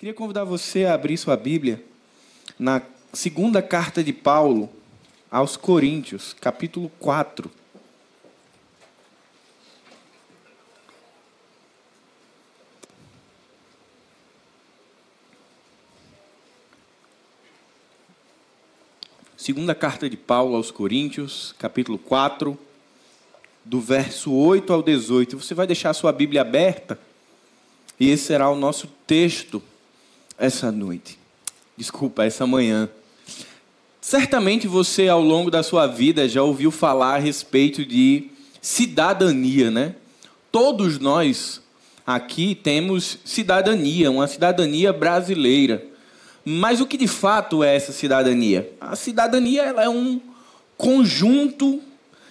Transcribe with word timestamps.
Queria 0.00 0.14
convidar 0.14 0.44
você 0.44 0.86
a 0.86 0.94
abrir 0.94 1.18
sua 1.18 1.36
Bíblia 1.36 1.84
na 2.58 2.80
segunda 3.12 3.60
carta 3.60 4.02
de 4.02 4.14
Paulo 4.14 4.70
aos 5.30 5.58
Coríntios, 5.58 6.34
capítulo 6.40 6.90
4. 6.98 7.50
Segunda 19.36 19.74
carta 19.74 20.08
de 20.08 20.16
Paulo 20.16 20.56
aos 20.56 20.70
Coríntios, 20.70 21.54
capítulo 21.58 21.98
4, 21.98 22.58
do 23.62 23.78
verso 23.82 24.32
8 24.32 24.72
ao 24.72 24.82
18. 24.82 25.38
Você 25.38 25.52
vai 25.52 25.66
deixar 25.66 25.90
a 25.90 25.94
sua 25.94 26.10
Bíblia 26.10 26.40
aberta 26.40 26.98
e 27.98 28.08
esse 28.08 28.24
será 28.24 28.48
o 28.48 28.56
nosso 28.56 28.86
texto 29.06 29.62
essa 30.40 30.72
noite. 30.72 31.18
Desculpa, 31.76 32.24
essa 32.24 32.46
manhã. 32.46 32.88
Certamente 34.00 34.66
você, 34.66 35.06
ao 35.06 35.20
longo 35.20 35.50
da 35.50 35.62
sua 35.62 35.86
vida, 35.86 36.26
já 36.26 36.42
ouviu 36.42 36.70
falar 36.70 37.16
a 37.16 37.18
respeito 37.18 37.84
de 37.84 38.30
cidadania, 38.60 39.70
né? 39.70 39.94
Todos 40.50 40.98
nós 40.98 41.60
aqui 42.06 42.54
temos 42.54 43.18
cidadania, 43.24 44.10
uma 44.10 44.26
cidadania 44.26 44.92
brasileira. 44.92 45.84
Mas 46.42 46.80
o 46.80 46.86
que 46.86 46.96
de 46.96 47.06
fato 47.06 47.62
é 47.62 47.76
essa 47.76 47.92
cidadania? 47.92 48.72
A 48.80 48.96
cidadania 48.96 49.62
ela 49.62 49.84
é 49.84 49.88
um 49.88 50.20
conjunto 50.76 51.82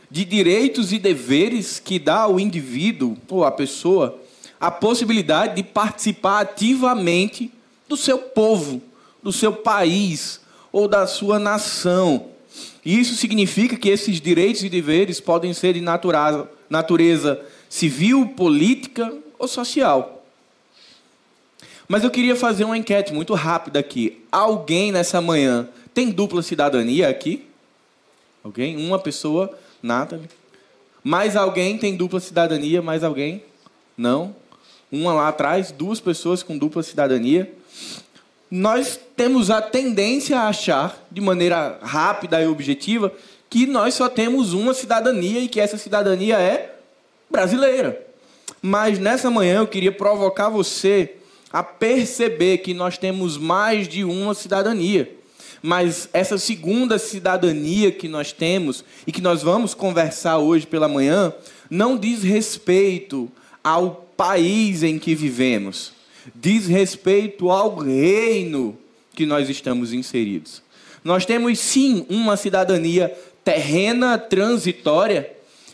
de 0.09 0.25
direitos 0.25 0.91
e 0.91 0.97
deveres 0.97 1.79
que 1.79 1.99
dá 1.99 2.21
ao 2.21 2.39
indivíduo 2.39 3.15
ou 3.29 3.45
à 3.45 3.51
pessoa 3.51 4.19
a 4.59 4.71
possibilidade 4.71 5.55
de 5.55 5.63
participar 5.63 6.39
ativamente 6.39 7.51
do 7.89 7.97
seu 7.97 8.19
povo, 8.19 8.81
do 9.21 9.33
seu 9.33 9.51
país 9.51 10.39
ou 10.71 10.87
da 10.87 11.07
sua 11.07 11.39
nação. 11.39 12.27
Isso 12.85 13.15
significa 13.15 13.75
que 13.75 13.89
esses 13.89 14.21
direitos 14.21 14.63
e 14.63 14.69
deveres 14.69 15.19
podem 15.19 15.53
ser 15.53 15.73
de 15.73 15.81
natureza, 15.81 17.41
civil, 17.67 18.29
política 18.37 19.11
ou 19.39 19.47
social. 19.47 20.23
Mas 21.87 22.03
eu 22.03 22.11
queria 22.11 22.35
fazer 22.35 22.63
uma 22.63 22.77
enquete 22.77 23.11
muito 23.11 23.33
rápida 23.33 23.79
aqui. 23.79 24.23
Alguém 24.31 24.91
nessa 24.91 25.19
manhã 25.19 25.67
tem 25.91 26.11
dupla 26.11 26.43
cidadania 26.43 27.09
aqui? 27.09 27.47
Alguém? 28.43 28.77
Uma 28.77 28.99
pessoa? 28.99 29.57
Nathalie. 29.81 30.29
Mais 31.03 31.35
alguém 31.35 31.77
tem 31.79 31.95
dupla 31.95 32.19
cidadania? 32.19 32.81
Mais 32.81 33.03
alguém? 33.03 33.43
Não? 33.97 34.35
Uma 34.91 35.13
lá 35.13 35.27
atrás, 35.29 35.71
duas 35.71 35.99
pessoas 35.99 36.43
com 36.43 36.57
dupla 36.57 36.83
cidadania 36.83 37.51
nós 38.49 38.99
temos 39.15 39.51
a 39.51 39.61
tendência 39.61 40.39
a 40.39 40.47
achar, 40.47 41.05
de 41.11 41.21
maneira 41.21 41.77
rápida 41.81 42.41
e 42.41 42.47
objetiva, 42.47 43.13
que 43.49 43.67
nós 43.67 43.93
só 43.93 44.09
temos 44.09 44.53
uma 44.53 44.73
cidadania 44.73 45.41
e 45.41 45.47
que 45.47 45.59
essa 45.59 45.77
cidadania 45.77 46.39
é 46.39 46.75
brasileira. 47.29 48.05
Mas 48.61 48.97
nessa 48.97 49.29
manhã 49.29 49.59
eu 49.59 49.67
queria 49.67 49.91
provocar 49.91 50.49
você 50.49 51.15
a 51.51 51.63
perceber 51.63 52.59
que 52.59 52.73
nós 52.73 52.97
temos 52.97 53.37
mais 53.37 53.87
de 53.87 54.03
uma 54.03 54.33
cidadania. 54.33 55.11
Mas 55.61 56.09
essa 56.13 56.37
segunda 56.37 56.97
cidadania 56.97 57.91
que 57.91 58.07
nós 58.07 58.31
temos 58.31 58.83
e 59.05 59.11
que 59.11 59.21
nós 59.21 59.43
vamos 59.43 59.73
conversar 59.73 60.37
hoje 60.37 60.65
pela 60.65 60.87
manhã 60.87 61.33
não 61.69 61.97
diz 61.97 62.23
respeito 62.23 63.29
ao 63.63 64.07
país 64.15 64.83
em 64.83 64.97
que 64.97 65.13
vivemos 65.13 65.98
diz 66.35 66.67
respeito 66.67 67.49
ao 67.49 67.75
reino 67.75 68.77
que 69.13 69.25
nós 69.25 69.49
estamos 69.49 69.93
inseridos. 69.93 70.61
Nós 71.03 71.25
temos 71.25 71.59
sim 71.59 72.05
uma 72.09 72.35
cidadania 72.37 73.15
terrena, 73.43 74.17
transitória, 74.17 75.31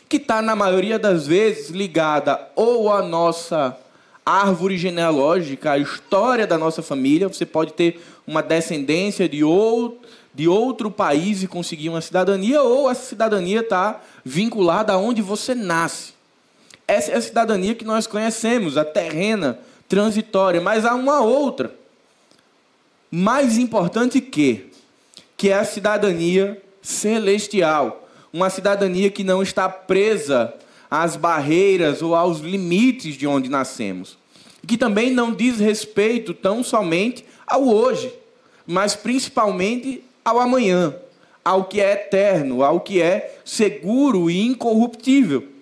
que 0.08 0.16
está, 0.16 0.40
na 0.40 0.54
maioria 0.54 0.98
das 0.98 1.26
vezes, 1.26 1.70
ligada 1.70 2.40
ou 2.54 2.92
à 2.92 3.02
nossa 3.02 3.76
árvore 4.24 4.78
genealógica, 4.78 5.72
à 5.72 5.78
história 5.78 6.46
da 6.46 6.56
nossa 6.56 6.82
família. 6.82 7.28
Você 7.28 7.44
pode 7.44 7.72
ter 7.72 8.00
uma 8.26 8.42
descendência 8.42 9.28
de 9.28 9.42
outro, 9.44 10.08
de 10.34 10.48
outro 10.48 10.90
país 10.90 11.42
e 11.42 11.46
conseguir 11.46 11.88
uma 11.88 12.00
cidadania, 12.00 12.62
ou 12.62 12.90
essa 12.90 13.04
cidadania 13.04 13.60
está 13.60 14.00
vinculada 14.24 14.92
aonde 14.92 15.22
você 15.22 15.54
nasce. 15.54 16.14
Essa 16.86 17.12
é 17.12 17.16
a 17.16 17.22
cidadania 17.22 17.74
que 17.74 17.84
nós 17.84 18.06
conhecemos, 18.06 18.76
a 18.76 18.84
terrena, 18.84 19.58
transitória, 19.88 20.60
mas 20.60 20.84
há 20.84 20.94
uma 20.94 21.20
outra, 21.20 21.74
mais 23.10 23.56
importante 23.56 24.20
que, 24.20 24.66
que 25.36 25.50
é 25.50 25.54
a 25.54 25.64
cidadania 25.64 26.60
celestial, 26.82 28.08
uma 28.32 28.50
cidadania 28.50 29.10
que 29.10 29.24
não 29.24 29.42
está 29.42 29.68
presa 29.68 30.52
às 30.90 31.16
barreiras 31.16 32.02
ou 32.02 32.14
aos 32.14 32.40
limites 32.40 33.16
de 33.16 33.26
onde 33.26 33.48
nascemos, 33.48 34.18
que 34.66 34.76
também 34.76 35.10
não 35.10 35.32
diz 35.32 35.58
respeito 35.58 36.34
tão 36.34 36.62
somente 36.62 37.24
ao 37.46 37.66
hoje, 37.68 38.12
mas 38.66 38.96
principalmente 38.96 40.02
ao 40.24 40.40
amanhã, 40.40 40.94
ao 41.44 41.64
que 41.64 41.80
é 41.80 41.92
eterno, 41.92 42.64
ao 42.64 42.80
que 42.80 43.00
é 43.00 43.38
seguro 43.44 44.28
e 44.28 44.44
incorruptível. 44.44 45.55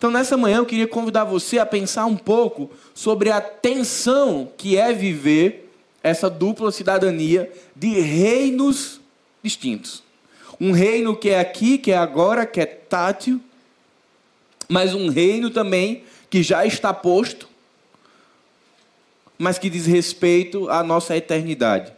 Então, 0.00 0.10
nessa 0.10 0.34
manhã, 0.34 0.56
eu 0.56 0.64
queria 0.64 0.88
convidar 0.88 1.24
você 1.24 1.58
a 1.58 1.66
pensar 1.66 2.06
um 2.06 2.16
pouco 2.16 2.70
sobre 2.94 3.30
a 3.30 3.38
tensão 3.38 4.50
que 4.56 4.74
é 4.74 4.94
viver 4.94 5.70
essa 6.02 6.30
dupla 6.30 6.72
cidadania 6.72 7.52
de 7.76 8.00
reinos 8.00 8.98
distintos. 9.42 10.02
Um 10.58 10.72
reino 10.72 11.14
que 11.14 11.28
é 11.28 11.38
aqui, 11.38 11.76
que 11.76 11.92
é 11.92 11.98
agora, 11.98 12.46
que 12.46 12.62
é 12.62 12.64
tátil, 12.64 13.38
mas 14.66 14.94
um 14.94 15.10
reino 15.10 15.50
também 15.50 16.02
que 16.30 16.42
já 16.42 16.64
está 16.64 16.94
posto, 16.94 17.46
mas 19.38 19.58
que 19.58 19.68
diz 19.68 19.84
respeito 19.84 20.70
à 20.70 20.82
nossa 20.82 21.14
eternidade. 21.14 21.92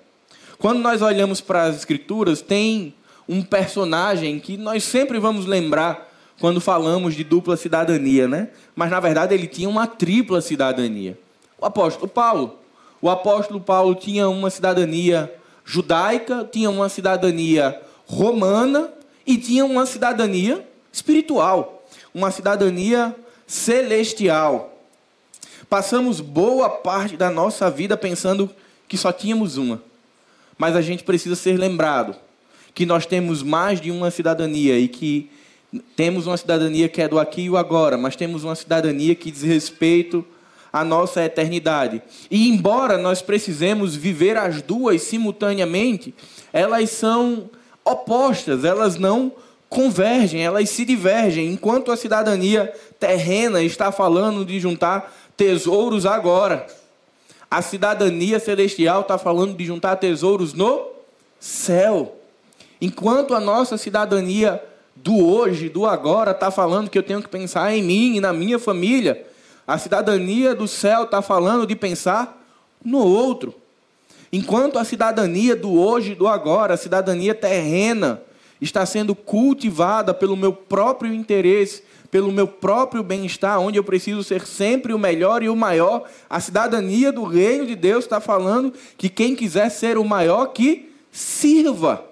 Quando 0.59 0.81
nós 0.81 1.03
olhamos 1.03 1.41
para 1.41 1.67
as 1.67 1.77
Escrituras, 1.77 2.43
tem 2.43 2.95
um 3.29 3.45
personagem 3.45 4.41
que 4.41 4.57
nós 4.57 4.83
sempre 4.83 5.21
vamos 5.21 5.47
lembrar 5.47 6.12
quando 6.41 6.61
falamos 6.61 7.15
de 7.15 7.25
dupla 7.25 7.57
cidadania, 7.57 8.27
né? 8.27 8.49
Mas 8.75 8.91
na 8.91 9.01
verdade 9.01 9.35
ele 9.35 9.47
tinha 9.47 9.69
uma 9.69 9.87
tripla 9.87 10.41
cidadania. 10.41 11.19
O 11.59 11.67
apóstolo 11.67 12.09
Paulo. 12.09 12.59
O 13.01 13.11
apóstolo 13.11 13.61
Paulo 13.61 13.95
tinha 13.95 14.29
uma 14.29 14.51
cidadania 14.51 15.33
judaica, 15.65 16.49
tinha 16.51 16.71
uma 16.71 16.89
cidadania 16.89 17.81
romana 18.07 18.93
e 19.27 19.37
tinha 19.37 19.65
uma 19.65 19.87
cidadania 19.87 20.67
espiritual, 20.93 21.85
uma 22.15 22.31
cidadania 22.31 23.15
celestial. 23.47 24.73
Passamos 25.69 26.21
boa 26.21 26.69
parte 26.69 27.17
da 27.17 27.31
nossa 27.31 27.71
vida 27.71 27.97
pensando 27.97 28.51
que 28.87 28.99
só 28.99 29.11
tínhamos 29.11 29.57
uma. 29.57 29.83
Mas 30.59 30.77
a 30.77 30.83
gente 30.83 31.03
precisa 31.03 31.35
ser 31.35 31.57
lembrado 31.59 32.15
que 32.75 32.87
nós 32.87 33.07
temos 33.07 33.43
mais 33.43 33.81
de 33.81 33.91
uma 33.91 34.11
cidadania 34.11 34.79
e 34.79 34.89
que 34.89 35.31
temos 35.97 36.27
uma 36.27 36.37
cidadania 36.37 36.89
que 36.89 37.01
é 37.01 37.09
do 37.09 37.19
aqui 37.19 37.43
e 37.43 37.51
o 37.51 37.57
agora, 37.57 37.97
mas 37.97 38.17
temos 38.17 38.45
uma 38.45 38.55
cidadania 38.55 39.15
que 39.15 39.31
diz 39.31 39.43
respeito 39.43 40.25
à 40.73 40.85
nossa 40.85 41.23
eternidade. 41.23 42.03
E 42.31 42.49
embora 42.49 42.99
nós 42.99 43.23
precisemos 43.23 43.95
viver 43.95 44.37
as 44.37 44.63
duas 44.63 45.03
simultaneamente, 45.03 46.15
elas 46.53 46.91
são 46.91 47.51
opostas, 47.85 48.65
elas 48.65 48.97
não 48.97 49.33
convergem, 49.69 50.45
elas 50.45 50.69
se 50.69 50.85
divergem. 50.85 51.51
Enquanto 51.51 51.91
a 51.91 51.97
cidadania 51.97 52.73
terrena 53.01 53.63
está 53.63 53.91
falando 53.91 54.45
de 54.45 54.61
juntar 54.61 55.15
tesouros 55.37 56.05
agora, 56.05 56.67
a 57.51 57.61
cidadania 57.61 58.39
celestial 58.39 59.03
está 59.03 59.19
falando 59.19 59.57
de 59.57 59.65
juntar 59.65 59.97
tesouros 59.97 60.53
no 60.53 60.87
céu. 61.41 62.17
Enquanto 62.81 63.35
a 63.35 63.41
nossa 63.41 63.77
cidadania 63.77 64.63
do 65.03 65.27
hoje, 65.27 65.69
do 65.69 65.85
agora, 65.85 66.31
está 66.31 66.51
falando 66.51 66.89
que 66.89 66.97
eu 66.97 67.03
tenho 67.03 67.21
que 67.21 67.29
pensar 67.29 67.75
em 67.75 67.83
mim 67.83 68.17
e 68.17 68.21
na 68.21 68.33
minha 68.33 68.59
família. 68.59 69.27
A 69.67 69.77
cidadania 69.77 70.55
do 70.55 70.69
céu 70.69 71.05
está 71.05 71.21
falando 71.21 71.67
de 71.67 71.75
pensar 71.75 72.41
no 72.85 72.99
outro. 72.99 73.55
Enquanto 74.33 74.79
a 74.79 74.85
cidadania 74.85 75.57
do 75.57 75.79
hoje 75.79 76.13
e 76.13 76.15
do 76.15 76.29
agora, 76.29 76.75
a 76.75 76.77
cidadania 76.77 77.35
terrena, 77.35 78.23
está 78.61 78.87
sendo 78.87 79.15
cultivada 79.15 80.15
pelo 80.15 80.37
meu 80.37 80.53
próprio 80.53 81.13
interesse, 81.13 81.83
pelo 82.11 82.31
meu 82.31 82.47
próprio 82.47 83.03
bem-estar, 83.03 83.59
onde 83.59 83.79
eu 83.79 83.85
preciso 83.85 84.23
ser 84.23 84.47
sempre 84.47 84.93
o 84.93 84.99
melhor 84.99 85.43
e 85.43 85.49
o 85.49 85.57
maior, 85.57 86.09
a 86.31 86.39
cidadania 86.39 87.11
do 87.11 87.25
reino 87.25 87.67
de 87.67 87.75
Deus 87.75 88.05
está 88.05 88.21
falando 88.21 88.73
que 88.97 89.09
quem 89.09 89.35
quiser 89.35 89.69
ser 89.69 89.99
o 89.99 90.05
maior, 90.05 90.47
que 90.47 90.93
sirva. 91.11 92.12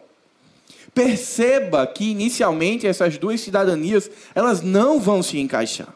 Perceba 0.95 1.87
que 1.87 2.11
inicialmente 2.11 2.87
essas 2.87 3.17
duas 3.17 3.41
cidadanias, 3.41 4.11
elas 4.35 4.61
não 4.63 5.01
vão 5.01 5.23
se 5.23 5.39
encaixar. 5.39 5.95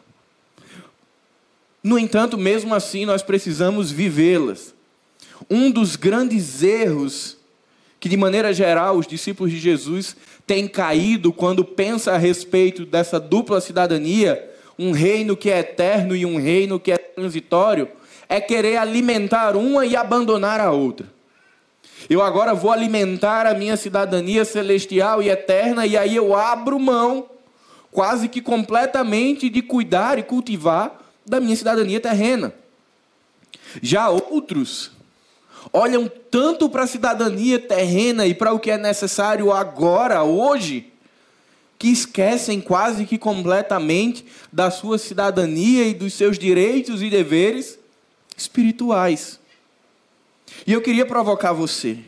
No 1.83 1.99
entanto, 1.99 2.37
mesmo 2.37 2.73
assim, 2.73 3.05
nós 3.05 3.21
precisamos 3.21 3.91
vivê-las. 3.91 4.73
Um 5.49 5.69
dos 5.69 5.95
grandes 5.95 6.63
erros 6.63 7.37
que, 7.99 8.09
de 8.09 8.17
maneira 8.17 8.53
geral, 8.53 8.97
os 8.97 9.05
discípulos 9.05 9.51
de 9.51 9.59
Jesus 9.59 10.15
têm 10.47 10.67
caído 10.67 11.33
quando 11.33 11.63
pensam 11.63 12.13
a 12.13 12.17
respeito 12.17 12.85
dessa 12.85 13.19
dupla 13.19 13.59
cidadania, 13.59 14.51
um 14.77 14.91
reino 14.91 15.35
que 15.35 15.49
é 15.49 15.59
eterno 15.59 16.15
e 16.15 16.25
um 16.25 16.39
reino 16.39 16.79
que 16.79 16.91
é 16.91 16.97
transitório, 16.97 17.87
é 18.27 18.41
querer 18.41 18.77
alimentar 18.77 19.55
uma 19.55 19.85
e 19.85 19.95
abandonar 19.95 20.59
a 20.59 20.71
outra. 20.71 21.14
Eu 22.09 22.21
agora 22.21 22.53
vou 22.53 22.71
alimentar 22.71 23.47
a 23.47 23.53
minha 23.53 23.75
cidadania 23.75 24.45
celestial 24.45 25.23
e 25.23 25.29
eterna, 25.29 25.85
e 25.85 25.97
aí 25.97 26.15
eu 26.15 26.35
abro 26.35 26.79
mão, 26.79 27.27
quase 27.91 28.27
que 28.27 28.41
completamente, 28.41 29.49
de 29.49 29.61
cuidar 29.61 30.19
e 30.19 30.23
cultivar 30.23 31.01
da 31.25 31.39
minha 31.39 31.55
cidadania 31.55 31.99
terrena. 31.99 32.53
Já 33.81 34.09
outros 34.09 34.91
olham 35.73 36.09
tanto 36.29 36.69
para 36.69 36.83
a 36.83 36.87
cidadania 36.87 37.59
terrena 37.59 38.25
e 38.27 38.33
para 38.33 38.53
o 38.53 38.59
que 38.59 38.69
é 38.69 38.77
necessário 38.77 39.51
agora, 39.51 40.23
hoje, 40.23 40.91
que 41.79 41.87
esquecem 41.87 42.61
quase 42.61 43.05
que 43.05 43.17
completamente 43.17 44.25
da 44.51 44.69
sua 44.69 44.97
cidadania 44.97 45.87
e 45.87 45.93
dos 45.93 46.13
seus 46.13 46.37
direitos 46.37 47.01
e 47.01 47.09
deveres 47.09 47.79
espirituais. 48.37 49.39
E 50.65 50.73
eu 50.73 50.81
queria 50.81 51.05
provocar 51.05 51.53
você. 51.53 51.99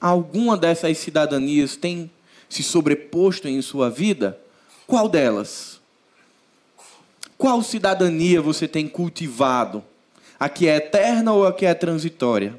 Alguma 0.00 0.56
dessas 0.56 0.98
cidadanias 0.98 1.76
tem 1.76 2.10
se 2.48 2.62
sobreposto 2.62 3.48
em 3.48 3.60
sua 3.62 3.88
vida? 3.88 4.38
Qual 4.86 5.08
delas? 5.08 5.80
Qual 7.38 7.62
cidadania 7.62 8.40
você 8.40 8.68
tem 8.68 8.86
cultivado? 8.86 9.82
A 10.38 10.48
que 10.48 10.68
é 10.68 10.76
eterna 10.76 11.32
ou 11.32 11.46
a 11.46 11.52
que 11.52 11.64
é 11.64 11.74
transitória? 11.74 12.54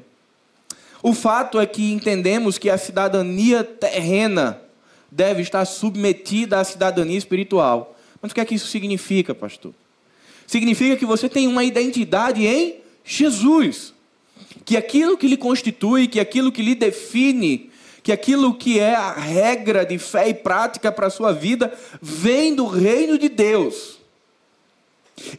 O 1.02 1.12
fato 1.12 1.60
é 1.60 1.66
que 1.66 1.92
entendemos 1.92 2.58
que 2.58 2.68
a 2.68 2.76
cidadania 2.76 3.62
terrena 3.62 4.60
deve 5.10 5.42
estar 5.42 5.64
submetida 5.64 6.58
à 6.58 6.64
cidadania 6.64 7.16
espiritual. 7.16 7.96
Mas 8.20 8.32
o 8.32 8.34
que 8.34 8.40
é 8.40 8.44
que 8.44 8.54
isso 8.54 8.66
significa, 8.66 9.34
pastor? 9.34 9.72
Significa 10.46 10.96
que 10.96 11.06
você 11.06 11.28
tem 11.28 11.46
uma 11.46 11.64
identidade 11.64 12.46
em 12.46 12.76
Jesus. 13.04 13.94
Que 14.66 14.76
aquilo 14.76 15.16
que 15.16 15.26
lhe 15.26 15.36
constitui, 15.38 16.06
que 16.06 16.20
aquilo 16.20 16.52
que 16.52 16.60
lhe 16.60 16.74
define, 16.74 17.70
que 18.02 18.12
aquilo 18.12 18.52
que 18.52 18.78
é 18.78 18.94
a 18.94 19.12
regra 19.12 19.86
de 19.86 19.96
fé 19.96 20.28
e 20.28 20.34
prática 20.34 20.92
para 20.92 21.06
a 21.06 21.10
sua 21.10 21.32
vida, 21.32 21.72
vem 22.02 22.54
do 22.54 22.66
reino 22.66 23.16
de 23.16 23.30
Deus. 23.30 23.98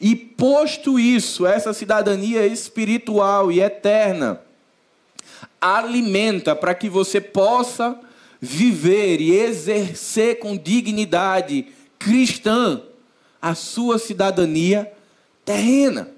E 0.01 0.15
posto 0.15 1.00
isso, 1.00 1.45
essa 1.45 1.74
cidadania 1.74 2.47
espiritual 2.47 3.51
e 3.51 3.62
eterna, 3.62 4.41
alimenta 5.62 6.56
para 6.56 6.74
que 6.74 6.89
você 6.89 7.21
possa 7.21 8.00
viver 8.39 9.21
e 9.21 9.31
exercer 9.33 10.39
com 10.39 10.57
dignidade 10.57 11.68
cristã 12.00 12.81
a 13.41 13.56
sua 13.56 14.00
cidadania 14.00 14.91
terrena. 15.45 16.16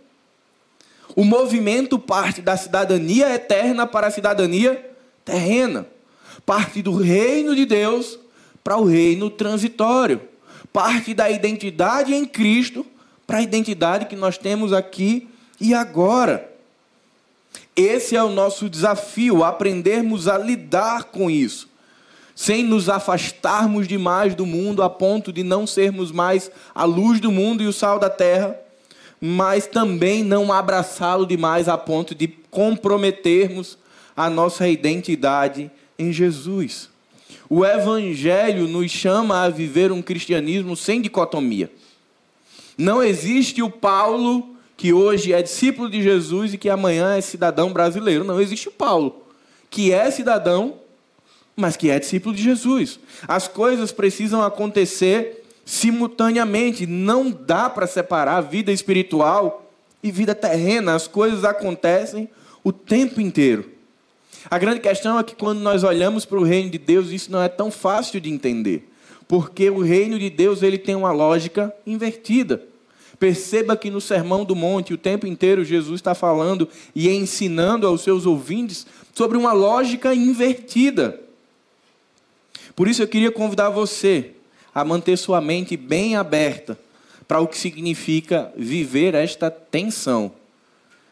O 1.15 1.23
movimento 1.23 1.97
parte 1.97 2.41
da 2.41 2.56
cidadania 2.56 3.33
eterna 3.33 3.88
para 3.88 4.07
a 4.07 4.11
cidadania 4.11 4.94
terrena. 5.25 5.85
Parte 6.45 6.81
do 6.81 6.95
reino 6.95 7.56
de 7.56 7.65
Deus 7.65 8.19
para 8.63 8.77
o 8.77 8.85
reino 8.85 9.29
transitório. 9.29 10.21
Parte 10.71 11.13
da 11.13 11.29
identidade 11.29 12.13
em 12.13 12.25
Cristo 12.25 12.85
para 13.25 13.38
a 13.38 13.41
identidade 13.41 14.06
que 14.06 14.15
nós 14.15 14.38
temos 14.38 14.73
aqui 14.73 15.27
e 15.59 15.73
agora. 15.73 16.51
Esse 17.75 18.15
é 18.15 18.23
o 18.23 18.29
nosso 18.29 18.69
desafio, 18.69 19.44
aprendermos 19.44 20.27
a 20.27 20.38
lidar 20.38 21.06
com 21.06 21.29
isso 21.29 21.69
sem 22.39 22.63
nos 22.63 22.88
afastarmos 22.88 23.85
demais 23.85 24.33
do 24.33 24.45
mundo 24.45 24.81
a 24.81 24.89
ponto 24.89 25.33
de 25.33 25.44
não 25.44 25.67
sermos 25.67 26.09
mais 26.09 26.50
a 26.73 26.85
luz 26.85 27.19
do 27.19 27.29
mundo 27.29 27.61
e 27.61 27.67
o 27.67 27.73
sal 27.73 28.00
da 28.00 28.09
terra, 28.09 28.57
mas 29.19 29.68
também 29.68 30.24
não 30.24 30.51
abraçá-lo 30.51 31.25
demais 31.25 31.68
a 31.68 31.77
ponto 31.77 32.16
de 32.16 32.27
comprometermos 32.27 33.77
a 34.16 34.30
nossa 34.30 34.68
identidade 34.68 35.69
em 35.98 36.12
Jesus. 36.12 36.89
O 37.50 37.66
Evangelho 37.66 38.68
nos 38.68 38.92
chama 38.92 39.44
a 39.44 39.50
viver 39.50 39.92
um 39.92 40.01
cristianismo 40.01 40.75
sem 40.75 41.01
dicotomia. 41.01 41.71
Não 42.77 43.04
existe 43.04 43.62
o 43.62 43.69
Paulo 43.69 44.56
que 44.77 44.94
hoje 44.94 45.33
é 45.33 45.42
discípulo 45.42 45.89
de 45.89 46.01
Jesus 46.01 46.54
e 46.54 46.57
que 46.57 46.69
amanhã 46.69 47.16
é 47.16 47.21
cidadão 47.21 47.74
brasileiro. 47.74 48.24
Não 48.24 48.39
existe 48.39 48.69
o 48.69 48.71
Paulo 48.71 49.24
que 49.69 49.92
é 49.92 50.10
cidadão 50.10 50.80
mas 51.60 51.75
que 51.75 51.89
é 51.89 52.00
discípulo 52.00 52.33
de 52.33 52.42
Jesus. 52.42 53.00
As 53.27 53.48
coisas 53.48 53.92
precisam 53.92 54.42
acontecer 54.42 55.38
simultaneamente, 55.69 56.88
não 56.88 57.30
dá 57.30 57.69
para 57.69 57.86
separar 57.86 58.42
vida 58.42 58.71
espiritual 58.71 59.71
e 60.01 60.10
vida 60.10 60.33
terrena, 60.33 60.95
as 60.95 61.07
coisas 61.07 61.44
acontecem 61.44 62.27
o 62.63 62.74
tempo 62.74 63.21
inteiro. 63.21 63.69
A 64.50 64.57
grande 64.57 64.80
questão 64.80 65.19
é 65.19 65.24
que 65.24 65.36
quando 65.36 65.60
nós 65.60 65.83
olhamos 65.83 66.25
para 66.25 66.39
o 66.39 66.44
reino 66.44 66.71
de 66.71 66.80
Deus, 66.80 67.12
isso 67.12 67.31
não 67.31 67.39
é 67.39 67.48
tão 67.48 67.69
fácil 67.69 68.19
de 68.19 68.31
entender, 68.31 68.89
porque 69.27 69.69
o 69.69 69.80
reino 69.80 70.18
de 70.18 70.27
Deus 70.27 70.63
ele 70.63 70.80
tem 70.80 70.95
uma 70.95 71.12
lógica 71.12 71.71
invertida. 71.86 72.63
Perceba 73.19 73.77
que 73.77 73.92
no 73.92 74.01
Sermão 74.01 74.44
do 74.44 74.56
Monte, 74.56 74.95
o 74.95 74.98
tempo 74.98 75.27
inteiro, 75.27 75.63
Jesus 75.63 76.00
está 76.00 76.16
falando 76.16 76.68
e 76.95 77.07
ensinando 77.12 77.86
aos 77.86 78.01
seus 78.01 78.25
ouvintes 78.25 78.88
sobre 79.13 79.38
uma 79.38 79.54
lógica 79.54 80.16
invertida. 80.16 81.21
Por 82.75 82.88
isso 82.88 83.04
eu 83.04 83.07
queria 83.07 83.31
convidar 83.31 83.69
você 83.69 84.33
a 84.79 84.85
manter 84.85 85.17
sua 85.17 85.41
mente 85.41 85.75
bem 85.75 86.15
aberta 86.15 86.79
para 87.27 87.41
o 87.41 87.47
que 87.47 87.57
significa 87.57 88.51
viver 88.55 89.13
esta 89.13 89.51
tensão 89.51 90.31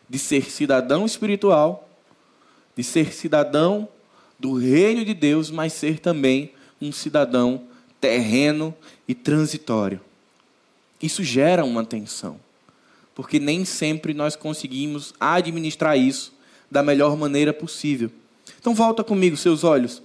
de 0.09 0.17
ser 0.17 0.49
cidadão 0.49 1.05
espiritual, 1.05 1.89
de 2.75 2.83
ser 2.83 3.13
cidadão 3.13 3.87
do 4.39 4.53
reino 4.53 5.03
de 5.03 5.13
Deus, 5.13 5.51
mas 5.51 5.73
ser 5.73 5.99
também 5.99 6.51
um 6.81 6.91
cidadão 6.91 7.63
terreno 7.99 8.73
e 9.07 9.13
transitório. 9.13 9.99
Isso 11.01 11.23
gera 11.23 11.65
uma 11.65 11.83
tensão, 11.83 12.39
porque 13.13 13.39
nem 13.39 13.65
sempre 13.65 14.13
nós 14.13 14.35
conseguimos 14.35 15.13
administrar 15.19 15.97
isso 15.97 16.33
da 16.71 16.81
melhor 16.81 17.17
maneira 17.17 17.51
possível. 17.51 18.09
Então 18.59 18.73
volta 18.73 19.03
comigo 19.03 19.35
seus 19.35 19.63
olhos 19.63 20.01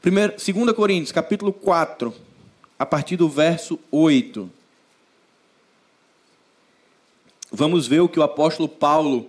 2 0.00 0.72
Coríntios, 0.76 1.10
capítulo 1.10 1.52
4, 1.52 2.14
a 2.78 2.86
partir 2.86 3.16
do 3.16 3.28
verso 3.28 3.78
8. 3.90 4.50
Vamos 7.50 7.86
ver 7.86 8.00
o 8.00 8.08
que 8.08 8.20
o 8.20 8.22
apóstolo 8.22 8.68
Paulo 8.68 9.28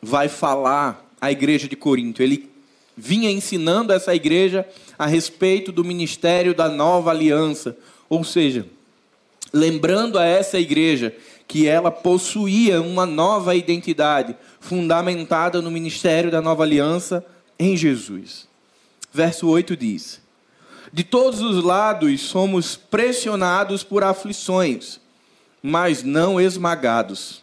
vai 0.00 0.28
falar 0.28 1.04
à 1.20 1.32
igreja 1.32 1.66
de 1.66 1.74
Corinto. 1.74 2.22
Ele 2.22 2.48
vinha 2.96 3.30
ensinando 3.30 3.92
essa 3.92 4.14
igreja 4.14 4.68
a 4.98 5.06
respeito 5.06 5.72
do 5.72 5.84
ministério 5.84 6.54
da 6.54 6.68
nova 6.68 7.10
aliança, 7.10 7.76
ou 8.08 8.22
seja, 8.22 8.66
lembrando 9.52 10.18
a 10.18 10.24
essa 10.24 10.58
igreja 10.58 11.16
que 11.46 11.66
ela 11.66 11.90
possuía 11.90 12.82
uma 12.82 13.06
nova 13.06 13.54
identidade 13.54 14.36
fundamentada 14.60 15.62
no 15.62 15.70
ministério 15.70 16.30
da 16.30 16.42
nova 16.42 16.62
aliança 16.62 17.24
em 17.58 17.76
Jesus 17.76 18.48
verso 19.12 19.48
8 19.48 19.76
diz: 19.76 20.20
De 20.92 21.04
todos 21.04 21.40
os 21.40 21.62
lados 21.62 22.20
somos 22.22 22.76
pressionados 22.76 23.82
por 23.82 24.02
aflições, 24.02 25.00
mas 25.62 26.02
não 26.02 26.40
esmagados. 26.40 27.42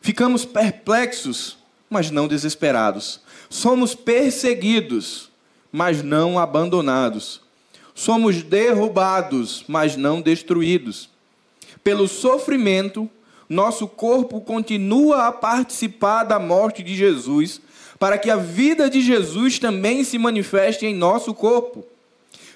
Ficamos 0.00 0.44
perplexos, 0.44 1.56
mas 1.88 2.10
não 2.10 2.26
desesperados. 2.26 3.20
Somos 3.48 3.94
perseguidos, 3.94 5.30
mas 5.70 6.02
não 6.02 6.38
abandonados. 6.38 7.40
Somos 7.94 8.42
derrubados, 8.42 9.64
mas 9.68 9.96
não 9.96 10.20
destruídos. 10.20 11.08
Pelo 11.84 12.08
sofrimento, 12.08 13.08
nosso 13.48 13.86
corpo 13.86 14.40
continua 14.40 15.28
a 15.28 15.32
participar 15.32 16.24
da 16.24 16.38
morte 16.38 16.82
de 16.82 16.96
Jesus 16.96 17.60
para 17.98 18.18
que 18.18 18.30
a 18.30 18.36
vida 18.36 18.90
de 18.90 19.00
Jesus 19.00 19.58
também 19.58 20.02
se 20.02 20.18
manifeste 20.18 20.84
em 20.84 20.94
nosso 20.94 21.32
corpo. 21.32 21.84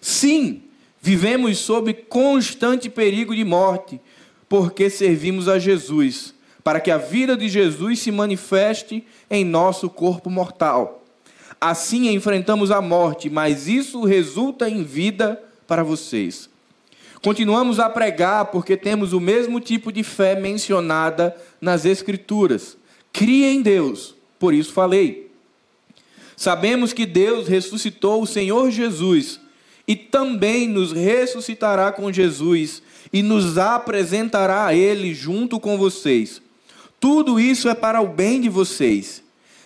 Sim, 0.01 0.63
vivemos 1.01 1.59
sob 1.59 1.93
constante 1.93 2.89
perigo 2.89 3.35
de 3.35 3.45
morte, 3.45 4.01
porque 4.49 4.89
servimos 4.89 5.49
a 5.49 5.59
Jesus, 5.59 6.35
para 6.63 6.81
que 6.81 6.91
a 6.91 6.99
vida 6.99 7.37
de 7.37 7.49
Jesus 7.49 8.01
se 8.01 8.11
manifeste 8.11 9.05
em 9.31 9.45
nosso 9.45 9.89
corpo 9.89 10.31
mortal. 10.31 11.05
Assim 11.61 12.09
enfrentamos 12.11 12.71
a 12.71 12.81
morte, 12.81 13.29
mas 13.29 13.67
isso 13.67 14.05
resulta 14.05 14.69
em 14.69 14.85
vida 14.85 15.43
para 15.67 15.83
vocês. 15.83 16.49
Continuamos 17.21 17.81
a 17.81 17.91
pregar 17.91 18.47
porque 18.47 18.77
temos 18.77 19.13
o 19.13 19.21
mesmo 19.21 19.59
tipo 19.61 19.91
de 19.91 20.05
fé 20.05 20.39
mencionada 20.39 21.35
nas 21.61 21.85
Escrituras. 21.85 22.77
Crie 23.13 23.45
em 23.45 23.61
Deus 23.61 24.19
por 24.39 24.55
isso 24.55 24.73
falei. 24.73 25.31
Sabemos 26.37 26.93
que 26.93 27.05
Deus 27.05 27.49
ressuscitou 27.49 28.23
o 28.23 28.27
Senhor 28.27 28.71
Jesus 28.71 29.41
e 29.89 29.97
também 29.97 30.69
nos 30.69 30.93
ressuscitará 30.93 31.91
com 31.91 32.13
Jesus 32.13 32.83
e 33.11 33.23
nos 33.23 33.57
apresentará 33.57 34.67
a 34.67 34.75
Ele 34.75 35.15
junto 35.15 35.59
com 35.59 35.79
vocês. 35.79 36.43
Tudo 37.01 37.41
isso 37.41 37.71
é 37.71 37.75
para 37.75 38.03
o 38.03 38.09
bem 38.09 38.39
de 38.39 38.51
vocês. 38.51 39.23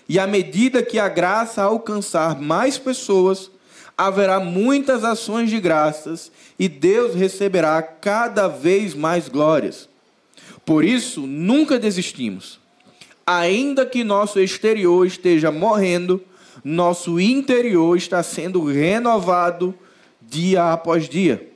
E 0.08 0.20
à 0.20 0.26
medida 0.26 0.80
que 0.82 0.98
a 0.98 1.08
graça 1.08 1.62
alcançar 1.62 2.40
mais 2.40 2.78
pessoas, 2.78 3.50
haverá 3.98 4.38
muitas 4.38 5.04
ações 5.04 5.50
de 5.50 5.58
graças 5.58 6.30
e 6.56 6.68
Deus 6.68 7.16
receberá 7.16 7.82
cada 7.82 8.46
vez 8.46 8.94
mais 8.94 9.28
glórias. 9.28 9.88
Por 10.64 10.84
isso, 10.84 11.26
nunca 11.26 11.78
desistimos. 11.80 12.60
Ainda 13.26 13.84
que 13.84 14.04
nosso 14.04 14.38
exterior 14.38 15.04
esteja 15.04 15.50
morrendo, 15.50 16.22
nosso 16.62 17.18
interior 17.18 17.96
está 17.96 18.22
sendo 18.22 18.62
renovado 18.64 19.74
dia 20.32 20.72
após 20.72 21.08
dia. 21.08 21.48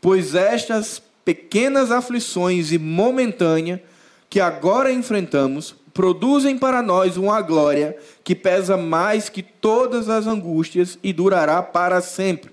Pois 0.00 0.34
estas 0.34 1.02
pequenas 1.24 1.90
aflições 1.90 2.70
e 2.72 2.78
momentâneas 2.78 3.80
que 4.28 4.38
agora 4.38 4.92
enfrentamos 4.92 5.74
produzem 5.92 6.56
para 6.56 6.82
nós 6.82 7.16
uma 7.16 7.40
glória 7.40 7.96
que 8.22 8.34
pesa 8.34 8.76
mais 8.76 9.28
que 9.28 9.42
todas 9.42 10.08
as 10.08 10.26
angústias 10.26 10.98
e 11.02 11.12
durará 11.12 11.62
para 11.62 12.00
sempre. 12.00 12.50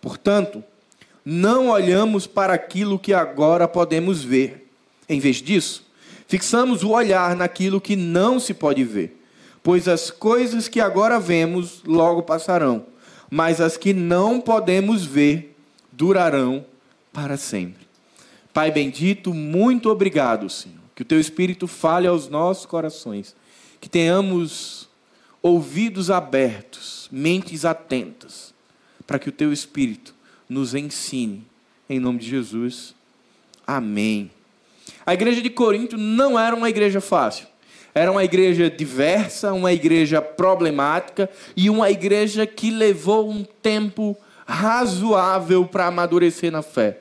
Portanto, 0.00 0.64
não 1.24 1.68
olhamos 1.68 2.26
para 2.26 2.54
aquilo 2.54 2.98
que 2.98 3.12
agora 3.12 3.68
podemos 3.68 4.22
ver. 4.22 4.66
Em 5.08 5.20
vez 5.20 5.36
disso, 5.36 5.84
fixamos 6.26 6.82
o 6.82 6.90
olhar 6.90 7.36
naquilo 7.36 7.80
que 7.80 7.94
não 7.94 8.40
se 8.40 8.54
pode 8.54 8.84
ver. 8.84 9.20
Pois 9.62 9.86
as 9.86 10.10
coisas 10.10 10.68
que 10.68 10.80
agora 10.80 11.20
vemos 11.20 11.82
logo 11.84 12.22
passarão, 12.22 12.86
mas 13.30 13.60
as 13.60 13.76
que 13.76 13.92
não 13.92 14.40
podemos 14.40 15.04
ver 15.04 15.56
durarão 15.92 16.64
para 17.12 17.36
sempre. 17.36 17.86
Pai 18.52 18.70
bendito, 18.70 19.32
muito 19.34 19.90
obrigado, 19.90 20.48
Senhor 20.48 20.78
que 20.98 21.02
o 21.02 21.04
teu 21.04 21.20
Espírito 21.20 21.68
fale 21.68 22.08
aos 22.08 22.28
nossos 22.28 22.66
corações, 22.66 23.36
que 23.80 23.88
tenhamos 23.88 24.88
ouvidos 25.40 26.10
abertos, 26.10 27.08
mentes 27.12 27.64
atentas, 27.64 28.52
para 29.06 29.16
que 29.16 29.28
o 29.28 29.32
teu 29.32 29.52
Espírito 29.52 30.12
nos 30.48 30.74
ensine, 30.74 31.46
em 31.88 32.00
nome 32.00 32.18
de 32.18 32.28
Jesus. 32.28 32.96
Amém. 33.64 34.28
A 35.06 35.14
igreja 35.14 35.40
de 35.40 35.48
Corinto 35.48 35.96
não 35.96 36.36
era 36.36 36.56
uma 36.56 36.68
igreja 36.68 37.00
fácil. 37.00 37.46
Era 37.98 38.12
uma 38.12 38.22
igreja 38.22 38.70
diversa, 38.70 39.52
uma 39.52 39.72
igreja 39.72 40.22
problemática 40.22 41.28
e 41.56 41.68
uma 41.68 41.90
igreja 41.90 42.46
que 42.46 42.70
levou 42.70 43.28
um 43.28 43.44
tempo 43.44 44.16
razoável 44.46 45.66
para 45.66 45.86
amadurecer 45.86 46.52
na 46.52 46.62
fé 46.62 47.00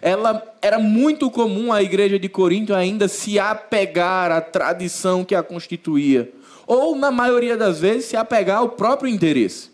ela 0.00 0.42
era 0.60 0.78
muito 0.78 1.30
comum 1.30 1.72
a 1.72 1.82
igreja 1.82 2.18
de 2.18 2.28
Corinto 2.28 2.74
ainda 2.74 3.08
se 3.08 3.38
apegar 3.38 4.30
à 4.30 4.40
tradição 4.40 5.24
que 5.24 5.34
a 5.34 5.42
constituía, 5.42 6.30
ou 6.66 6.96
na 6.96 7.10
maioria 7.10 7.56
das 7.56 7.80
vezes 7.80 8.06
se 8.06 8.16
apegar 8.16 8.58
ao 8.58 8.70
próprio 8.70 9.08
interesse. 9.08 9.70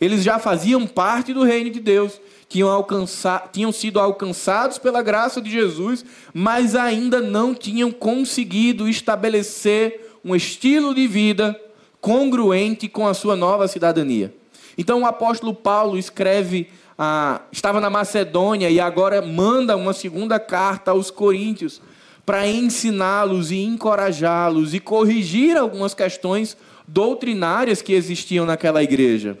Eles 0.00 0.22
já 0.22 0.38
faziam 0.38 0.86
parte 0.86 1.32
do 1.32 1.44
reino 1.44 1.70
de 1.70 1.78
Deus, 1.78 2.20
tinham, 2.52 2.68
alcançado, 2.68 3.48
tinham 3.50 3.72
sido 3.72 3.98
alcançados 3.98 4.76
pela 4.76 5.00
graça 5.00 5.40
de 5.40 5.50
Jesus, 5.50 6.04
mas 6.34 6.76
ainda 6.76 7.18
não 7.18 7.54
tinham 7.54 7.90
conseguido 7.90 8.86
estabelecer 8.86 10.18
um 10.22 10.36
estilo 10.36 10.94
de 10.94 11.06
vida 11.06 11.58
congruente 11.98 12.88
com 12.88 13.08
a 13.08 13.14
sua 13.14 13.34
nova 13.34 13.66
cidadania. 13.66 14.34
Então 14.76 15.00
o 15.00 15.06
apóstolo 15.06 15.54
Paulo 15.54 15.96
escreve 15.96 16.68
ah, 16.98 17.40
estava 17.50 17.80
na 17.80 17.88
Macedônia 17.88 18.68
e 18.68 18.78
agora 18.78 19.22
manda 19.22 19.74
uma 19.74 19.94
segunda 19.94 20.38
carta 20.38 20.90
aos 20.90 21.10
coríntios 21.10 21.80
para 22.26 22.46
ensiná-los 22.46 23.50
e 23.50 23.62
encorajá-los 23.62 24.74
e 24.74 24.78
corrigir 24.78 25.56
algumas 25.56 25.94
questões 25.94 26.54
doutrinárias 26.86 27.80
que 27.80 27.94
existiam 27.94 28.44
naquela 28.44 28.82
igreja. 28.82 29.38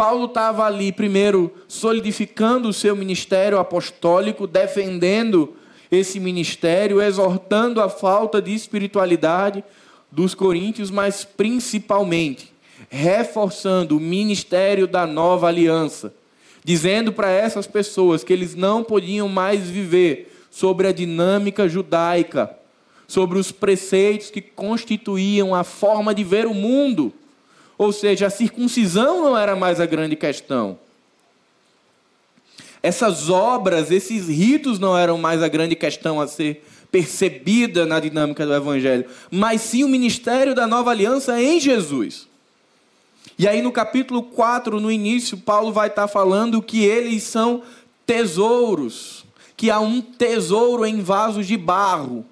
Paulo 0.00 0.24
estava 0.24 0.64
ali, 0.64 0.92
primeiro, 0.92 1.52
solidificando 1.68 2.70
o 2.70 2.72
seu 2.72 2.96
ministério 2.96 3.58
apostólico, 3.58 4.46
defendendo 4.46 5.54
esse 5.92 6.18
ministério, 6.18 7.02
exortando 7.02 7.82
a 7.82 7.88
falta 7.90 8.40
de 8.40 8.54
espiritualidade 8.54 9.62
dos 10.10 10.34
coríntios, 10.34 10.90
mas 10.90 11.22
principalmente 11.22 12.50
reforçando 12.88 13.94
o 13.94 14.00
ministério 14.00 14.86
da 14.86 15.06
nova 15.06 15.48
aliança, 15.48 16.14
dizendo 16.64 17.12
para 17.12 17.30
essas 17.30 17.66
pessoas 17.66 18.24
que 18.24 18.32
eles 18.32 18.54
não 18.54 18.82
podiam 18.82 19.28
mais 19.28 19.68
viver 19.68 20.34
sobre 20.50 20.86
a 20.88 20.92
dinâmica 20.92 21.68
judaica, 21.68 22.56
sobre 23.06 23.38
os 23.38 23.52
preceitos 23.52 24.30
que 24.30 24.40
constituíam 24.40 25.54
a 25.54 25.62
forma 25.62 26.14
de 26.14 26.24
ver 26.24 26.46
o 26.46 26.54
mundo. 26.54 27.12
Ou 27.80 27.92
seja, 27.92 28.26
a 28.26 28.30
circuncisão 28.30 29.22
não 29.22 29.38
era 29.38 29.56
mais 29.56 29.80
a 29.80 29.86
grande 29.86 30.14
questão. 30.14 30.78
Essas 32.82 33.30
obras, 33.30 33.90
esses 33.90 34.28
ritos 34.28 34.78
não 34.78 34.98
eram 34.98 35.16
mais 35.16 35.42
a 35.42 35.48
grande 35.48 35.74
questão 35.74 36.20
a 36.20 36.28
ser 36.28 36.62
percebida 36.92 37.86
na 37.86 37.98
dinâmica 37.98 38.44
do 38.44 38.52
Evangelho, 38.52 39.06
mas 39.30 39.62
sim 39.62 39.82
o 39.82 39.88
ministério 39.88 40.54
da 40.54 40.66
nova 40.66 40.90
aliança 40.90 41.40
em 41.40 41.58
Jesus. 41.58 42.28
E 43.38 43.48
aí 43.48 43.62
no 43.62 43.72
capítulo 43.72 44.24
4, 44.24 44.78
no 44.78 44.92
início, 44.92 45.38
Paulo 45.38 45.72
vai 45.72 45.88
estar 45.88 46.06
falando 46.06 46.60
que 46.60 46.84
eles 46.84 47.22
são 47.22 47.62
tesouros, 48.04 49.24
que 49.56 49.70
há 49.70 49.80
um 49.80 50.02
tesouro 50.02 50.84
em 50.84 51.00
vasos 51.00 51.46
de 51.46 51.56
barro, 51.56 52.26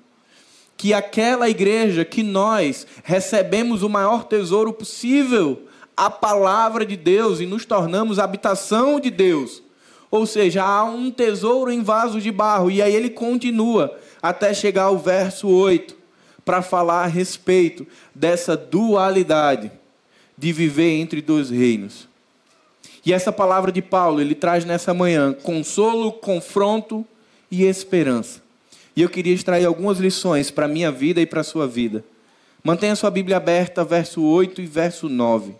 que 0.79 0.95
aquela 0.95 1.51
igreja 1.51 2.05
que 2.05 2.23
nós 2.23 2.87
recebemos 3.03 3.83
o 3.83 3.89
maior 3.89 4.23
tesouro 4.25 4.73
possível, 4.73 5.65
a 5.97 6.09
palavra 6.09 6.87
de 6.87 6.97
Deus 6.97 7.41
e 7.41 7.47
nos 7.47 7.65
tornamos 7.65 8.21
habitação 8.21 9.01
de 9.01 9.11
Deus. 9.11 9.61
Ou 10.09 10.25
seja, 10.25 10.63
há 10.63 10.85
um 10.85 11.11
tesouro 11.11 11.73
em 11.73 11.83
vasos 11.83 12.23
de 12.23 12.31
barro. 12.31 12.71
E 12.71 12.81
aí 12.81 12.95
ele 12.95 13.11
continua 13.11 13.99
até 14.23 14.55
chegar 14.55 14.85
ao 14.85 14.97
verso 14.97 15.49
8 15.49 15.97
para 16.45 16.63
falar 16.63 17.03
a 17.03 17.09
respeito 17.09 17.85
dessa 18.15 18.57
dualidade 18.57 19.73
de 20.39 20.53
viver 20.53 20.93
entre 20.93 21.21
dois 21.21 21.51
reinos. 21.51 22.09
E 23.05 23.13
essa 23.13 23.33
palavra 23.33 23.73
de 23.73 23.83
Paulo, 23.83 24.21
ele 24.21 24.37
traz 24.37 24.65
nessa 24.65 24.95
manhã 24.95 25.33
consolo, 25.33 26.13
confronto 26.13 27.05
e 27.51 27.65
esperança. 27.65 28.48
E 28.99 29.01
eu 29.01 29.09
queria 29.09 29.33
extrair 29.33 29.65
algumas 29.65 30.01
lições 30.01 30.51
para 30.51 30.65
a 30.65 30.69
minha 30.69 30.91
vida 30.91 31.21
e 31.21 31.27
para 31.27 31.43
a 31.43 31.45
sua 31.45 31.69
vida. 31.69 32.05
Mantenha 32.65 32.97
sua 32.97 33.13
Bíblia 33.13 33.37
aberta, 33.37 33.85
verso 33.85 34.21
8 34.21 34.61
e 34.61 34.67
verso 34.67 35.09
9. 35.09 35.55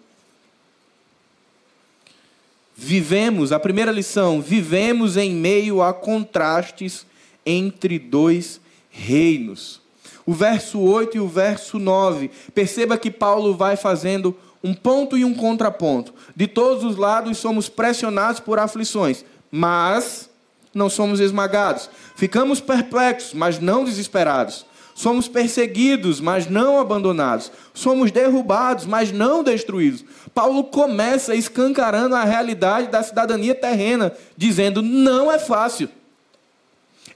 Vivemos, 2.77 3.53
a 3.53 3.61
primeira 3.61 3.93
lição, 3.93 4.43
vivemos 4.43 5.17
em 5.17 5.31
meio 5.31 5.81
a 5.81 5.95
contrastes 5.95 7.07
entre 7.47 7.97
dois 7.97 8.61
reinos. 8.91 9.81
O 10.27 10.35
verso 10.35 10.81
8 10.81 11.19
e 11.19 11.21
o 11.21 11.29
verso 11.29 11.79
9. 11.79 12.33
Perceba 12.53 12.99
que 12.99 13.09
Paulo 13.09 13.55
vai 13.55 13.77
fazendo 13.77 14.37
um 14.65 14.75
ponto 14.75 15.17
e 15.17 15.25
um 15.25 15.33
contraponto. 15.33 16.13
De 16.35 16.49
todos 16.49 16.83
os 16.83 16.97
lados 16.97 17.39
somos 17.39 17.69
pressionados 17.69 18.41
por 18.41 18.59
aflições, 18.59 19.25
mas 19.49 20.29
não 20.75 20.89
somos 20.91 21.21
esmagados. 21.21 21.89
Ficamos 22.17 22.61
perplexos, 22.61 23.35
mas 23.35 23.59
não 23.59 23.85
desesperados. 23.85 24.67
Somos 24.95 25.29
perseguidos, 25.29 26.21
mas 26.21 26.49
não 26.49 26.79
abandonados. 26.81 27.53
Somos 27.73 28.11
derrubados, 28.11 28.85
mas 28.85 29.13
não 29.13 29.45
destruídos. 29.45 30.05
Paulo 30.35 30.65
começa 30.65 31.35
escancarando 31.35 32.17
a 32.17 32.25
realidade 32.25 32.89
da 32.89 33.03
cidadania 33.03 33.55
terrena, 33.55 34.13
dizendo: 34.37 34.83
não 34.83 35.31
é 35.31 35.39
fácil. 35.39 35.89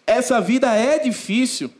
Essa 0.06 0.40
vida 0.40 0.72
é 0.74 0.98
difícil 0.98 1.70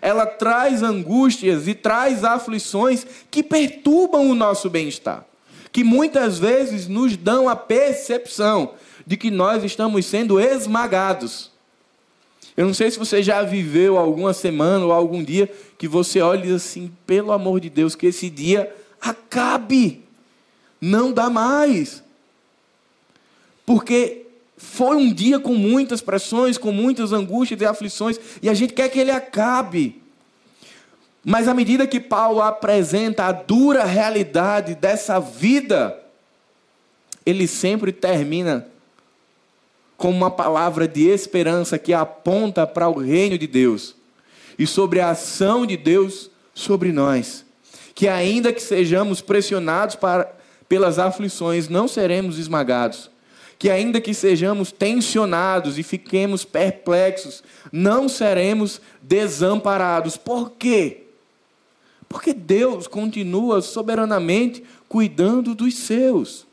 ela 0.00 0.24
traz 0.24 0.82
angústias 0.82 1.68
e 1.68 1.74
traz 1.74 2.24
aflições 2.24 3.06
que 3.30 3.42
perturbam 3.42 4.30
o 4.30 4.34
nosso 4.34 4.70
bem-estar, 4.70 5.24
que 5.70 5.84
muitas 5.84 6.38
vezes 6.38 6.88
nos 6.88 7.16
dão 7.16 7.48
a 7.48 7.56
percepção 7.56 8.74
de 9.06 9.16
que 9.16 9.30
nós 9.30 9.64
estamos 9.64 10.06
sendo 10.06 10.40
esmagados. 10.40 11.50
Eu 12.56 12.66
não 12.66 12.74
sei 12.74 12.90
se 12.90 12.98
você 12.98 13.22
já 13.22 13.42
viveu 13.42 13.96
alguma 13.96 14.32
semana 14.32 14.84
ou 14.84 14.92
algum 14.92 15.22
dia 15.22 15.50
que 15.78 15.88
você 15.88 16.20
olha 16.20 16.54
assim: 16.54 16.92
pelo 17.06 17.32
amor 17.32 17.60
de 17.60 17.70
Deus, 17.70 17.94
que 17.94 18.06
esse 18.06 18.28
dia 18.28 18.74
acabe, 19.00 20.04
não 20.80 21.12
dá 21.12 21.30
mais. 21.30 22.02
Porque 23.64 24.26
foi 24.56 24.96
um 24.96 25.12
dia 25.12 25.40
com 25.40 25.54
muitas 25.54 26.00
pressões, 26.00 26.58
com 26.58 26.70
muitas 26.70 27.12
angústias 27.12 27.60
e 27.60 27.64
aflições, 27.64 28.18
e 28.42 28.48
a 28.48 28.54
gente 28.54 28.74
quer 28.74 28.88
que 28.90 28.98
ele 28.98 29.10
acabe. 29.10 30.00
Mas 31.24 31.48
à 31.48 31.54
medida 31.54 31.86
que 31.86 32.00
Paulo 32.00 32.42
apresenta 32.42 33.24
a 33.24 33.32
dura 33.32 33.84
realidade 33.84 34.74
dessa 34.74 35.18
vida, 35.20 35.98
ele 37.24 37.46
sempre 37.46 37.92
termina 37.92 38.66
com 40.02 40.10
uma 40.10 40.32
palavra 40.32 40.88
de 40.88 41.06
esperança 41.06 41.78
que 41.78 41.94
aponta 41.94 42.66
para 42.66 42.88
o 42.88 42.98
reino 42.98 43.38
de 43.38 43.46
Deus 43.46 43.94
e 44.58 44.66
sobre 44.66 44.98
a 44.98 45.10
ação 45.10 45.64
de 45.64 45.76
Deus 45.76 46.28
sobre 46.52 46.90
nós. 46.90 47.44
Que 47.94 48.08
ainda 48.08 48.52
que 48.52 48.60
sejamos 48.60 49.20
pressionados 49.20 49.94
para, 49.94 50.24
pelas 50.68 50.98
aflições, 50.98 51.68
não 51.68 51.86
seremos 51.86 52.36
esmagados. 52.36 53.12
Que 53.56 53.70
ainda 53.70 54.00
que 54.00 54.12
sejamos 54.12 54.72
tensionados 54.72 55.78
e 55.78 55.84
fiquemos 55.84 56.44
perplexos, 56.44 57.44
não 57.70 58.08
seremos 58.08 58.80
desamparados. 59.00 60.16
Por 60.16 60.50
quê? 60.50 61.04
Porque 62.08 62.34
Deus 62.34 62.88
continua 62.88 63.62
soberanamente 63.62 64.64
cuidando 64.88 65.54
dos 65.54 65.76
seus. 65.76 66.44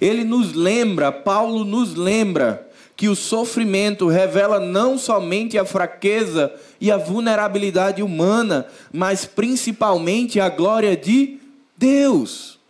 Ele 0.00 0.24
nos 0.24 0.52
lembra, 0.52 1.12
Paulo 1.12 1.64
nos 1.64 1.94
lembra, 1.94 2.68
que 2.96 3.08
o 3.08 3.16
sofrimento 3.16 4.06
revela 4.06 4.60
não 4.60 4.96
somente 4.96 5.58
a 5.58 5.64
fraqueza 5.64 6.52
e 6.80 6.90
a 6.90 6.96
vulnerabilidade 6.96 8.02
humana, 8.02 8.66
mas 8.92 9.24
principalmente 9.24 10.38
a 10.38 10.48
glória 10.48 10.96
de 10.96 11.38
Deus. 11.76 12.60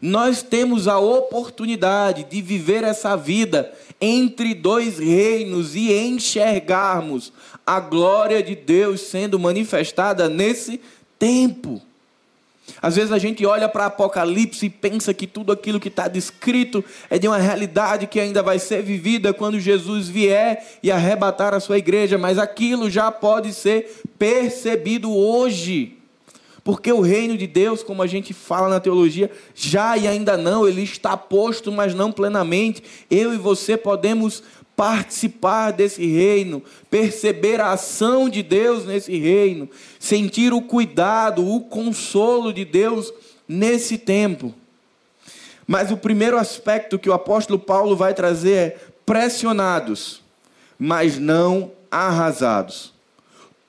Nós 0.00 0.42
temos 0.42 0.88
a 0.88 0.98
oportunidade 0.98 2.24
de 2.24 2.40
viver 2.40 2.84
essa 2.84 3.16
vida 3.16 3.72
entre 4.00 4.54
dois 4.54 4.98
reinos 4.98 5.74
e 5.76 5.92
enxergarmos 5.92 7.32
a 7.66 7.78
glória 7.78 8.42
de 8.42 8.56
Deus 8.56 9.02
sendo 9.02 9.38
manifestada 9.38 10.28
nesse 10.28 10.80
tempo. 11.18 11.82
Às 12.80 12.96
vezes 12.96 13.12
a 13.12 13.18
gente 13.18 13.44
olha 13.44 13.68
para 13.68 13.86
Apocalipse 13.86 14.66
e 14.66 14.70
pensa 14.70 15.12
que 15.12 15.26
tudo 15.26 15.52
aquilo 15.52 15.80
que 15.80 15.88
está 15.88 16.08
descrito 16.08 16.84
é 17.10 17.18
de 17.18 17.26
uma 17.26 17.38
realidade 17.38 18.06
que 18.06 18.20
ainda 18.20 18.42
vai 18.42 18.58
ser 18.58 18.82
vivida 18.82 19.32
quando 19.32 19.58
Jesus 19.58 20.08
vier 20.08 20.78
e 20.82 20.90
arrebatar 20.90 21.54
a 21.54 21.60
sua 21.60 21.78
igreja, 21.78 22.16
mas 22.16 22.38
aquilo 22.38 22.88
já 22.88 23.10
pode 23.10 23.52
ser 23.52 24.02
percebido 24.18 25.14
hoje. 25.14 25.98
Porque 26.64 26.92
o 26.92 27.00
reino 27.00 27.36
de 27.36 27.46
Deus, 27.46 27.82
como 27.82 28.02
a 28.02 28.06
gente 28.06 28.32
fala 28.32 28.68
na 28.68 28.78
teologia, 28.78 29.30
já 29.54 29.96
e 29.96 30.06
ainda 30.06 30.36
não, 30.36 30.66
ele 30.66 30.82
está 30.82 31.16
posto, 31.16 31.72
mas 31.72 31.92
não 31.92 32.12
plenamente. 32.12 32.82
Eu 33.10 33.34
e 33.34 33.36
você 33.36 33.76
podemos 33.76 34.44
participar 34.76 35.70
desse 35.70 36.04
reino, 36.04 36.62
perceber 36.90 37.60
a 37.60 37.72
ação 37.72 38.28
de 38.28 38.42
Deus 38.42 38.84
nesse 38.84 39.16
reino, 39.16 39.68
sentir 39.98 40.52
o 40.52 40.62
cuidado, 40.62 41.46
o 41.46 41.60
consolo 41.60 42.52
de 42.52 42.64
Deus 42.64 43.12
nesse 43.46 43.98
tempo. 43.98 44.54
Mas 45.66 45.90
o 45.90 45.96
primeiro 45.96 46.36
aspecto 46.36 46.98
que 46.98 47.08
o 47.08 47.12
apóstolo 47.12 47.58
Paulo 47.58 47.96
vai 47.96 48.14
trazer 48.14 48.56
é 48.56 48.76
pressionados, 49.06 50.22
mas 50.78 51.18
não 51.18 51.72
arrasados. 51.90 52.92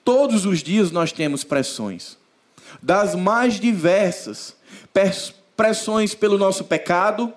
Todos 0.03 0.45
os 0.45 0.61
dias 0.61 0.91
nós 0.91 1.11
temos 1.11 1.43
pressões, 1.43 2.17
das 2.81 3.15
mais 3.15 3.59
diversas, 3.59 4.55
pressões 5.55 6.13
pelo 6.13 6.37
nosso 6.37 6.63
pecado, 6.63 7.33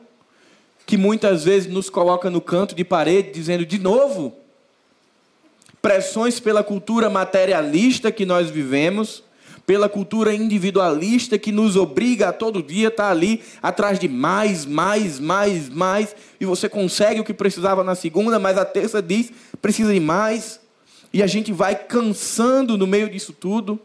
que 0.87 0.97
muitas 0.97 1.43
vezes 1.43 1.69
nos 1.69 1.91
coloca 1.91 2.31
no 2.31 2.41
canto 2.41 2.75
de 2.75 2.85
parede, 2.85 3.33
dizendo 3.33 3.67
de 3.67 3.77
novo. 3.77 4.33
Pressões 5.83 6.39
pela 6.39 6.63
cultura 6.63 7.11
materialista 7.11 8.13
que 8.13 8.25
nós 8.25 8.49
vivemos, 8.49 9.25
pela 9.67 9.89
cultura 9.89 10.33
individualista 10.33 11.37
que 11.37 11.51
nos 11.51 11.75
obriga 11.75 12.29
a 12.29 12.33
todo 12.33 12.63
dia 12.63 12.87
estar 12.87 13.11
ali 13.11 13.43
atrás 13.61 13.99
de 13.99 14.09
mais, 14.09 14.65
mais, 14.65 15.19
mais, 15.19 15.69
mais, 15.69 16.15
e 16.41 16.47
você 16.47 16.69
consegue 16.69 17.21
o 17.21 17.25
que 17.25 17.35
precisava 17.35 17.83
na 17.83 17.97
segunda, 17.97 18.39
mas 18.39 18.57
a 18.57 18.65
terça 18.65 19.03
diz 19.03 19.33
precisa 19.61 19.93
de 19.93 19.99
mais, 19.99 20.61
e 21.13 21.21
a 21.21 21.27
gente 21.27 21.53
vai 21.53 21.75
cansando 21.75 22.79
no 22.79 22.87
meio 22.87 23.11
disso 23.11 23.33
tudo. 23.33 23.81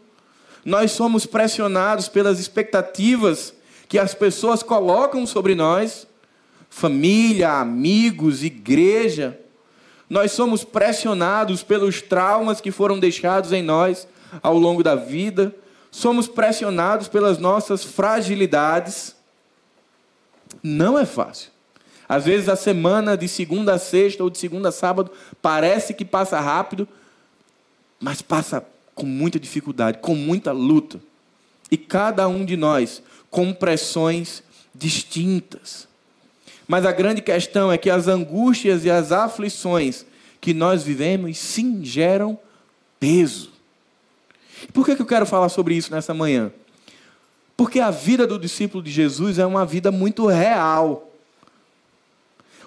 Nós 0.64 0.92
somos 0.92 1.26
pressionados 1.26 2.06
pelas 2.06 2.38
expectativas 2.38 3.52
que 3.88 3.98
as 3.98 4.14
pessoas 4.14 4.62
colocam 4.62 5.26
sobre 5.26 5.56
nós 5.56 6.06
família, 6.72 7.50
amigos, 7.60 8.42
igreja. 8.42 9.38
Nós 10.08 10.32
somos 10.32 10.64
pressionados 10.64 11.62
pelos 11.62 12.00
traumas 12.00 12.62
que 12.62 12.70
foram 12.70 12.98
deixados 12.98 13.52
em 13.52 13.62
nós 13.62 14.08
ao 14.42 14.56
longo 14.56 14.82
da 14.82 14.94
vida. 14.94 15.54
Somos 15.90 16.26
pressionados 16.26 17.08
pelas 17.08 17.36
nossas 17.36 17.84
fragilidades. 17.84 19.14
Não 20.62 20.98
é 20.98 21.04
fácil. 21.04 21.50
Às 22.08 22.24
vezes 22.24 22.48
a 22.48 22.56
semana 22.56 23.18
de 23.18 23.28
segunda 23.28 23.74
a 23.74 23.78
sexta 23.78 24.24
ou 24.24 24.30
de 24.30 24.38
segunda 24.38 24.70
a 24.70 24.72
sábado 24.72 25.10
parece 25.42 25.92
que 25.92 26.06
passa 26.06 26.40
rápido, 26.40 26.88
mas 28.00 28.22
passa 28.22 28.66
com 28.94 29.04
muita 29.04 29.38
dificuldade, 29.38 29.98
com 29.98 30.14
muita 30.14 30.52
luta. 30.52 30.98
E 31.70 31.76
cada 31.76 32.26
um 32.28 32.46
de 32.46 32.56
nós 32.56 33.02
com 33.30 33.52
pressões 33.52 34.42
distintas. 34.74 35.91
Mas 36.72 36.86
a 36.86 36.90
grande 36.90 37.20
questão 37.20 37.70
é 37.70 37.76
que 37.76 37.90
as 37.90 38.08
angústias 38.08 38.86
e 38.86 38.90
as 38.90 39.12
aflições 39.12 40.06
que 40.40 40.54
nós 40.54 40.82
vivemos, 40.82 41.36
sim, 41.36 41.84
geram 41.84 42.38
peso. 42.98 43.52
Por 44.72 44.86
que, 44.86 44.92
eu 44.92 45.04
quero 45.04 45.26
falar 45.26 45.50
sobre 45.50 45.74
isso 45.74 45.92
nessa 45.92 46.14
manhã? 46.14 46.50
Porque 47.58 47.78
a 47.78 47.90
vida 47.90 48.26
do 48.26 48.38
discípulo 48.38 48.82
de 48.82 48.90
Jesus 48.90 49.38
é 49.38 49.44
uma 49.44 49.66
vida 49.66 49.92
muito 49.92 50.26
real. 50.26 51.12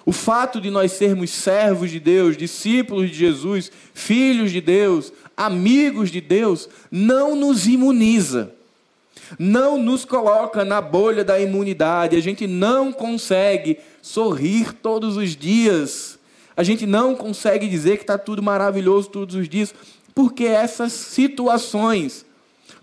O 0.04 0.12
fato 0.12 0.60
de 0.60 0.70
nós 0.70 0.92
sermos 0.92 1.30
servos 1.30 1.90
de 1.90 1.98
Deus, 1.98 2.36
discípulos 2.36 3.10
de 3.10 3.16
Jesus, 3.16 3.72
filhos 3.92 4.52
de 4.52 4.60
Deus, 4.60 5.12
amigos 5.36 6.12
de 6.12 6.20
Deus, 6.20 6.68
não 6.92 7.34
nos 7.34 7.66
imuniza 7.66 8.54
não 9.38 9.78
nos 9.78 10.04
coloca 10.04 10.64
na 10.64 10.80
bolha 10.80 11.24
da 11.24 11.40
imunidade. 11.40 12.16
A 12.16 12.20
gente 12.20 12.46
não 12.46 12.92
consegue 12.92 13.78
sorrir 14.06 14.72
todos 14.72 15.16
os 15.16 15.34
dias. 15.34 16.16
A 16.56 16.62
gente 16.62 16.86
não 16.86 17.16
consegue 17.16 17.68
dizer 17.68 17.96
que 17.96 18.04
está 18.04 18.16
tudo 18.16 18.40
maravilhoso 18.40 19.08
todos 19.08 19.34
os 19.34 19.48
dias, 19.48 19.74
porque 20.14 20.44
essas 20.44 20.92
situações 20.92 22.24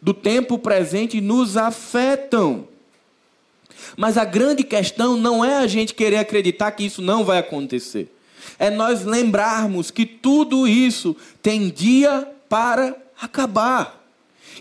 do 0.02 0.14
tempo 0.14 0.60
presente 0.60 1.22
nos 1.22 1.56
afetam. 1.56 2.68
Mas 3.96 4.18
a 4.18 4.26
grande 4.26 4.66
questão 4.66 5.16
não 5.16 5.46
é 5.46 5.56
a 5.56 5.66
gente 5.68 5.94
querer 5.94 6.18
acreditar 6.18 6.72
que 6.72 6.84
isso 6.84 7.02
não 7.02 7.24
vai 7.24 7.40
acontecer. 7.40 8.14
É 8.60 8.70
nós 8.70 9.06
lembrarmos 9.06 9.90
que 9.90 10.06
tudo 10.06 10.68
isso 10.68 11.16
tem 11.42 11.70
dia 11.70 12.28
para 12.50 12.98
acabar 13.20 14.04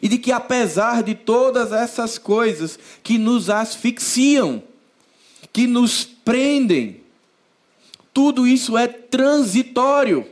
e 0.00 0.08
de 0.08 0.16
que 0.16 0.30
apesar 0.30 1.02
de 1.02 1.16
todas 1.16 1.72
essas 1.72 2.18
coisas 2.18 2.78
que 3.02 3.18
nos 3.18 3.50
asfixiam, 3.50 4.62
que 5.52 5.66
nos 5.66 6.11
prendem, 6.24 7.00
tudo 8.12 8.46
isso 8.46 8.76
é 8.76 8.86
transitório. 8.86 10.26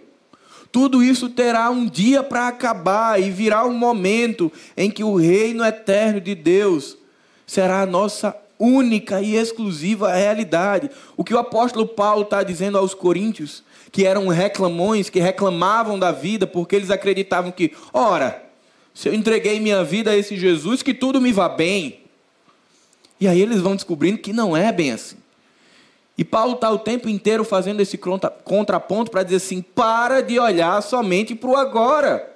Tudo 0.73 1.03
isso 1.03 1.29
terá 1.29 1.69
um 1.71 1.87
dia 1.87 2.23
para 2.23 2.47
acabar 2.47 3.21
e 3.21 3.31
virá 3.31 3.67
um 3.67 3.73
momento 3.73 4.53
em 4.77 4.91
que 4.91 5.03
o 5.03 5.17
reino 5.17 5.65
eterno 5.65 6.21
de 6.21 6.35
Deus 6.35 6.97
será 7.45 7.83
a 7.83 7.87
nossa 7.87 8.37
única 8.57 9.21
e 9.21 9.35
exclusiva 9.35 10.13
realidade. 10.13 10.91
O 11.17 11.25
que 11.25 11.35
o 11.35 11.39
apóstolo 11.39 11.89
Paulo 11.89 12.23
está 12.23 12.43
dizendo 12.43 12.79
aos 12.79 12.95
coríntios, 12.95 13.65
que 13.91 14.07
eram 14.07 14.29
reclamões, 14.29 15.11
que 15.11 15.19
reclamavam 15.19 15.99
da 15.99 16.13
vida, 16.13 16.47
porque 16.47 16.77
eles 16.77 16.91
acreditavam 16.91 17.51
que, 17.51 17.73
ora, 17.93 18.41
se 18.95 19.09
eu 19.09 19.15
entreguei 19.15 19.59
minha 19.59 19.83
vida 19.83 20.13
a 20.13 20.17
esse 20.17 20.37
Jesus, 20.37 20.83
que 20.83 20.95
tudo 20.95 21.21
me 21.21 21.33
vá 21.33 21.49
bem. 21.49 22.01
E 23.21 23.27
aí 23.27 23.41
eles 23.41 23.61
vão 23.61 23.75
descobrindo 23.75 24.19
que 24.19 24.33
não 24.33 24.57
é 24.57 24.71
bem 24.71 24.93
assim. 24.93 25.17
E 26.17 26.25
Paulo 26.25 26.55
está 26.55 26.71
o 26.71 26.79
tempo 26.79 27.09
inteiro 27.09 27.45
fazendo 27.45 27.81
esse 27.81 27.99
contraponto 28.45 29.11
para 29.11 29.23
dizer 29.23 29.37
assim: 29.37 29.63
para 29.63 30.23
de 30.23 30.39
olhar 30.39 30.83
somente 30.83 31.35
para 31.35 31.51
o 31.51 31.57
agora. 31.57 32.27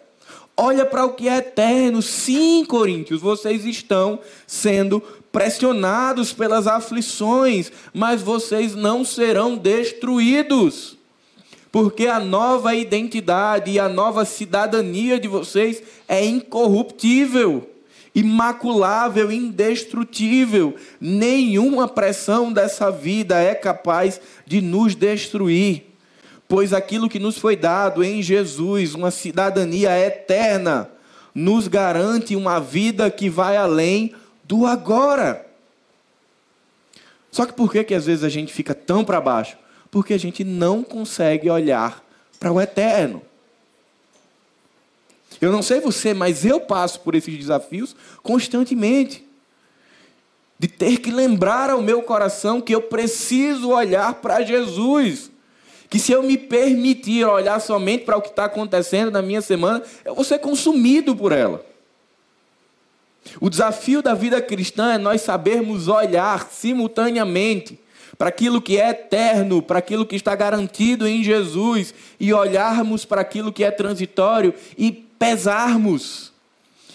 Olha 0.56 0.86
para 0.86 1.04
o 1.04 1.12
que 1.12 1.28
é 1.28 1.38
eterno. 1.38 2.00
Sim, 2.00 2.64
Coríntios, 2.64 3.20
vocês 3.20 3.64
estão 3.64 4.20
sendo 4.46 5.00
pressionados 5.32 6.32
pelas 6.32 6.66
aflições, 6.66 7.72
mas 7.92 8.22
vocês 8.22 8.74
não 8.74 9.04
serão 9.04 9.56
destruídos 9.56 10.96
porque 11.74 12.06
a 12.06 12.20
nova 12.20 12.72
identidade 12.76 13.72
e 13.72 13.80
a 13.80 13.88
nova 13.88 14.24
cidadania 14.24 15.18
de 15.18 15.26
vocês 15.26 15.82
é 16.06 16.24
incorruptível, 16.24 17.68
imaculável, 18.14 19.32
indestrutível. 19.32 20.76
Nenhuma 21.00 21.88
pressão 21.88 22.52
dessa 22.52 22.90
vida 22.90 23.38
é 23.38 23.54
capaz 23.54 24.20
de 24.46 24.60
nos 24.60 24.94
destruir, 24.94 25.94
pois 26.46 26.72
aquilo 26.72 27.08
que 27.08 27.18
nos 27.18 27.36
foi 27.36 27.56
dado 27.56 28.04
em 28.04 28.22
Jesus, 28.22 28.94
uma 28.94 29.10
cidadania 29.10 29.98
eterna, 29.98 30.90
nos 31.34 31.66
garante 31.66 32.36
uma 32.36 32.60
vida 32.60 33.10
que 33.10 33.28
vai 33.28 33.56
além 33.56 34.14
do 34.44 34.66
agora. 34.66 35.44
Só 37.30 37.44
que 37.44 37.52
por 37.52 37.72
que, 37.72 37.82
que 37.82 37.94
às 37.94 38.06
vezes 38.06 38.22
a 38.22 38.28
gente 38.28 38.52
fica 38.52 38.72
tão 38.72 39.04
para 39.04 39.20
baixo? 39.20 39.56
Porque 39.90 40.14
a 40.14 40.18
gente 40.18 40.44
não 40.44 40.84
consegue 40.84 41.50
olhar 41.50 42.04
para 42.38 42.52
o 42.52 42.60
eterno. 42.60 43.22
Eu 45.44 45.52
não 45.52 45.62
sei 45.62 45.78
você, 45.78 46.14
mas 46.14 46.44
eu 46.44 46.58
passo 46.58 47.00
por 47.00 47.14
esses 47.14 47.36
desafios 47.36 47.94
constantemente. 48.22 49.22
De 50.58 50.66
ter 50.66 51.00
que 51.00 51.10
lembrar 51.10 51.68
ao 51.68 51.82
meu 51.82 52.02
coração 52.02 52.60
que 52.60 52.74
eu 52.74 52.80
preciso 52.80 53.70
olhar 53.70 54.14
para 54.14 54.40
Jesus. 54.42 55.30
Que 55.90 55.98
se 55.98 56.12
eu 56.12 56.22
me 56.22 56.38
permitir 56.38 57.26
olhar 57.26 57.60
somente 57.60 58.04
para 58.04 58.16
o 58.16 58.22
que 58.22 58.30
está 58.30 58.46
acontecendo 58.46 59.10
na 59.10 59.20
minha 59.20 59.42
semana, 59.42 59.82
eu 60.02 60.14
vou 60.14 60.24
ser 60.24 60.38
consumido 60.38 61.14
por 61.14 61.30
ela. 61.30 61.64
O 63.38 63.50
desafio 63.50 64.00
da 64.00 64.14
vida 64.14 64.40
cristã 64.40 64.94
é 64.94 64.98
nós 64.98 65.20
sabermos 65.20 65.88
olhar 65.88 66.48
simultaneamente 66.50 67.78
para 68.16 68.28
aquilo 68.28 68.62
que 68.62 68.78
é 68.78 68.90
eterno, 68.90 69.60
para 69.60 69.78
aquilo 69.78 70.06
que 70.06 70.16
está 70.16 70.34
garantido 70.34 71.06
em 71.06 71.22
Jesus 71.22 71.92
e 72.18 72.32
olharmos 72.32 73.04
para 73.04 73.20
aquilo 73.20 73.52
que 73.52 73.64
é 73.64 73.70
transitório 73.70 74.54
e 74.78 75.04
pesarmos 75.24 76.32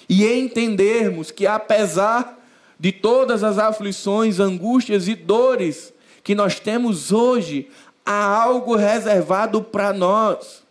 e 0.08 0.24
entendermos 0.26 1.32
que 1.32 1.48
apesar 1.48 2.38
de 2.80 2.92
todas 2.92 3.44
as 3.44 3.58
aflições, 3.58 4.39
angústias 4.39 5.08
e 5.08 5.15
dores 5.15 5.92
que 6.24 6.36
nós 6.36 6.60
temos 6.60 7.12
hoje, 7.12 7.70
há 8.06 8.24
algo 8.24 8.76
reservado 8.76 9.63
para 9.63 9.92
nós. 9.92 10.63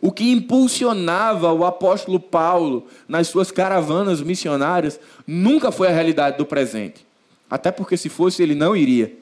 O 0.00 0.10
que 0.10 0.30
impulsionava 0.30 1.52
o 1.52 1.66
apóstolo 1.66 2.18
Paulo 2.18 2.86
nas 3.06 3.28
suas 3.28 3.50
caravanas 3.50 4.22
missionárias 4.22 4.98
nunca 5.26 5.70
foi 5.70 5.88
a 5.88 5.92
realidade 5.92 6.38
do 6.38 6.46
presente. 6.46 7.06
Até 7.50 7.70
porque, 7.70 7.96
se 7.96 8.08
fosse, 8.08 8.42
ele 8.42 8.54
não 8.54 8.74
iria. 8.74 9.12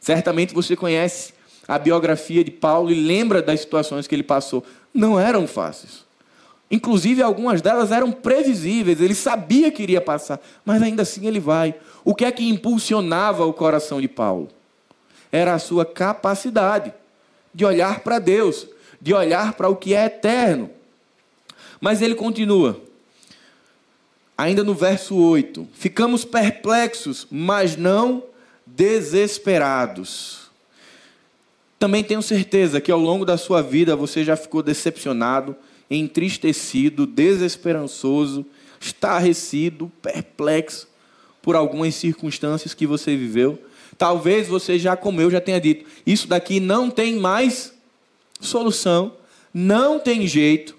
Certamente 0.00 0.54
você 0.54 0.74
conhece 0.74 1.34
a 1.68 1.78
biografia 1.78 2.42
de 2.42 2.50
Paulo 2.50 2.90
e 2.90 2.94
lembra 2.94 3.42
das 3.42 3.60
situações 3.60 4.06
que 4.06 4.14
ele 4.14 4.22
passou. 4.22 4.64
Não 4.94 5.20
eram 5.20 5.46
fáceis. 5.46 6.03
Inclusive, 6.70 7.22
algumas 7.22 7.60
delas 7.60 7.92
eram 7.92 8.10
previsíveis, 8.10 9.00
ele 9.00 9.14
sabia 9.14 9.70
que 9.70 9.82
iria 9.82 10.00
passar, 10.00 10.40
mas 10.64 10.82
ainda 10.82 11.02
assim 11.02 11.26
ele 11.26 11.38
vai. 11.38 11.74
O 12.04 12.14
que 12.14 12.24
é 12.24 12.32
que 12.32 12.48
impulsionava 12.48 13.44
o 13.44 13.52
coração 13.52 14.00
de 14.00 14.08
Paulo? 14.08 14.48
Era 15.30 15.54
a 15.54 15.58
sua 15.58 15.84
capacidade 15.84 16.92
de 17.52 17.64
olhar 17.64 18.00
para 18.00 18.18
Deus, 18.18 18.66
de 19.00 19.12
olhar 19.12 19.52
para 19.54 19.68
o 19.68 19.76
que 19.76 19.94
é 19.94 20.06
eterno. 20.06 20.70
Mas 21.80 22.00
ele 22.00 22.14
continua, 22.14 22.80
ainda 24.36 24.64
no 24.64 24.74
verso 24.74 25.16
8: 25.16 25.68
Ficamos 25.74 26.24
perplexos, 26.24 27.26
mas 27.30 27.76
não 27.76 28.22
desesperados. 28.66 30.50
Também 31.78 32.02
tenho 32.02 32.22
certeza 32.22 32.80
que 32.80 32.90
ao 32.90 32.98
longo 32.98 33.24
da 33.24 33.36
sua 33.36 33.62
vida 33.62 33.94
você 33.94 34.24
já 34.24 34.36
ficou 34.36 34.62
decepcionado, 34.62 35.54
entristecido, 35.94 37.06
desesperançoso, 37.06 38.44
estarrecido, 38.80 39.90
perplexo 40.02 40.88
por 41.42 41.56
algumas 41.56 41.94
circunstâncias 41.94 42.74
que 42.74 42.86
você 42.86 43.16
viveu. 43.16 43.58
Talvez 43.96 44.48
você 44.48 44.78
já, 44.78 44.96
como 44.96 45.20
eu 45.20 45.30
já 45.30 45.40
tenha 45.40 45.60
dito, 45.60 45.84
isso 46.06 46.26
daqui 46.26 46.58
não 46.60 46.90
tem 46.90 47.16
mais 47.16 47.72
solução, 48.40 49.12
não 49.52 49.98
tem 49.98 50.26
jeito. 50.26 50.74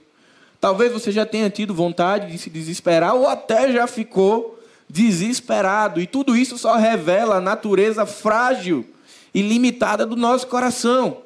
Talvez 0.60 0.92
você 0.92 1.12
já 1.12 1.26
tenha 1.26 1.50
tido 1.50 1.74
vontade 1.74 2.32
de 2.32 2.38
se 2.38 2.50
desesperar 2.50 3.16
ou 3.16 3.28
até 3.28 3.72
já 3.72 3.88
ficou 3.88 4.60
desesperado. 4.90 6.02
E 6.02 6.08
tudo 6.08 6.36
isso 6.36 6.58
só 6.58 6.76
revela 6.76 7.36
a 7.36 7.42
natureza 7.42 8.06
frágil 8.06 8.86
e 9.34 9.42
limitada 9.42 10.06
do 10.06 10.16
nosso 10.16 10.48
coração. 10.48 11.25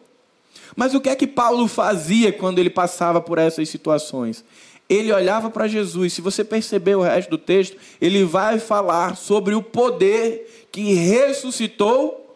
Mas 0.79 0.93
o 0.93 1.01
que 1.01 1.09
é 1.09 1.15
que 1.17 1.27
Paulo 1.27 1.67
fazia 1.67 2.31
quando 2.31 2.57
ele 2.57 2.69
passava 2.69 3.19
por 3.19 3.37
essas 3.37 3.67
situações? 3.67 4.45
Ele 4.87 5.11
olhava 5.11 5.49
para 5.49 5.67
Jesus. 5.67 6.13
Se 6.13 6.21
você 6.21 6.41
perceber 6.41 6.95
o 6.95 7.01
resto 7.01 7.31
do 7.31 7.37
texto, 7.37 7.75
ele 7.99 8.23
vai 8.23 8.59
falar 8.59 9.17
sobre 9.17 9.53
o 9.53 9.61
poder 9.61 10.69
que 10.71 10.93
ressuscitou 10.93 12.33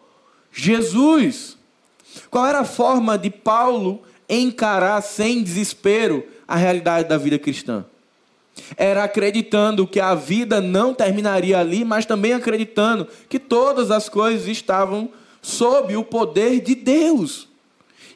Jesus. 0.52 1.56
Qual 2.28 2.44
era 2.44 2.58
a 2.58 2.64
forma 2.66 3.16
de 3.16 3.30
Paulo 3.30 4.02
encarar 4.28 5.00
sem 5.00 5.42
desespero 5.42 6.22
a 6.46 6.54
realidade 6.54 7.08
da 7.08 7.16
vida 7.16 7.38
cristã? 7.38 7.82
Era 8.76 9.04
acreditando 9.04 9.86
que 9.86 10.00
a 10.00 10.14
vida 10.14 10.60
não 10.60 10.92
terminaria 10.92 11.58
ali, 11.58 11.82
mas 11.82 12.04
também 12.04 12.34
acreditando 12.34 13.08
que 13.26 13.38
todas 13.38 13.90
as 13.90 14.10
coisas 14.10 14.46
estavam 14.46 15.08
sob 15.40 15.96
o 15.96 16.04
poder 16.04 16.60
de 16.60 16.74
Deus. 16.74 17.53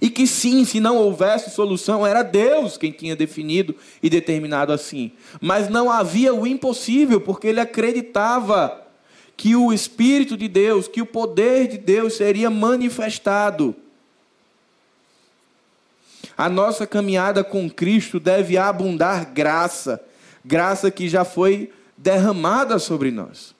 E 0.00 0.08
que 0.10 0.26
sim, 0.26 0.64
se 0.64 0.78
não 0.78 0.96
houvesse 0.96 1.50
solução, 1.50 2.06
era 2.06 2.22
Deus 2.22 2.76
quem 2.76 2.92
tinha 2.92 3.16
definido 3.16 3.74
e 4.02 4.08
determinado 4.08 4.72
assim. 4.72 5.12
Mas 5.40 5.68
não 5.68 5.90
havia 5.90 6.32
o 6.32 6.46
impossível, 6.46 7.20
porque 7.20 7.48
ele 7.48 7.60
acreditava 7.60 8.86
que 9.36 9.54
o 9.56 9.72
Espírito 9.72 10.36
de 10.36 10.48
Deus, 10.48 10.88
que 10.88 11.00
o 11.00 11.06
poder 11.06 11.68
de 11.68 11.78
Deus 11.78 12.14
seria 12.14 12.50
manifestado. 12.50 13.74
A 16.36 16.48
nossa 16.48 16.86
caminhada 16.86 17.42
com 17.42 17.68
Cristo 17.68 18.20
deve 18.20 18.56
abundar 18.56 19.32
graça, 19.32 20.00
graça 20.44 20.90
que 20.90 21.08
já 21.08 21.24
foi 21.24 21.72
derramada 21.96 22.78
sobre 22.78 23.10
nós. 23.10 23.54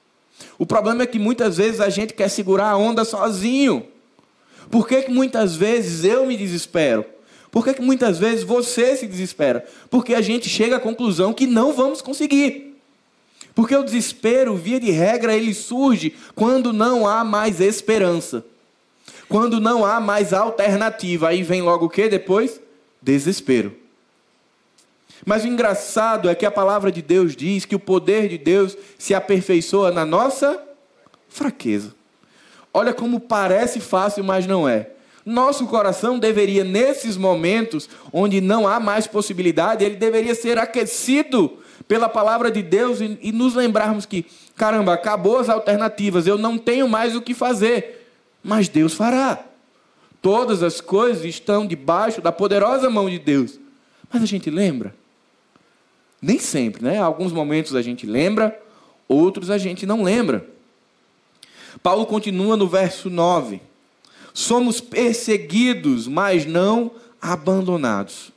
O 0.57 0.64
problema 0.64 1.03
é 1.03 1.07
que 1.07 1.18
muitas 1.18 1.57
vezes 1.57 1.81
a 1.81 1.88
gente 1.88 2.14
quer 2.14 2.29
segurar 2.29 2.70
a 2.70 2.77
onda 2.77 3.05
sozinho. 3.05 3.87
Por 4.71 4.87
que, 4.87 5.03
que 5.03 5.11
muitas 5.11 5.57
vezes 5.57 6.05
eu 6.05 6.27
me 6.27 6.37
desespero? 6.37 7.05
Por 7.51 7.65
que, 7.65 7.75
que 7.75 7.83
muitas 7.83 8.19
vezes 8.19 8.45
você 8.45 8.95
se 8.97 9.07
desespera? 9.07 9.67
Porque 9.91 10.15
a 10.15 10.21
gente 10.21 10.49
chega 10.49 10.77
à 10.77 10.81
conclusão 10.81 11.33
que 11.33 11.47
não 11.47 11.73
vamos 11.73 12.03
conseguir. 12.03 12.77
Porque 13.55 13.75
o 13.75 13.83
desespero, 13.83 14.55
via 14.55 14.79
de 14.79 14.91
regra, 14.91 15.35
ele 15.35 15.55
surge 15.55 16.15
quando 16.35 16.73
não 16.73 17.07
há 17.07 17.25
mais 17.25 17.61
esperança. 17.61 18.45
Quando 19.29 19.61
não 19.61 19.85
há 19.85 19.99
mais 19.99 20.33
alternativa. 20.33 21.29
Aí 21.29 21.43
vem 21.43 21.63
logo 21.63 21.87
o 21.87 21.91
que 21.91 22.09
depois? 22.09 22.61
desespero. 23.01 23.75
Mas 25.25 25.45
o 25.45 25.49
engraçado 25.49 26.29
é 26.29 26.35
que 26.35 26.47
a 26.47 26.51
palavra 26.51 26.93
de 26.93 27.03
Deus 27.03 27.35
diz 27.35 27.65
que 27.65 27.75
o 27.75 27.81
poder 27.81 28.29
de 28.29 28.39
Deus 28.39 28.77
se 28.99 29.15
aperfeiçoa 29.15 29.91
na 29.91 30.05
nossa 30.05 30.63
fraqueza. 31.29 31.95
Olha 32.73 32.93
como 32.93 33.21
parece 33.21 33.81
fácil, 33.81 34.23
mas 34.25 34.47
não 34.47 34.69
é. 34.69 34.91
Nosso 35.25 35.67
coração 35.67 36.19
deveria, 36.19 36.65
nesses 36.65 37.17
momentos 37.17 37.89
onde 38.13 38.41
não 38.41 38.67
há 38.67 38.81
mais 38.81 39.07
possibilidade, 39.07 39.85
ele 39.85 39.97
deveria 39.97 40.35
ser 40.35 40.59
aquecido 40.59 41.59
pela 41.87 42.09
palavra 42.09 42.51
de 42.51 42.63
Deus 42.63 43.01
e, 43.01 43.19
e 43.21 43.33
nos 43.33 43.55
lembrarmos 43.55 44.07
que, 44.07 44.25
caramba, 44.57 44.95
acabou 44.95 45.39
as 45.39 45.49
alternativas, 45.49 46.27
eu 46.27 46.39
não 46.39 46.57
tenho 46.57 46.89
mais 46.89 47.15
o 47.15 47.21
que 47.21 47.35
fazer, 47.35 48.07
mas 48.43 48.69
Deus 48.69 48.95
fará. 48.95 49.45
Todas 50.21 50.63
as 50.63 50.81
coisas 50.81 51.25
estão 51.25 51.67
debaixo 51.67 52.21
da 52.21 52.33
poderosa 52.33 52.91
mão 52.91 53.09
de 53.09 53.19
Deus. 53.19 53.59
Mas 54.13 54.23
a 54.23 54.27
gente 54.27 54.51
lembra? 54.51 54.95
Nem 56.21 56.39
sempre, 56.39 56.83
né? 56.83 56.99
Alguns 56.99 57.33
momentos 57.33 57.75
a 57.75 57.83
gente 57.83 58.07
lembra, 58.07 58.59
outros 59.07 59.51
a 59.51 59.59
gente 59.59 59.87
não 59.87 60.03
lembra. 60.03 60.45
Paulo 61.83 62.07
continua 62.07 62.57
no 62.57 62.67
verso 62.67 63.11
9: 63.11 63.61
Somos 64.33 64.81
perseguidos, 64.81 66.07
mas 66.07 66.47
não 66.47 66.91
abandonados. 67.21 68.33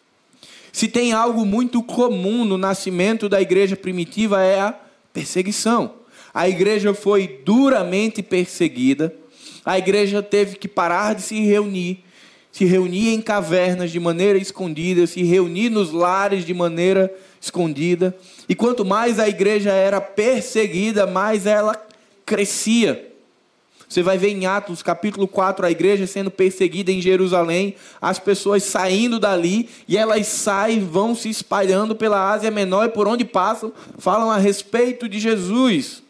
Se 0.72 0.88
tem 0.88 1.12
algo 1.12 1.46
muito 1.46 1.84
comum 1.84 2.46
no 2.46 2.58
nascimento 2.58 3.28
da 3.28 3.42
igreja 3.42 3.76
primitiva 3.76 4.42
é 4.42 4.62
a 4.62 4.76
perseguição. 5.14 5.96
A 6.34 6.48
igreja 6.48 6.94
foi 6.94 7.42
duramente 7.44 8.24
perseguida, 8.24 9.14
a 9.66 9.78
igreja 9.78 10.24
teve 10.24 10.56
que 10.56 10.68
parar 10.68 11.14
de 11.14 11.22
se 11.22 11.42
reunir, 11.42 12.04
se 12.52 12.64
reunir 12.64 13.14
em 13.14 13.22
cavernas 13.22 13.92
de 13.92 14.00
maneira 14.00 14.38
escondida, 14.38 15.06
se 15.06 15.24
reunir 15.24 15.70
nos 15.70 15.92
lares 15.92 16.46
de 16.46 16.54
maneira 16.54 17.14
escondida. 17.40 18.16
E 18.48 18.56
quanto 18.56 18.86
mais 18.86 19.20
a 19.20 19.28
igreja 19.28 19.72
era 19.72 20.00
perseguida, 20.00 21.06
mais 21.06 21.46
ela 21.46 21.76
crescia. 22.26 23.11
Você 23.92 24.02
vai 24.02 24.18
ver 24.18 24.30
em 24.30 24.46
Atos 24.46 24.82
capítulo 24.82 25.28
4 25.28 25.66
a 25.66 25.70
igreja 25.70 26.08
sendo 26.08 26.32
perseguida 26.32 26.94
em 26.94 27.02
Jerusalém, 27.02 27.76
as 28.02 28.18
pessoas 28.18 28.64
saindo 28.64 29.20
dali 29.20 29.68
e 29.86 29.98
elas 29.98 30.28
saem, 30.28 30.80
vão 30.80 31.14
se 31.14 31.28
espalhando 31.28 31.94
pela 31.94 32.32
Ásia 32.32 32.50
Menor 32.50 32.86
e 32.86 32.92
por 32.92 33.06
onde 33.06 33.26
passam 33.26 33.74
falam 33.98 34.32
a 34.32 34.38
respeito 34.38 35.10
de 35.10 35.20
Jesus. 35.20 36.02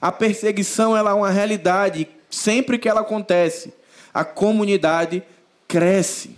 A 0.00 0.12
perseguição 0.12 0.96
ela 0.96 1.10
é 1.10 1.14
uma 1.14 1.30
realidade 1.30 2.06
sempre 2.30 2.78
que 2.78 2.88
ela 2.88 3.00
acontece, 3.00 3.74
a 4.14 4.24
comunidade 4.24 5.20
cresce. 5.66 6.36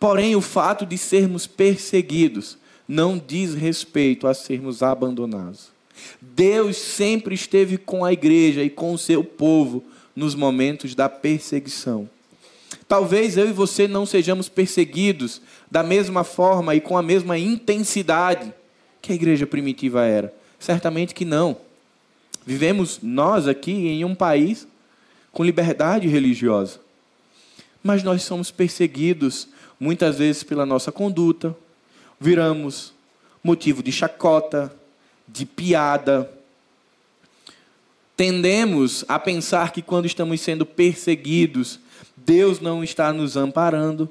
Porém, 0.00 0.34
o 0.34 0.40
fato 0.40 0.84
de 0.84 0.98
sermos 0.98 1.46
perseguidos 1.46 2.58
não 2.88 3.16
diz 3.16 3.54
respeito 3.54 4.26
a 4.26 4.34
sermos 4.34 4.82
abandonados. 4.82 5.71
Deus 6.20 6.76
sempre 6.76 7.34
esteve 7.34 7.76
com 7.76 8.04
a 8.04 8.12
igreja 8.12 8.62
e 8.62 8.70
com 8.70 8.92
o 8.92 8.98
seu 8.98 9.22
povo 9.22 9.84
nos 10.14 10.34
momentos 10.34 10.94
da 10.94 11.08
perseguição. 11.08 12.08
Talvez 12.88 13.36
eu 13.36 13.48
e 13.48 13.52
você 13.52 13.88
não 13.88 14.04
sejamos 14.04 14.48
perseguidos 14.48 15.40
da 15.70 15.82
mesma 15.82 16.24
forma 16.24 16.74
e 16.74 16.80
com 16.80 16.96
a 16.96 17.02
mesma 17.02 17.38
intensidade 17.38 18.52
que 19.00 19.12
a 19.12 19.14
igreja 19.14 19.46
primitiva 19.46 20.04
era. 20.04 20.32
Certamente 20.58 21.14
que 21.14 21.24
não. 21.24 21.56
Vivemos 22.44 22.98
nós 23.02 23.48
aqui 23.48 23.72
em 23.72 24.04
um 24.04 24.14
país 24.14 24.66
com 25.32 25.44
liberdade 25.44 26.06
religiosa. 26.06 26.80
Mas 27.82 28.02
nós 28.02 28.22
somos 28.22 28.50
perseguidos 28.50 29.48
muitas 29.80 30.18
vezes 30.18 30.42
pela 30.42 30.64
nossa 30.64 30.92
conduta, 30.92 31.56
viramos 32.20 32.92
motivo 33.42 33.82
de 33.82 33.90
chacota, 33.90 34.72
de 35.26 35.46
piada. 35.46 36.30
Tendemos 38.16 39.04
a 39.08 39.18
pensar 39.18 39.72
que 39.72 39.82
quando 39.82 40.06
estamos 40.06 40.40
sendo 40.40 40.66
perseguidos, 40.66 41.80
Deus 42.16 42.60
não 42.60 42.84
está 42.84 43.12
nos 43.12 43.36
amparando. 43.36 44.10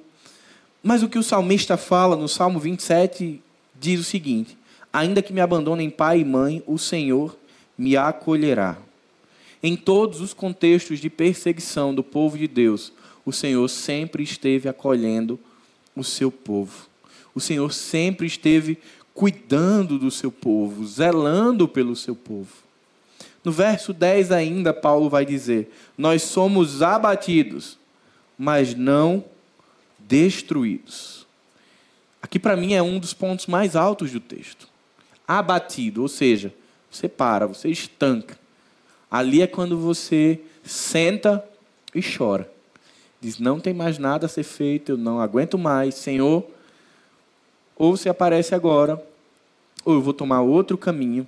Mas 0.83 1.03
o 1.03 1.09
que 1.09 1.19
o 1.19 1.23
salmista 1.23 1.77
fala 1.77 2.15
no 2.15 2.27
Salmo 2.27 2.59
27 2.59 3.41
diz 3.79 3.99
o 3.99 4.03
seguinte: 4.03 4.57
Ainda 4.91 5.21
que 5.21 5.31
me 5.31 5.39
abandonem 5.39 5.89
pai 5.89 6.19
e 6.19 6.25
mãe, 6.25 6.63
o 6.65 6.77
Senhor 6.77 7.37
me 7.77 7.95
acolherá. 7.95 8.77
Em 9.63 9.75
todos 9.75 10.21
os 10.21 10.33
contextos 10.33 10.99
de 10.99 11.09
perseguição 11.09 11.93
do 11.93 12.03
povo 12.03 12.37
de 12.37 12.47
Deus, 12.47 12.91
o 13.25 13.31
Senhor 13.31 13.67
sempre 13.69 14.23
esteve 14.23 14.67
acolhendo 14.67 15.39
o 15.95 16.03
seu 16.03 16.31
povo. 16.31 16.89
O 17.33 17.39
Senhor 17.39 17.71
sempre 17.71 18.25
esteve 18.25 18.77
cuidando 19.13 19.99
do 19.99 20.09
seu 20.09 20.31
povo, 20.31 20.85
zelando 20.85 21.67
pelo 21.67 21.95
seu 21.95 22.15
povo. 22.15 22.51
No 23.43 23.51
verso 23.51 23.93
10 23.93 24.31
ainda, 24.31 24.73
Paulo 24.73 25.09
vai 25.09 25.25
dizer: 25.25 25.71
Nós 25.97 26.21
somos 26.23 26.81
abatidos, 26.81 27.77
mas 28.37 28.75
não 28.75 29.23
destruídos. 29.99 31.25
Aqui 32.21 32.37
para 32.37 32.55
mim 32.55 32.73
é 32.73 32.81
um 32.81 32.99
dos 32.99 33.13
pontos 33.13 33.47
mais 33.47 33.75
altos 33.75 34.11
do 34.11 34.19
texto. 34.19 34.67
Abatido, 35.27 36.03
ou 36.03 36.07
seja, 36.07 36.53
você 36.89 37.07
para, 37.07 37.47
você 37.47 37.69
estanca. 37.69 38.39
Ali 39.09 39.41
é 39.41 39.47
quando 39.47 39.77
você 39.77 40.39
senta 40.63 41.43
e 41.95 42.01
chora. 42.01 42.51
Diz: 43.19 43.39
Não 43.39 43.59
tem 43.59 43.73
mais 43.73 43.97
nada 43.97 44.27
a 44.27 44.29
ser 44.29 44.43
feito, 44.43 44.91
eu 44.91 44.97
não 44.97 45.19
aguento 45.19 45.57
mais, 45.57 45.95
Senhor 45.95 46.45
ou 47.81 47.97
você 47.97 48.09
aparece 48.09 48.53
agora, 48.53 49.03
ou 49.83 49.95
eu 49.95 50.01
vou 50.03 50.13
tomar 50.13 50.41
outro 50.41 50.77
caminho. 50.77 51.27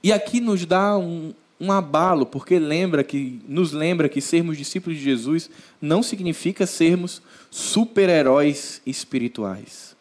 E 0.00 0.12
aqui 0.12 0.40
nos 0.40 0.64
dá 0.64 0.96
um, 0.96 1.34
um 1.60 1.72
abalo, 1.72 2.24
porque 2.24 2.60
lembra 2.60 3.02
que 3.02 3.42
nos 3.48 3.72
lembra 3.72 4.08
que 4.08 4.20
sermos 4.20 4.56
discípulos 4.56 4.96
de 4.96 5.02
Jesus 5.02 5.50
não 5.82 6.00
significa 6.00 6.64
sermos 6.64 7.20
super-heróis 7.50 8.80
espirituais. 8.86 9.96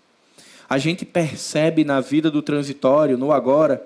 A 0.70 0.78
gente 0.78 1.06
percebe 1.06 1.84
na 1.84 2.00
vida 2.00 2.30
do 2.30 2.44
transitório, 2.44 3.18
no 3.18 3.32
agora, 3.32 3.84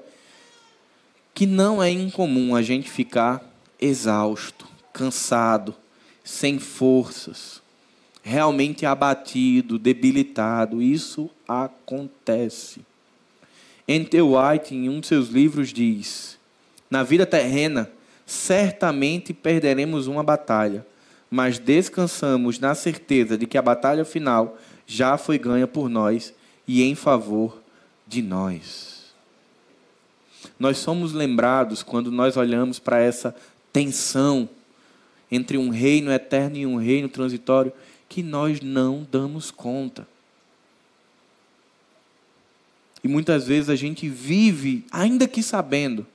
que 1.34 1.46
não 1.46 1.82
é 1.82 1.90
incomum 1.90 2.54
a 2.54 2.62
gente 2.62 2.92
ficar 2.92 3.42
exausto, 3.80 4.68
cansado, 4.92 5.74
sem 6.22 6.60
forças 6.60 7.62
realmente 8.22 8.86
abatido, 8.86 9.80
debilitado. 9.80 10.82
Isso 10.82 11.30
acontece. 11.48 12.82
N.T. 13.88 14.22
White, 14.22 14.76
em 14.76 14.90
um 14.90 15.00
de 15.00 15.08
seus 15.08 15.30
livros, 15.30 15.74
diz: 15.74 16.38
Na 16.90 17.04
vida 17.04 17.26
terrena, 17.26 17.90
certamente 18.26 19.34
perderemos 19.34 20.08
uma 20.08 20.24
batalha, 20.24 20.86
mas 21.30 21.60
descansamos 21.60 22.60
na 22.60 22.76
certeza 22.76 23.38
de 23.38 23.46
que 23.46 23.58
a 23.58 23.62
batalha 23.62 24.06
final 24.06 24.58
já 24.86 25.18
foi 25.18 25.38
ganha 25.38 25.68
por 25.68 25.90
nós 25.90 26.34
e 26.68 26.84
em 26.84 26.96
favor 26.96 27.62
de 28.08 28.22
nós. 28.22 29.14
Nós 30.60 30.78
somos 30.78 31.14
lembrados 31.14 31.84
quando 31.84 32.12
nós 32.12 32.38
olhamos 32.38 32.78
para 32.80 33.00
essa 33.00 33.36
tensão 33.74 34.48
entre 35.32 35.58
um 35.58 35.70
reino 35.70 36.12
eterno 36.12 36.58
e 36.58 36.66
um 36.66 36.76
reino 36.76 37.08
transitório 37.08 37.72
que 38.12 38.22
nós 38.22 38.60
não 38.60 39.08
damos 39.10 39.52
conta. 39.52 40.06
E 43.02 43.08
muitas 43.08 43.48
vezes 43.48 43.70
a 43.70 43.76
gente 43.76 44.10
vive, 44.10 44.86
ainda 44.92 45.30
que 45.30 45.42
sabendo, 45.42 46.06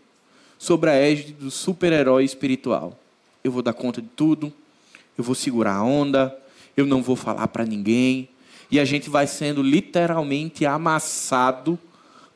sobre 0.59 0.91
a 0.91 0.93
égide 0.93 1.33
do 1.33 1.51
super-herói 1.51 2.23
espiritual. 2.23 3.01
Eu 3.43 3.51
vou 3.51 3.63
dar 3.63 3.73
conta 3.73 4.03
de 4.03 4.09
tudo, 4.09 4.53
eu 5.17 5.25
vou 5.25 5.35
segurar 5.35 5.77
a 5.77 5.83
onda, 5.83 6.39
eu 6.77 6.85
não 6.85 7.03
vou 7.03 7.17
falar 7.17 7.49
para 7.49 7.65
ninguém. 7.65 8.29
E 8.71 8.79
a 8.79 8.85
gente 8.85 9.09
vai 9.09 9.27
sendo 9.27 9.63
literalmente 9.63 10.67
amassado 10.67 11.79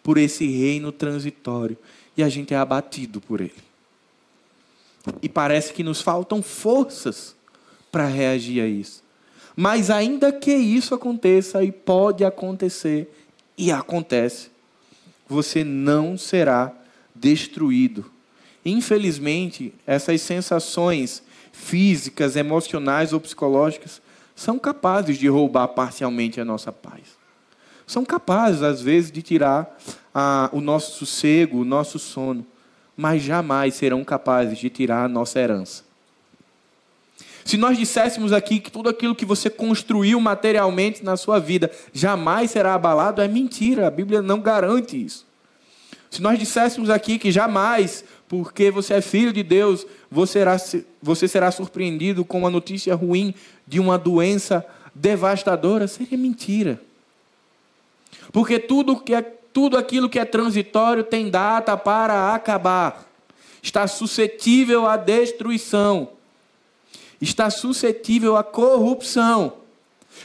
por 0.02 0.16
esse 0.16 0.46
reino 0.46 0.90
transitório. 0.90 1.76
E 2.16 2.22
a 2.22 2.30
gente 2.30 2.54
é 2.54 2.56
abatido 2.56 3.20
por 3.20 3.42
ele. 3.42 3.52
E 5.20 5.28
parece 5.28 5.74
que 5.74 5.84
nos 5.84 6.00
faltam 6.00 6.42
forças 6.42 7.36
para 7.92 8.06
reagir 8.06 8.62
a 8.62 8.66
isso. 8.66 8.99
Mas 9.62 9.90
ainda 9.90 10.32
que 10.32 10.54
isso 10.54 10.94
aconteça, 10.94 11.62
e 11.62 11.70
pode 11.70 12.24
acontecer, 12.24 13.14
e 13.58 13.70
acontece, 13.70 14.48
você 15.28 15.62
não 15.62 16.16
será 16.16 16.72
destruído. 17.14 18.10
Infelizmente, 18.64 19.74
essas 19.86 20.22
sensações 20.22 21.22
físicas, 21.52 22.36
emocionais 22.36 23.12
ou 23.12 23.20
psicológicas 23.20 24.00
são 24.34 24.58
capazes 24.58 25.18
de 25.18 25.28
roubar 25.28 25.68
parcialmente 25.68 26.40
a 26.40 26.44
nossa 26.44 26.72
paz. 26.72 27.18
São 27.86 28.02
capazes, 28.02 28.62
às 28.62 28.80
vezes, 28.80 29.12
de 29.12 29.20
tirar 29.20 29.78
o 30.52 30.62
nosso 30.62 30.92
sossego, 31.00 31.60
o 31.60 31.66
nosso 31.66 31.98
sono, 31.98 32.46
mas 32.96 33.22
jamais 33.22 33.74
serão 33.74 34.02
capazes 34.04 34.56
de 34.56 34.70
tirar 34.70 35.04
a 35.04 35.08
nossa 35.08 35.38
herança. 35.38 35.89
Se 37.50 37.56
nós 37.56 37.76
disséssemos 37.76 38.32
aqui 38.32 38.60
que 38.60 38.70
tudo 38.70 38.88
aquilo 38.88 39.12
que 39.12 39.24
você 39.24 39.50
construiu 39.50 40.20
materialmente 40.20 41.02
na 41.02 41.16
sua 41.16 41.40
vida 41.40 41.68
jamais 41.92 42.52
será 42.52 42.74
abalado, 42.74 43.20
é 43.20 43.26
mentira, 43.26 43.88
a 43.88 43.90
Bíblia 43.90 44.22
não 44.22 44.40
garante 44.40 45.04
isso. 45.04 45.26
Se 46.08 46.22
nós 46.22 46.38
disséssemos 46.38 46.88
aqui 46.88 47.18
que 47.18 47.32
jamais, 47.32 48.04
porque 48.28 48.70
você 48.70 48.94
é 48.94 49.00
filho 49.00 49.32
de 49.32 49.42
Deus, 49.42 49.84
você 50.08 50.34
será, 50.34 50.56
você 51.02 51.26
será 51.26 51.50
surpreendido 51.50 52.24
com 52.24 52.38
uma 52.38 52.50
notícia 52.50 52.94
ruim 52.94 53.34
de 53.66 53.80
uma 53.80 53.98
doença 53.98 54.64
devastadora, 54.94 55.88
seria 55.88 56.16
mentira. 56.16 56.80
Porque 58.30 58.60
tudo, 58.60 58.96
que 58.96 59.12
é, 59.12 59.22
tudo 59.22 59.76
aquilo 59.76 60.08
que 60.08 60.20
é 60.20 60.24
transitório 60.24 61.02
tem 61.02 61.28
data 61.28 61.76
para 61.76 62.32
acabar, 62.32 63.04
está 63.60 63.88
suscetível 63.88 64.86
à 64.86 64.96
destruição 64.96 66.10
está 67.20 67.50
suscetível 67.50 68.36
à 68.36 68.42
corrupção. 68.42 69.54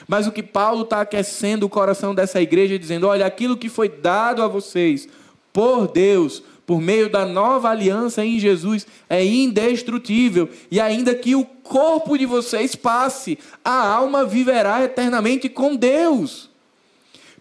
Mas 0.08 0.28
o 0.28 0.32
que 0.32 0.44
Paulo 0.44 0.84
está 0.84 1.02
aquecendo 1.02 1.66
o 1.66 1.70
coração 1.70 2.14
dessa 2.14 2.42
igreja, 2.42 2.80
dizendo: 2.80 3.08
olha, 3.08 3.26
aquilo 3.26 3.58
que 3.58 3.70
foi 3.70 3.90
dado 3.90 4.42
a 4.42 4.48
vocês 4.48 5.08
por 5.54 5.88
Deus, 5.88 6.44
por 6.66 6.82
meio 6.82 7.10
da 7.10 7.26
nova 7.26 7.70
aliança 7.70 8.26
em 8.26 8.40
Jesus, 8.40 8.86
é 9.10 9.24
indestrutível. 9.24 10.50
E 10.70 10.80
ainda 10.80 11.14
que 11.14 11.36
o 11.36 11.46
corpo 11.46 12.18
de 12.18 12.26
vocês 12.26 12.76
passe, 12.76 13.38
a 13.64 13.88
alma 13.88 14.26
viverá 14.26 14.84
eternamente 14.84 15.48
com 15.48 15.76
Deus. 15.76 16.50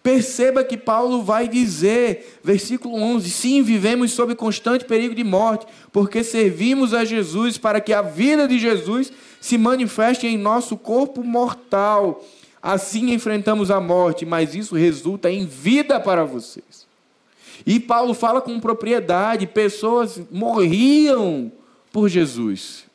Perceba 0.01 0.63
que 0.63 0.77
Paulo 0.77 1.23
vai 1.23 1.47
dizer, 1.47 2.39
versículo 2.43 2.95
11: 2.95 3.27
Sim, 3.27 3.63
vivemos 3.63 4.11
sob 4.11 4.35
constante 4.35 4.85
perigo 4.85 5.15
de 5.15 5.23
morte, 5.23 5.65
porque 5.91 6.23
servimos 6.23 6.93
a 6.93 7.03
Jesus 7.03 7.57
para 7.57 7.81
que 7.81 7.91
a 7.91 8.03
vida 8.03 8.47
de 8.47 8.59
Jesus 8.59 9.11
se 9.45 9.59
manifeste 9.59 10.25
em 10.25 10.39
nosso 10.39 10.75
corpo 10.75 11.23
mortal. 11.23 12.25
Assim 12.59 13.13
enfrentamos 13.13 13.69
a 13.69 13.79
morte, 13.79 14.25
mas 14.25 14.55
isso 14.55 14.73
resulta 14.73 15.29
em 15.29 15.45
vida 15.45 15.99
para 15.99 16.25
vocês. 16.25 16.87
E 17.63 17.79
Paulo 17.79 18.15
fala 18.15 18.41
com 18.41 18.59
propriedade: 18.59 19.45
pessoas 19.45 20.19
morriam 20.31 21.51
por 21.91 22.09
Jesus. 22.09 22.85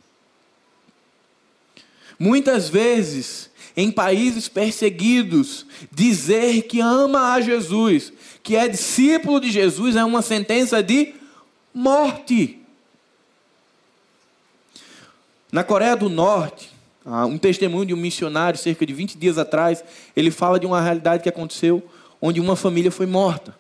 Muitas 2.18 2.68
vezes 2.68 3.48
em 3.76 3.92
países 3.92 4.48
perseguidos, 4.48 5.64
dizer 5.92 6.62
que 6.62 6.80
ama 6.80 7.32
a 7.32 7.40
Jesus, 7.40 8.12
que 8.42 8.56
é 8.56 8.66
discípulo 8.66 9.40
de 9.40 9.52
Jesus, 9.52 9.94
é 9.94 10.04
uma 10.04 10.20
sentença 10.20 10.82
de 10.82 11.14
morte. 11.72 12.60
Na 15.52 15.64
Coreia 15.64 15.96
do 15.96 16.08
Norte, 16.08 16.70
um 17.04 17.38
testemunho 17.38 17.86
de 17.86 17.94
um 17.94 17.96
missionário, 17.96 18.58
cerca 18.58 18.86
de 18.86 18.92
20 18.92 19.18
dias 19.18 19.38
atrás, 19.38 19.82
ele 20.14 20.30
fala 20.30 20.60
de 20.60 20.66
uma 20.66 20.80
realidade 20.80 21.22
que 21.22 21.28
aconteceu. 21.28 21.82
onde 22.22 22.38
uma 22.38 22.54
família 22.54 22.90
foi 22.90 23.06
morta. 23.06 23.56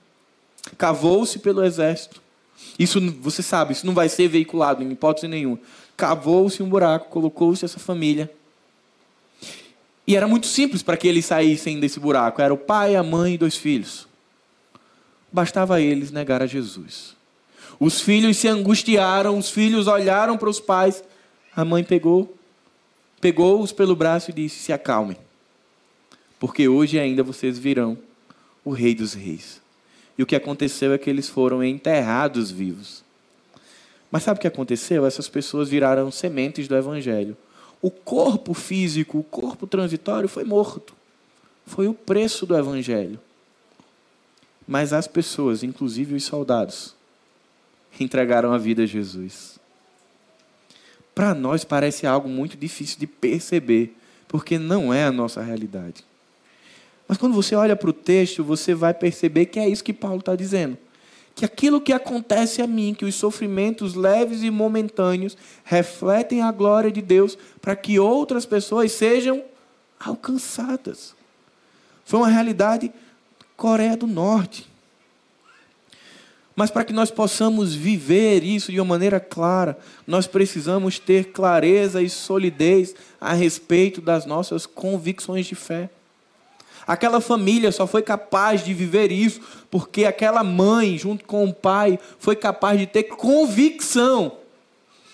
Cavou-se 0.76 1.38
pelo 1.38 1.64
exército. 1.64 2.20
Isso, 2.78 3.00
você 3.20 3.42
sabe, 3.42 3.72
isso 3.72 3.86
não 3.86 3.94
vai 3.94 4.08
ser 4.08 4.28
veiculado 4.28 4.82
em 4.82 4.90
hipótese 4.90 5.26
nenhuma. 5.26 5.58
Cavou-se 5.96 6.62
um 6.62 6.68
buraco, 6.68 7.08
colocou-se 7.08 7.64
essa 7.64 7.78
família. 7.78 8.30
E 10.06 10.14
era 10.14 10.28
muito 10.28 10.46
simples 10.46 10.82
para 10.82 10.96
que 10.96 11.08
eles 11.08 11.24
saíssem 11.24 11.80
desse 11.80 11.98
buraco. 11.98 12.42
Era 12.42 12.52
o 12.52 12.58
pai, 12.58 12.96
a 12.96 13.02
mãe 13.02 13.34
e 13.34 13.38
dois 13.38 13.56
filhos. 13.56 14.06
Bastava 15.32 15.80
eles 15.80 16.10
negar 16.10 16.42
a 16.42 16.46
Jesus. 16.46 17.16
Os 17.78 18.00
filhos 18.00 18.36
se 18.36 18.48
angustiaram, 18.48 19.38
os 19.38 19.48
filhos 19.48 19.86
olharam 19.86 20.36
para 20.36 20.50
os 20.50 20.60
pais. 20.60 21.02
A 21.54 21.64
mãe 21.64 21.82
pegou, 21.82 22.36
pegou-os 23.20 23.72
pelo 23.72 23.96
braço 23.96 24.30
e 24.30 24.34
disse: 24.34 24.60
Se 24.60 24.72
acalmem, 24.72 25.16
porque 26.38 26.68
hoje 26.68 26.98
ainda 26.98 27.22
vocês 27.22 27.58
virão 27.58 27.98
o 28.64 28.70
Rei 28.70 28.94
dos 28.94 29.14
Reis. 29.14 29.60
E 30.16 30.22
o 30.22 30.26
que 30.26 30.36
aconteceu 30.36 30.92
é 30.92 30.98
que 30.98 31.08
eles 31.08 31.28
foram 31.28 31.62
enterrados 31.62 32.50
vivos. 32.50 33.02
Mas 34.10 34.22
sabe 34.22 34.38
o 34.38 34.40
que 34.40 34.46
aconteceu? 34.46 35.06
Essas 35.06 35.28
pessoas 35.28 35.68
viraram 35.68 36.10
sementes 36.10 36.66
do 36.66 36.76
Evangelho. 36.76 37.36
O 37.80 37.90
corpo 37.90 38.52
físico, 38.52 39.18
o 39.18 39.24
corpo 39.24 39.66
transitório 39.66 40.28
foi 40.28 40.44
morto. 40.44 40.94
Foi 41.66 41.86
o 41.86 41.94
preço 41.94 42.44
do 42.44 42.56
Evangelho. 42.56 43.18
Mas 44.66 44.92
as 44.92 45.06
pessoas, 45.06 45.62
inclusive 45.62 46.14
os 46.14 46.24
soldados, 46.24 46.94
entregaram 47.98 48.52
a 48.52 48.58
vida 48.58 48.82
a 48.82 48.86
Jesus. 48.86 49.59
Para 51.20 51.34
nós 51.34 51.64
parece 51.64 52.06
algo 52.06 52.30
muito 52.30 52.56
difícil 52.56 52.98
de 52.98 53.06
perceber, 53.06 53.94
porque 54.26 54.58
não 54.58 54.90
é 54.90 55.04
a 55.04 55.12
nossa 55.12 55.42
realidade. 55.42 56.02
Mas 57.06 57.18
quando 57.18 57.34
você 57.34 57.54
olha 57.54 57.76
para 57.76 57.90
o 57.90 57.92
texto, 57.92 58.42
você 58.42 58.74
vai 58.74 58.94
perceber 58.94 59.44
que 59.44 59.60
é 59.60 59.68
isso 59.68 59.84
que 59.84 59.92
Paulo 59.92 60.20
está 60.20 60.34
dizendo. 60.34 60.78
Que 61.34 61.44
aquilo 61.44 61.78
que 61.78 61.92
acontece 61.92 62.62
a 62.62 62.66
mim, 62.66 62.94
que 62.94 63.04
os 63.04 63.14
sofrimentos 63.14 63.92
leves 63.92 64.42
e 64.42 64.50
momentâneos 64.50 65.36
refletem 65.62 66.40
a 66.40 66.50
glória 66.50 66.90
de 66.90 67.02
Deus 67.02 67.36
para 67.60 67.76
que 67.76 67.98
outras 67.98 68.46
pessoas 68.46 68.90
sejam 68.90 69.44
alcançadas. 70.02 71.14
Foi 72.02 72.20
uma 72.20 72.28
realidade 72.28 72.90
Coreia 73.58 73.94
do 73.94 74.06
Norte. 74.06 74.69
Mas 76.60 76.70
para 76.70 76.84
que 76.84 76.92
nós 76.92 77.10
possamos 77.10 77.74
viver 77.74 78.44
isso 78.44 78.70
de 78.70 78.78
uma 78.78 78.84
maneira 78.84 79.18
clara, 79.18 79.78
nós 80.06 80.26
precisamos 80.26 80.98
ter 80.98 81.32
clareza 81.32 82.02
e 82.02 82.10
solidez 82.10 82.94
a 83.18 83.32
respeito 83.32 84.02
das 84.02 84.26
nossas 84.26 84.66
convicções 84.66 85.46
de 85.46 85.54
fé. 85.54 85.88
Aquela 86.86 87.18
família 87.18 87.72
só 87.72 87.86
foi 87.86 88.02
capaz 88.02 88.62
de 88.62 88.74
viver 88.74 89.10
isso 89.10 89.40
porque 89.70 90.04
aquela 90.04 90.44
mãe, 90.44 90.98
junto 90.98 91.24
com 91.24 91.46
o 91.46 91.54
pai, 91.54 91.98
foi 92.18 92.36
capaz 92.36 92.78
de 92.78 92.86
ter 92.86 93.04
convicção 93.04 94.32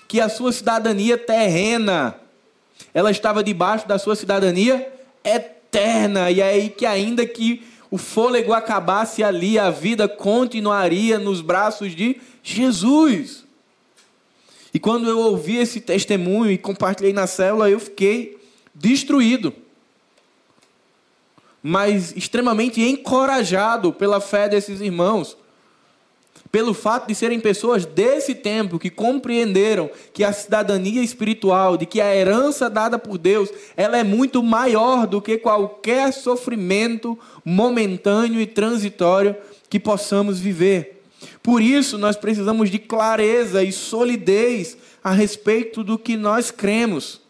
que 0.08 0.20
a 0.20 0.28
sua 0.28 0.50
cidadania 0.50 1.16
terrena, 1.16 2.16
ela 2.92 3.12
estava 3.12 3.44
debaixo 3.44 3.86
da 3.86 4.00
sua 4.00 4.16
cidadania 4.16 4.92
eterna. 5.22 6.28
E 6.28 6.40
é 6.40 6.48
aí 6.48 6.70
que 6.70 6.84
ainda 6.84 7.24
que 7.24 7.64
o 7.90 7.98
fôlego 7.98 8.52
acabasse 8.52 9.22
ali, 9.22 9.58
a 9.58 9.70
vida 9.70 10.08
continuaria 10.08 11.18
nos 11.18 11.40
braços 11.40 11.94
de 11.94 12.20
Jesus. 12.42 13.44
E 14.72 14.78
quando 14.78 15.08
eu 15.08 15.18
ouvi 15.18 15.56
esse 15.56 15.80
testemunho 15.80 16.50
e 16.50 16.58
compartilhei 16.58 17.12
na 17.12 17.26
célula, 17.26 17.70
eu 17.70 17.80
fiquei 17.80 18.38
destruído 18.74 19.52
mas 21.68 22.16
extremamente 22.16 22.80
encorajado 22.80 23.92
pela 23.92 24.20
fé 24.20 24.48
desses 24.48 24.80
irmãos. 24.80 25.36
Pelo 26.56 26.72
fato 26.72 27.06
de 27.08 27.14
serem 27.14 27.38
pessoas 27.38 27.84
desse 27.84 28.34
tempo 28.34 28.78
que 28.78 28.88
compreenderam 28.88 29.90
que 30.14 30.24
a 30.24 30.32
cidadania 30.32 31.02
espiritual, 31.02 31.76
de 31.76 31.84
que 31.84 32.00
a 32.00 32.16
herança 32.16 32.70
dada 32.70 32.98
por 32.98 33.18
Deus, 33.18 33.50
ela 33.76 33.98
é 33.98 34.02
muito 34.02 34.42
maior 34.42 35.06
do 35.06 35.20
que 35.20 35.36
qualquer 35.36 36.14
sofrimento 36.14 37.18
momentâneo 37.44 38.40
e 38.40 38.46
transitório 38.46 39.36
que 39.68 39.78
possamos 39.78 40.40
viver. 40.40 41.02
Por 41.42 41.60
isso, 41.60 41.98
nós 41.98 42.16
precisamos 42.16 42.70
de 42.70 42.78
clareza 42.78 43.62
e 43.62 43.70
solidez 43.70 44.78
a 45.04 45.10
respeito 45.10 45.84
do 45.84 45.98
que 45.98 46.16
nós 46.16 46.50
cremos. 46.50 47.20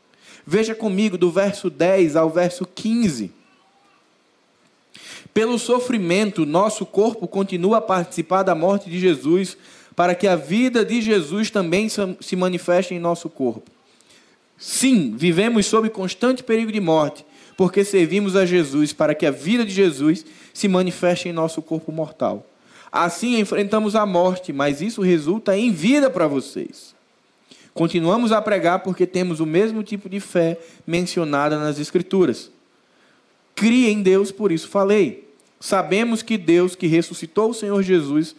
Veja 0.47 0.73
comigo 0.73 1.19
do 1.19 1.33
verso 1.33 1.69
10 1.69 2.15
ao 2.15 2.31
verso 2.31 2.65
15. 2.65 3.33
Pelo 5.37 5.59
sofrimento, 5.59 6.47
nosso 6.47 6.87
corpo 6.87 7.29
continua 7.29 7.77
a 7.77 7.81
participar 7.83 8.43
da 8.43 8.55
morte 8.55 8.89
de 8.89 8.99
Jesus, 8.99 9.55
para 9.95 10.15
que 10.15 10.27
a 10.27 10.35
vida 10.35 10.83
de 10.83 11.03
Jesus 11.03 11.51
também 11.51 11.91
se 11.91 12.35
manifeste 12.35 12.95
em 12.95 12.99
nosso 12.99 13.29
corpo. 13.29 13.71
Sim, 14.57 15.15
vivemos 15.15 15.67
sob 15.67 15.91
constante 15.91 16.43
perigo 16.43 16.73
de 16.73 16.81
morte, 16.81 17.23
porque 17.55 17.85
servimos 17.85 18.35
a 18.35 18.47
Jesus 18.47 18.95
para 18.95 19.15
que 19.15 19.27
a 19.27 19.31
vida 19.31 19.63
de 19.63 19.75
Jesus 19.75 20.25
se 20.55 20.69
manifeste 20.69 21.29
em 21.29 21.35
nosso 21.35 21.61
corpo 21.61 21.93
mortal. 21.93 22.47
Assim 22.91 23.39
enfrentamos 23.39 23.95
a 23.95 24.07
morte, 24.07 24.55
mas 24.55 24.81
isso 24.81 25.03
resulta 25.03 25.55
em 25.55 25.71
vida 25.71 26.09
para 26.09 26.27
vocês. 26.27 26.95
Continuamos 27.75 28.33
a 28.33 28.41
pregar 28.41 28.79
porque 28.79 29.07
temos 29.07 29.39
o 29.39 29.45
mesmo 29.45 29.83
tipo 29.83 30.09
de 30.09 30.19
fé 30.19 30.59
mencionada 30.87 31.59
nas 31.59 31.79
Escrituras. 31.79 32.51
Crie 33.55 33.91
em 33.91 34.01
Deus, 34.01 34.33
por 34.33 34.51
isso 34.51 34.69
falei. 34.69 35.26
Sabemos 35.59 36.23
que 36.23 36.37
Deus, 36.37 36.75
que 36.75 36.87
ressuscitou 36.87 37.51
o 37.51 37.55
Senhor 37.55 37.83
Jesus, 37.83 38.35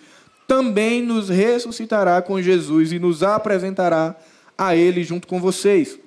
também 0.48 1.02
nos 1.02 1.30
ressuscitará 1.30 2.22
com 2.22 2.42
Jesus 2.42 2.92
e 2.92 3.00
nos 3.00 3.24
apresentará 3.24 4.16
a 4.58 4.76
Ele 4.76 5.04
junto 5.04 5.28
com 5.28 5.40
vocês. 5.40 6.00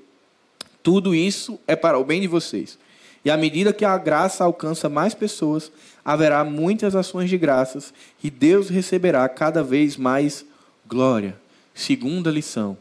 Tudo 0.83 1.14
isso 1.14 1.59
é 1.66 1.77
para 1.77 1.99
o 1.99 2.05
bem 2.05 2.20
de 2.20 2.27
vocês. 2.27 2.79
E 3.23 3.31
à 3.31 3.37
medida 3.37 3.73
que 3.73 3.85
a 3.85 3.99
graça 3.99 4.44
alcança 4.44 4.88
mais 4.88 5.12
pessoas, 5.12 5.70
haverá 6.03 6.42
muitas 6.42 6.96
ações 6.96 7.29
de 7.29 7.37
graças 7.37 7.92
e 8.23 8.31
Deus 8.31 8.70
receberá 8.70 9.29
cada 9.29 9.62
vez 9.62 9.96
mais 9.96 10.44
glória. 10.87 11.38
Segunda 11.75 12.31
lição. 12.31 12.79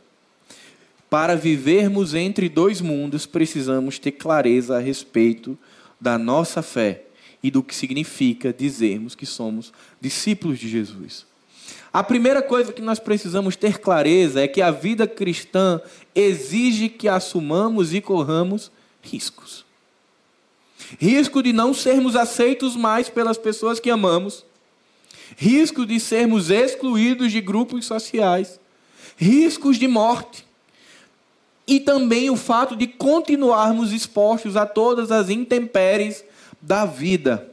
Para 1.10 1.36
vivermos 1.36 2.14
entre 2.14 2.48
dois 2.48 2.80
mundos, 2.80 3.26
precisamos 3.26 4.00
ter 4.00 4.12
clareza 4.12 4.78
a 4.78 4.80
respeito 4.80 5.58
da 6.00 6.18
nossa 6.18 6.62
fé 6.62 7.04
e 7.42 7.50
do 7.50 7.64
que 7.64 7.74
significa 7.74 8.54
dizermos 8.54 9.16
que 9.16 9.26
somos 9.26 9.72
discípulos 10.00 10.60
de 10.60 10.68
Jesus. 10.68 11.26
A 11.92 12.04
primeira 12.04 12.42
coisa 12.42 12.72
que 12.72 12.82
nós 12.82 13.00
precisamos 13.00 13.56
ter 13.56 13.80
clareza 13.80 14.42
é 14.42 14.48
que 14.48 14.62
a 14.62 14.72
vida 14.72 15.08
cristã 15.08 15.82
exige 16.14 16.90
que 16.90 17.08
assumamos 17.08 17.94
e 17.94 18.02
corramos 18.02 18.72
riscos. 19.02 19.66
Risco 21.00 21.42
de 21.42 21.52
não 21.52 21.74
sermos 21.74 22.16
aceitos 22.16 22.76
mais 22.76 23.10
pelas 23.10 23.38
pessoas 23.38 23.80
que 23.80 23.90
amamos, 23.90 24.46
risco 25.36 25.86
de 25.86 26.00
sermos 26.00 26.50
excluídos 26.50 27.32
de 27.32 27.42
grupos 27.42 27.86
sociais, 27.86 28.60
riscos 29.18 29.78
de 29.78 29.88
morte, 29.88 30.46
e 31.68 31.80
também 31.80 32.32
o 32.32 32.36
fato 32.36 32.76
de 32.76 32.88
continuarmos 32.88 33.94
expostos 33.94 34.56
a 34.56 34.66
todas 34.66 35.12
as 35.12 35.30
intempéries 35.30 36.24
da 36.62 36.86
vida. 36.86 37.50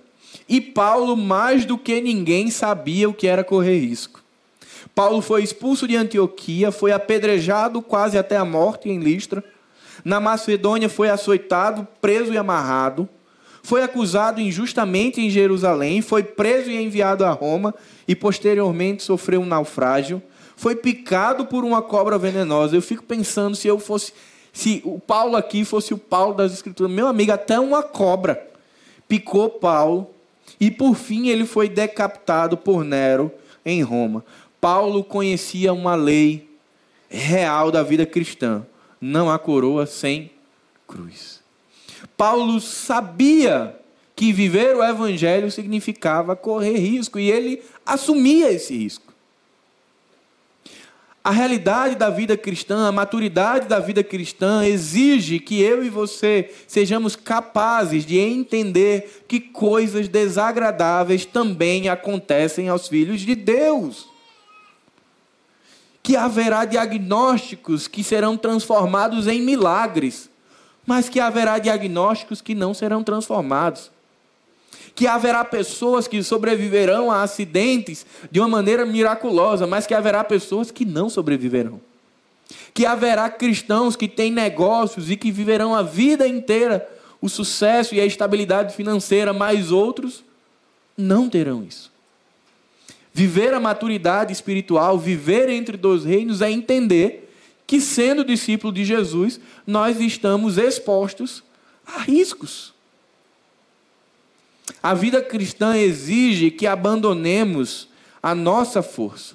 E 0.49 0.61
Paulo, 0.61 1.17
mais 1.17 1.65
do 1.65 1.77
que 1.77 2.01
ninguém, 2.01 2.51
sabia 2.51 3.09
o 3.09 3.15
que 3.15 3.27
era 3.27 3.43
correr 3.43 3.79
risco. 3.79 4.23
Paulo 4.95 5.21
foi 5.21 5.43
expulso 5.43 5.87
de 5.87 5.97
Antioquia, 5.97 6.71
foi 6.71 6.93
apedrejado 6.93 7.83
quase 7.83 8.17
até 8.17 8.37
a 8.37 8.45
morte 8.45 8.89
em 8.89 8.99
Listra. 8.99 9.43
Na 10.05 10.21
Macedônia 10.21 10.89
foi 10.89 11.11
açoitado, 11.11 11.87
preso 12.01 12.33
e 12.33 12.39
amarrado. 12.39 13.09
Foi 13.63 13.83
acusado 13.83 14.41
injustamente 14.41 15.21
em 15.21 15.29
Jerusalém, 15.29 16.01
foi 16.01 16.23
preso 16.23 16.71
e 16.71 16.81
enviado 16.81 17.25
a 17.25 17.31
Roma 17.31 17.75
e 18.07 18.15
posteriormente 18.15 19.03
sofreu 19.03 19.41
um 19.41 19.47
naufrágio. 19.47 20.23
Foi 20.57 20.77
picado 20.77 21.47
por 21.47 21.65
uma 21.65 21.83
cobra 21.83 22.17
venenosa. 22.17 22.77
Eu 22.77 22.83
fico 22.83 23.03
pensando 23.03 23.57
se 23.57 23.67
eu 23.67 23.81
fosse, 23.81 24.13
se 24.53 24.81
o 24.85 25.01
Paulo 25.01 25.37
aqui 25.37 25.65
fosse 25.65 25.93
o 25.93 25.99
Paulo 25.99 26.35
das 26.35 26.53
Escrituras, 26.53 26.93
meu 26.93 27.09
amigo, 27.09 27.33
até 27.33 27.59
uma 27.59 27.83
cobra 27.83 28.56
picou 29.09 29.51
Paulo 29.51 30.11
e 30.61 30.71
por 30.71 30.95
fim 30.95 31.29
ele 31.29 31.45
foi 31.45 31.69
decapitado 31.69 32.57
por 32.57 32.85
Nero 32.85 33.33
em 33.65 33.83
Roma. 33.83 34.25
Paulo 34.61 35.05
conhecia 35.05 35.73
uma 35.73 35.95
lei 35.95 36.49
real 37.09 37.71
da 37.71 37.83
vida 37.83 38.07
cristã: 38.07 38.67
não 39.01 39.31
há 39.31 39.39
coroa 39.39 39.87
sem 39.87 40.31
cruz. 40.87 41.41
Paulo 42.17 42.61
sabia 42.61 43.77
que 44.15 44.33
viver 44.33 44.75
o 44.75 44.83
evangelho 44.83 45.51
significava 45.51 46.35
correr 46.35 46.79
risco 46.79 47.19
e 47.19 47.31
ele 47.31 47.63
assumia 47.85 48.51
esse 48.51 48.75
risco. 48.75 49.06
A 51.27 51.33
realidade 51.33 51.97
da 51.97 52.09
vida 52.09 52.37
cristã, 52.37 52.87
a 52.87 52.93
maturidade 52.93 53.67
da 53.67 53.81
vida 53.81 54.05
cristã 54.05 54.65
exige 54.65 55.41
que 55.41 55.61
eu 55.61 55.83
e 55.83 55.91
você 55.91 56.55
sejamos 56.69 57.17
capazes 57.17 58.07
de 58.07 58.17
entender 58.17 59.25
que 59.27 59.41
coisas 59.41 60.07
desagradáveis 60.07 61.27
também 61.27 61.89
acontecem 61.89 62.69
aos 62.69 62.87
filhos 62.87 63.23
de 63.23 63.35
Deus. 63.35 64.09
Que 66.01 66.15
haverá 66.15 66.65
diagnósticos 66.65 67.89
que 67.89 68.05
serão 68.05 68.37
transformados 68.37 69.27
em 69.27 69.43
milagres, 69.43 70.31
mas 70.87 71.09
que 71.09 71.19
haverá 71.19 71.59
diagnósticos 71.59 72.41
que 72.41 72.55
não 72.55 72.73
serão 72.73 73.03
transformados 73.03 73.91
que 74.97 75.07
haverá 75.07 75.45
pessoas 75.45 76.09
que 76.09 76.23
sobreviverão 76.23 77.13
a 77.13 77.23
acidentes 77.23 78.07
de 78.31 78.41
uma 78.41 78.49
maneira 78.49 78.87
miraculosa, 78.87 79.67
mas 79.67 79.87
que 79.87 79.93
haverá 79.93 80.25
pessoas 80.25 80.71
que 80.71 80.87
não 80.87 81.11
sobreviverão. 81.11 81.79
Que 82.73 82.87
haverá 82.87 83.29
cristãos 83.29 83.95
que 83.95 84.09
têm 84.09 84.33
negócios 84.33 85.11
e 85.11 85.17
que 85.17 85.31
viverão 85.31 85.75
a 85.75 85.83
vida 85.83 86.27
inteira 86.27 86.89
o 87.21 87.29
sucesso 87.29 87.95
e 87.95 88.01
a 88.01 88.07
estabilidade 88.07 88.75
financeira, 88.75 89.35
mas 89.35 89.71
outros 89.71 90.25
não 90.97 91.29
terão 91.29 91.63
isso. 91.63 91.93
Viver 93.13 93.53
a 93.53 93.61
maturidade 93.61 94.33
espiritual, 94.33 94.99
viver 94.99 95.51
entre 95.51 95.77
dois 95.77 96.05
reinos, 96.05 96.41
é 96.41 96.51
entender 96.51 97.31
que, 97.67 97.83
sendo 97.83 98.25
discípulo 98.25 98.73
de 98.73 98.85
Jesus, 98.85 99.41
nós 99.67 100.01
estamos 100.01 100.57
expostos 100.57 101.43
a 101.87 101.99
riscos. 102.01 102.76
A 104.87 104.95
vida 104.95 105.21
cristã 105.21 105.77
exige 105.77 106.49
que 106.49 106.65
abandonemos 106.65 107.89
a 108.23 108.37
nossa 108.37 108.83
força. 108.83 109.35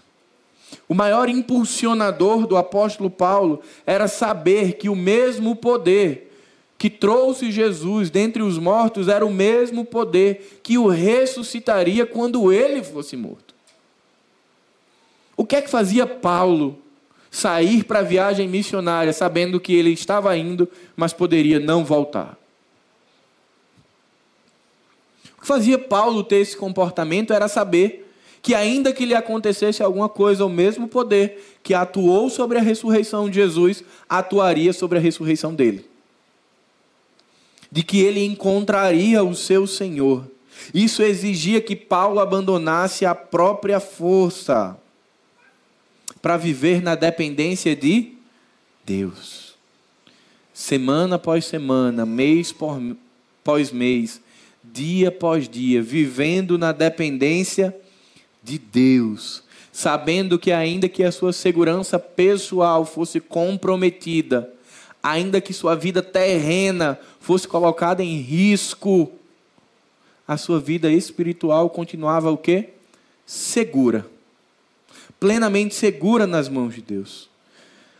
O 0.88 0.94
maior 0.94 1.28
impulsionador 1.28 2.48
do 2.48 2.56
apóstolo 2.56 3.10
Paulo 3.10 3.60
era 3.86 4.08
saber 4.08 4.78
que 4.78 4.88
o 4.88 4.96
mesmo 4.96 5.54
poder 5.54 6.32
que 6.78 6.90
trouxe 6.90 7.52
Jesus 7.52 8.10
dentre 8.10 8.42
os 8.42 8.58
mortos 8.58 9.10
era 9.10 9.26
o 9.26 9.30
mesmo 9.30 9.84
poder 9.84 10.62
que 10.64 10.78
o 10.78 10.88
ressuscitaria 10.88 12.06
quando 12.06 12.54
ele 12.54 12.82
fosse 12.82 13.18
morto. 13.18 13.54
O 15.36 15.46
que 15.46 15.58
é 15.58 15.62
que 15.62 15.70
fazia 15.70 16.08
Paulo 16.08 16.80
sair 17.30 17.84
para 17.84 18.00
a 18.00 18.04
viagem 18.04 18.48
missionária 18.48 19.12
sabendo 19.12 19.60
que 19.60 19.76
ele 19.76 19.90
estava 19.90 20.38
indo, 20.38 20.66
mas 20.96 21.12
poderia 21.12 21.60
não 21.60 21.84
voltar? 21.84 22.41
O 25.42 25.44
que 25.44 25.48
fazia 25.48 25.80
Paulo 25.80 26.24
ter 26.24 26.36
esse 26.36 26.56
comportamento 26.56 27.34
era 27.34 27.48
saber 27.48 28.08
que, 28.44 28.54
ainda 28.54 28.94
que 28.94 29.06
lhe 29.06 29.16
acontecesse 29.16 29.82
alguma 29.82 30.08
coisa, 30.08 30.46
o 30.46 30.50
mesmo 30.50 30.88
poder 30.88 31.58
que 31.64 31.74
atuou 31.74 32.30
sobre 32.30 32.60
a 32.60 32.62
ressurreição 32.62 33.28
de 33.28 33.36
Jesus 33.36 33.84
atuaria 34.08 34.72
sobre 34.72 35.00
a 35.00 35.02
ressurreição 35.02 35.56
dele. 35.56 35.84
De 37.72 37.82
que 37.82 38.00
ele 38.00 38.24
encontraria 38.24 39.24
o 39.24 39.34
seu 39.34 39.66
Senhor. 39.66 40.30
Isso 40.76 41.02
exigia 41.02 41.60
que 41.60 41.76
Paulo 41.76 42.20
abandonasse 42.20 43.04
a 43.04 43.16
própria 43.16 43.80
força 43.80 44.78
para 46.22 46.38
viver 46.38 46.84
na 46.84 46.94
dependência 46.94 47.76
de 47.76 48.14
Deus. 48.86 49.56
Semana 50.54 51.16
após 51.16 51.46
semana, 51.46 52.06
mês 52.06 52.54
após 53.42 53.72
mês, 53.72 54.22
dia 54.72 55.10
após 55.10 55.48
dia, 55.48 55.82
vivendo 55.82 56.58
na 56.58 56.72
dependência 56.72 57.76
de 58.44 58.58
Deus, 58.58 59.44
sabendo 59.72 60.40
que, 60.40 60.52
ainda 60.52 60.90
que 60.90 61.04
a 61.04 61.12
sua 61.12 61.34
segurança 61.34 62.00
pessoal 62.00 62.86
fosse 62.86 63.20
comprometida, 63.20 64.52
ainda 65.02 65.42
que 65.42 65.54
sua 65.54 65.76
vida 65.76 66.02
terrena 66.02 67.00
fosse 67.20 67.48
colocada 67.48 68.04
em 68.04 68.18
risco, 68.18 69.12
a 70.28 70.38
sua 70.38 70.60
vida 70.60 70.92
espiritual 70.92 71.70
continuava 71.70 72.32
o 72.32 72.38
quê? 72.38 72.70
Segura. 73.26 74.06
Plenamente 75.20 75.76
segura 75.76 76.26
nas 76.26 76.48
mãos 76.48 76.74
de 76.74 76.82
Deus. 76.82 77.30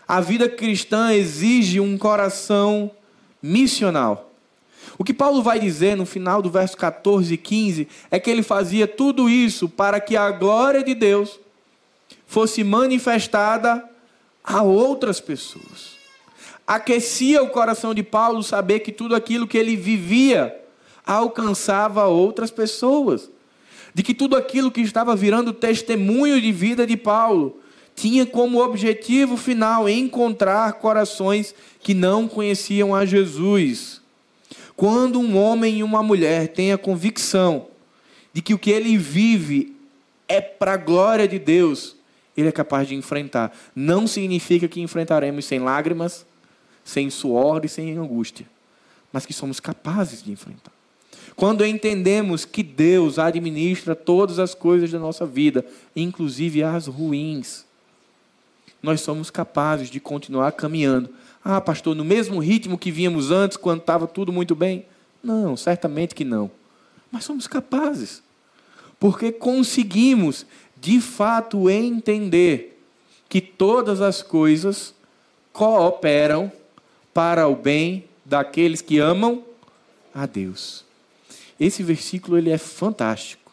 A 0.08 0.20
vida 0.22 0.50
cristã 0.50 1.14
exige 1.14 1.80
um 1.80 1.98
coração 1.98 2.92
missional. 3.42 4.31
O 5.02 5.04
que 5.04 5.16
Paulo 5.16 5.42
vai 5.42 5.60
dizer 5.60 5.98
no 5.98 6.06
final 6.06 6.44
do 6.44 6.52
verso 6.52 6.78
14 6.78 7.34
e 7.34 7.36
15 7.36 7.88
é 8.12 8.20
que 8.20 8.30
ele 8.30 8.44
fazia 8.44 8.86
tudo 8.86 9.28
isso 9.28 9.68
para 9.68 10.00
que 10.00 10.16
a 10.16 10.30
glória 10.30 10.84
de 10.84 10.94
Deus 10.94 11.40
fosse 12.28 12.64
manifestada 12.64 13.84
a 14.44 14.62
outras 14.62 15.20
pessoas. 15.20 15.96
Aquecia 16.68 17.42
o 17.42 17.50
coração 17.50 17.96
de 17.96 18.04
Paulo 18.04 18.44
saber 18.44 18.82
que 18.82 18.92
tudo 18.92 19.16
aquilo 19.16 19.48
que 19.48 19.58
ele 19.58 19.76
vivia 19.76 20.56
alcançava 21.04 22.06
outras 22.06 22.52
pessoas. 22.52 23.28
De 23.96 24.04
que 24.04 24.14
tudo 24.14 24.36
aquilo 24.36 24.70
que 24.70 24.82
estava 24.82 25.16
virando 25.16 25.52
testemunho 25.52 26.40
de 26.40 26.52
vida 26.52 26.86
de 26.86 26.96
Paulo 26.96 27.60
tinha 27.96 28.24
como 28.24 28.64
objetivo 28.64 29.36
final 29.36 29.90
encontrar 29.90 30.74
corações 30.74 31.56
que 31.80 31.96
não 31.96 32.28
conheciam 32.28 32.94
a 32.94 33.04
Jesus. 33.04 34.01
Quando 34.82 35.20
um 35.20 35.38
homem 35.38 35.78
e 35.78 35.84
uma 35.84 36.02
mulher 36.02 36.48
têm 36.48 36.74
a 36.74 36.78
convicção 36.78 37.68
de 38.34 38.42
que 38.42 38.52
o 38.52 38.58
que 38.58 38.72
ele 38.72 38.98
vive 38.98 39.78
é 40.28 40.42
para 40.42 40.74
a 40.74 40.78
glória 40.78 41.28
de 41.28 41.38
Deus, 41.38 41.96
ele 42.36 42.48
é 42.48 42.52
capaz 42.52 42.88
de 42.88 42.96
enfrentar. 42.96 43.56
Não 43.76 44.08
significa 44.08 44.68
que 44.68 44.82
enfrentaremos 44.82 45.46
sem 45.46 45.60
lágrimas, 45.60 46.26
sem 46.84 47.12
suor 47.12 47.64
e 47.64 47.70
sem 47.70 47.96
angústia, 47.96 48.48
mas 49.14 49.24
que 49.24 49.34
somos 49.34 49.60
capazes 49.60 50.24
de 50.24 50.32
enfrentar. 50.32 50.74
Quando 51.36 51.64
entendemos 51.64 52.44
que 52.44 52.64
Deus 52.64 53.20
administra 53.20 53.96
todas 53.96 54.40
as 54.40 54.56
coisas 54.56 54.90
da 54.90 54.98
nossa 54.98 55.28
vida, 55.28 55.64
inclusive 55.96 56.64
as 56.64 56.88
ruins, 56.88 57.68
nós 58.82 59.02
somos 59.02 59.30
capazes 59.30 59.92
de 59.92 60.00
continuar 60.00 60.54
caminhando 60.54 61.21
ah, 61.44 61.60
pastor, 61.60 61.96
no 61.96 62.06
mesmo 62.06 62.40
ritmo 62.40 62.78
que 62.78 62.92
vínhamos 62.92 63.32
antes, 63.32 63.58
quando 63.58 63.82
estava 63.82 64.08
tudo 64.08 64.32
muito 64.32 64.56
bem? 64.56 64.86
Não, 65.24 65.58
certamente 65.58 66.14
que 66.14 66.24
não. 66.24 66.52
Mas 67.12 67.26
somos 67.26 67.48
capazes. 67.48 68.22
Porque 69.00 69.32
conseguimos, 69.32 70.46
de 70.80 71.02
fato, 71.02 71.70
entender 71.70 72.80
que 73.28 73.42
todas 73.42 74.02
as 74.02 74.22
coisas 74.22 74.94
cooperam 75.52 76.52
para 77.14 77.48
o 77.48 77.56
bem 77.56 78.06
daqueles 78.24 78.82
que 78.82 79.00
amam 79.00 79.44
a 80.14 80.26
Deus. 80.26 80.86
Esse 81.60 81.84
versículo 81.84 82.38
ele 82.38 82.52
é 82.52 82.58
fantástico. 82.58 83.52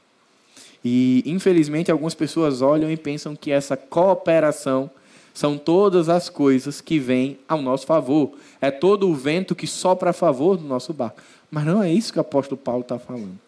E, 0.85 1.23
infelizmente, 1.27 1.91
algumas 1.91 2.15
pessoas 2.15 2.63
olham 2.63 2.91
e 2.91 2.97
pensam 2.97 3.35
que 3.35 3.51
essa 3.51 3.77
cooperação 3.77 4.91
são 5.39 5.57
todas 5.57 6.09
as 6.09 6.29
coisas 6.29 6.81
que 6.81 6.99
vêm 6.99 7.39
ao 7.49 7.63
nosso 7.63 7.87
favor. 7.87 8.33
É 8.61 8.73
todo 8.73 9.09
o 9.09 9.15
vento 9.15 9.55
que 9.55 9.69
sopra 9.69 10.11
a 10.11 10.13
favor 10.13 10.57
do 10.57 10.65
nosso 10.65 10.93
barco. 10.93 11.23
Mas 11.49 11.65
não 11.65 11.81
é 11.81 11.93
isso 11.93 12.13
que 12.13 12.19
o 12.19 12.23
apóstolo 12.23 12.61
Paulo 12.61 12.81
está 12.81 12.99
falando. 12.99 13.39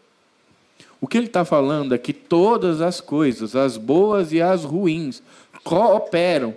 O 1.01 1.09
que 1.09 1.19
ele 1.19 1.27
está 1.27 1.45
falando 1.45 1.93
é 1.93 1.99
que 1.99 2.13
todas 2.13 2.81
as 2.81 3.01
coisas, 3.01 3.57
as 3.57 3.77
boas 3.77 4.31
e 4.31 4.41
as 4.41 4.63
ruins, 4.63 5.21
cooperam 5.65 6.55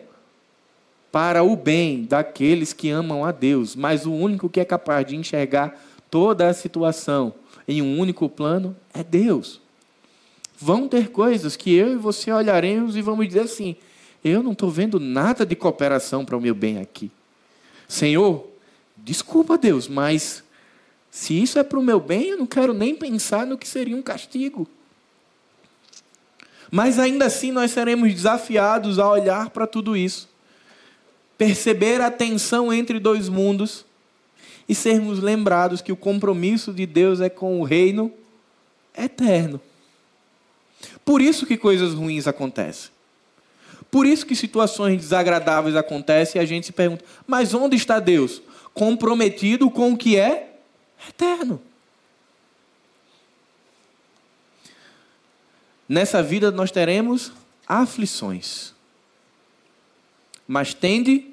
para 1.11 1.41
o 1.41 1.55
bem 1.55 2.03
daqueles 2.03 2.71
que 2.71 2.91
amam 2.91 3.25
a 3.25 3.31
Deus. 3.31 3.75
Mas 3.75 4.05
o 4.05 4.13
único 4.13 4.47
que 4.47 4.59
é 4.59 4.65
capaz 4.65 5.03
de 5.03 5.15
enxergar 5.15 5.83
toda 6.11 6.47
a 6.47 6.53
situação 6.53 7.33
em 7.67 7.81
um 7.81 7.97
único 7.97 8.29
plano 8.29 8.75
é 8.93 9.03
Deus. 9.03 9.59
Vão 10.59 10.87
ter 10.87 11.09
coisas 11.09 11.55
que 11.55 11.73
eu 11.73 11.91
e 11.91 11.95
você 11.95 12.31
olharemos 12.31 12.95
e 12.95 13.01
vamos 13.01 13.25
dizer 13.25 13.39
assim: 13.39 13.75
eu 14.23 14.41
não 14.41 14.53
estou 14.53 14.69
vendo 14.69 14.99
nada 14.99 15.45
de 15.45 15.55
cooperação 15.55 16.23
para 16.23 16.37
o 16.37 16.41
meu 16.41 16.55
bem 16.55 16.79
aqui. 16.79 17.11
Senhor, 17.87 18.47
desculpa, 18.97 19.57
Deus, 19.57 19.87
mas 19.87 20.43
se 21.11 21.39
isso 21.39 21.59
é 21.59 21.63
para 21.63 21.77
o 21.77 21.83
meu 21.83 21.99
bem, 21.99 22.29
eu 22.29 22.37
não 22.37 22.47
quero 22.47 22.73
nem 22.73 22.95
pensar 22.95 23.45
no 23.45 23.57
que 23.57 23.67
seria 23.67 23.95
um 23.95 24.01
castigo. 24.01 24.67
Mas 26.71 26.97
ainda 26.97 27.25
assim 27.25 27.51
nós 27.51 27.71
seremos 27.71 28.11
desafiados 28.11 28.97
a 28.97 29.07
olhar 29.07 29.51
para 29.51 29.67
tudo 29.67 29.95
isso, 29.95 30.27
perceber 31.37 32.01
a 32.01 32.09
tensão 32.09 32.73
entre 32.73 32.99
dois 32.99 33.29
mundos 33.29 33.85
e 34.67 34.73
sermos 34.73 35.19
lembrados 35.19 35.81
que 35.81 35.91
o 35.91 35.95
compromisso 35.95 36.73
de 36.73 36.85
Deus 36.85 37.21
é 37.21 37.29
com 37.29 37.59
o 37.59 37.63
reino 37.63 38.11
eterno. 38.97 39.61
Por 41.05 41.21
isso 41.21 41.45
que 41.45 41.57
coisas 41.57 41.93
ruins 41.93 42.25
acontecem. 42.25 42.91
Por 43.93 44.07
isso 44.07 44.25
que 44.25 44.35
situações 44.35 44.97
desagradáveis 44.99 45.75
acontecem 45.75 46.41
e 46.41 46.43
a 46.43 46.47
gente 46.47 46.65
se 46.65 46.71
pergunta: 46.71 47.05
mas 47.27 47.53
onde 47.53 47.75
está 47.75 47.99
Deus? 47.99 48.41
Comprometido 48.73 49.69
com 49.69 49.93
o 49.93 49.97
que 49.97 50.17
é 50.17 50.55
eterno. 51.07 51.61
Nessa 55.87 56.23
vida 56.23 56.49
nós 56.49 56.71
teremos 56.71 57.31
aflições. 57.67 58.73
mas 60.47 60.73
tende 60.73 61.31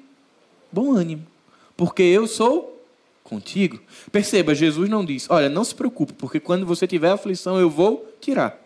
bom 0.71 0.93
ânimo, 0.93 1.25
porque 1.75 2.03
eu 2.03 2.27
sou 2.27 2.79
contigo. 3.23 3.81
Perceba, 4.11 4.53
Jesus 4.53 4.87
não 4.87 5.03
diz: 5.03 5.25
Olha, 5.31 5.49
não 5.49 5.63
se 5.63 5.73
preocupe, 5.73 6.13
porque 6.13 6.39
quando 6.39 6.63
você 6.67 6.85
tiver 6.85 7.09
aflição 7.09 7.59
eu 7.59 7.71
vou 7.71 8.15
tirar. 8.21 8.60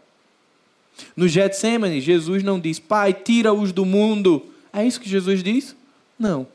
No 1.16 1.28
Getsemane, 1.28 2.02
Jesus 2.02 2.44
não 2.44 2.60
diz: 2.60 2.80
Pai, 2.80 3.14
tira-os 3.14 3.72
do 3.72 3.86
mundo. 3.86 4.46
É 4.72 4.86
isso 4.86 5.00
que 5.00 5.10
Jesus 5.10 5.44
diz? 5.44 5.76
Não. 6.18 6.48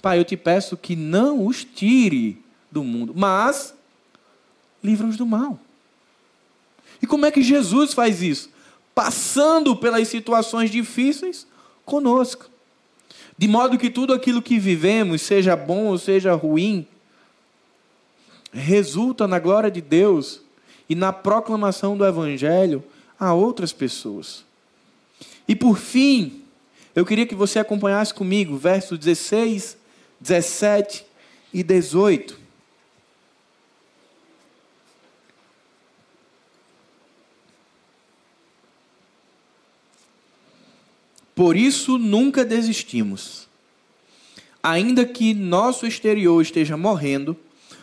Pai, 0.00 0.18
eu 0.18 0.24
te 0.24 0.36
peço 0.36 0.76
que 0.76 0.94
não 0.94 1.46
os 1.46 1.64
tire 1.64 2.42
do 2.70 2.84
mundo, 2.84 3.12
mas 3.16 3.74
livra-os 4.82 5.16
do 5.16 5.26
mal. 5.26 5.58
E 7.02 7.06
como 7.06 7.26
é 7.26 7.30
que 7.30 7.42
Jesus 7.42 7.92
faz 7.94 8.22
isso? 8.22 8.50
Passando 8.94 9.76
pelas 9.76 10.08
situações 10.08 10.70
difíceis 10.70 11.46
conosco. 11.84 12.50
De 13.36 13.46
modo 13.46 13.78
que 13.78 13.90
tudo 13.90 14.12
aquilo 14.12 14.42
que 14.42 14.58
vivemos, 14.58 15.22
seja 15.22 15.54
bom 15.54 15.86
ou 15.86 15.98
seja 15.98 16.34
ruim, 16.34 16.86
resulta 18.52 19.28
na 19.28 19.38
glória 19.38 19.70
de 19.70 19.80
Deus 19.80 20.40
e 20.88 20.94
na 20.94 21.12
proclamação 21.12 21.96
do 21.96 22.04
Evangelho 22.04 22.82
a 23.18 23.32
outras 23.32 23.72
pessoas. 23.72 24.44
E 25.46 25.56
por 25.56 25.78
fim, 25.78 26.42
eu 26.94 27.04
queria 27.04 27.26
que 27.26 27.34
você 27.34 27.58
acompanhasse 27.58 28.12
comigo 28.12 28.56
versos 28.56 28.98
16, 28.98 29.76
17 30.20 31.04
e 31.52 31.62
18. 31.62 32.38
Por 41.34 41.56
isso 41.56 41.98
nunca 41.98 42.44
desistimos. 42.44 43.46
Ainda 44.60 45.06
que 45.06 45.32
nosso 45.32 45.86
exterior 45.86 46.42
esteja 46.42 46.76
morrendo, 46.76 47.36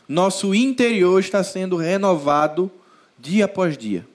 nosso 0.10 0.54
interior 0.54 1.22
está 1.22 1.42
sendo 1.42 1.78
renovado 1.78 2.70
dia 3.18 3.46
após 3.46 3.78
dia. 3.78 4.06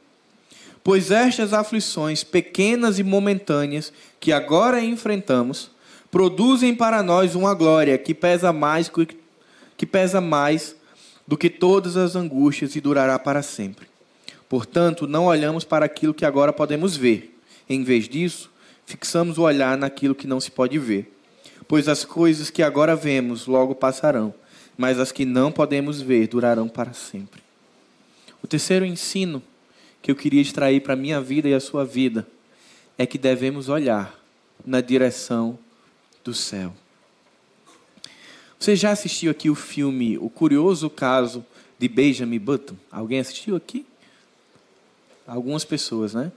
Pois 0.90 1.12
estas 1.12 1.52
aflições, 1.52 2.24
pequenas 2.24 2.98
e 2.98 3.04
momentâneas, 3.04 3.92
que 4.18 4.32
agora 4.32 4.82
enfrentamos, 4.82 5.70
produzem 6.10 6.74
para 6.74 7.00
nós 7.00 7.36
uma 7.36 7.54
glória 7.54 7.96
que 7.96 8.12
pesa 8.12 8.52
mais 8.52 8.90
que 9.76 9.86
pesa 9.86 10.20
mais 10.20 10.74
do 11.28 11.38
que 11.38 11.48
todas 11.48 11.96
as 11.96 12.16
angústias 12.16 12.74
e 12.74 12.80
durará 12.80 13.16
para 13.20 13.40
sempre. 13.40 13.86
Portanto, 14.48 15.06
não 15.06 15.26
olhamos 15.26 15.62
para 15.62 15.86
aquilo 15.86 16.12
que 16.12 16.24
agora 16.24 16.52
podemos 16.52 16.96
ver. 16.96 17.38
Em 17.68 17.84
vez 17.84 18.08
disso, 18.08 18.50
fixamos 18.84 19.38
o 19.38 19.42
olhar 19.42 19.78
naquilo 19.78 20.12
que 20.12 20.26
não 20.26 20.40
se 20.40 20.50
pode 20.50 20.76
ver. 20.76 21.08
Pois 21.68 21.86
as 21.86 22.04
coisas 22.04 22.50
que 22.50 22.64
agora 22.64 22.96
vemos 22.96 23.46
logo 23.46 23.76
passarão, 23.76 24.34
mas 24.76 24.98
as 24.98 25.12
que 25.12 25.24
não 25.24 25.52
podemos 25.52 26.02
ver 26.02 26.26
durarão 26.26 26.68
para 26.68 26.92
sempre. 26.92 27.40
O 28.42 28.48
terceiro 28.48 28.84
ensino 28.84 29.40
que 30.02 30.10
eu 30.10 30.16
queria 30.16 30.40
extrair 30.40 30.80
para 30.80 30.94
a 30.94 30.96
minha 30.96 31.20
vida 31.20 31.48
e 31.48 31.54
a 31.54 31.60
sua 31.60 31.84
vida 31.84 32.26
é 32.96 33.06
que 33.06 33.18
devemos 33.18 33.68
olhar 33.68 34.18
na 34.64 34.80
direção 34.80 35.58
do 36.24 36.34
céu. 36.34 36.74
Você 38.58 38.76
já 38.76 38.90
assistiu 38.90 39.30
aqui 39.30 39.48
o 39.48 39.54
filme 39.54 40.18
O 40.18 40.28
Curioso 40.28 40.90
Caso 40.90 41.44
de 41.78 41.88
Benjamin 41.88 42.38
Button? 42.38 42.76
Alguém 42.90 43.20
assistiu 43.20 43.56
aqui? 43.56 43.86
Algumas 45.26 45.64
pessoas, 45.64 46.12
né? 46.12 46.30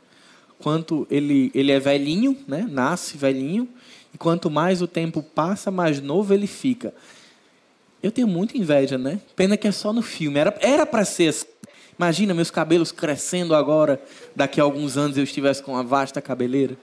Quanto 0.59 1.05
ele, 1.11 1.51
ele 1.53 1.71
é 1.71 1.79
velhinho, 1.79 2.37
né? 2.47 2.65
Nasce 2.69 3.17
velhinho, 3.17 3.67
e 4.13 4.17
quanto 4.17 4.49
mais 4.49 4.81
o 4.81 4.87
tempo 4.87 5.21
passa, 5.21 5.69
mais 5.69 5.99
novo 5.99 6.33
ele 6.33 6.47
fica. 6.47 6.93
Eu 8.01 8.11
tenho 8.11 8.27
muita 8.27 8.57
inveja, 8.57 8.97
né? 8.97 9.19
Pena 9.35 9.57
que 9.57 9.67
é 9.67 9.71
só 9.71 9.91
no 9.91 10.01
filme. 10.01 10.39
Era 10.39 10.85
para 10.85 11.03
ser 11.03 11.29
assim. 11.29 11.47
Imagina 11.97 12.33
meus 12.33 12.51
cabelos 12.51 12.91
crescendo 12.91 13.55
agora, 13.55 14.01
daqui 14.35 14.59
a 14.59 14.63
alguns 14.63 14.97
anos 14.97 15.17
eu 15.17 15.23
estivesse 15.23 15.61
com 15.61 15.73
uma 15.73 15.83
vasta 15.83 16.21
cabeleira. 16.21 16.77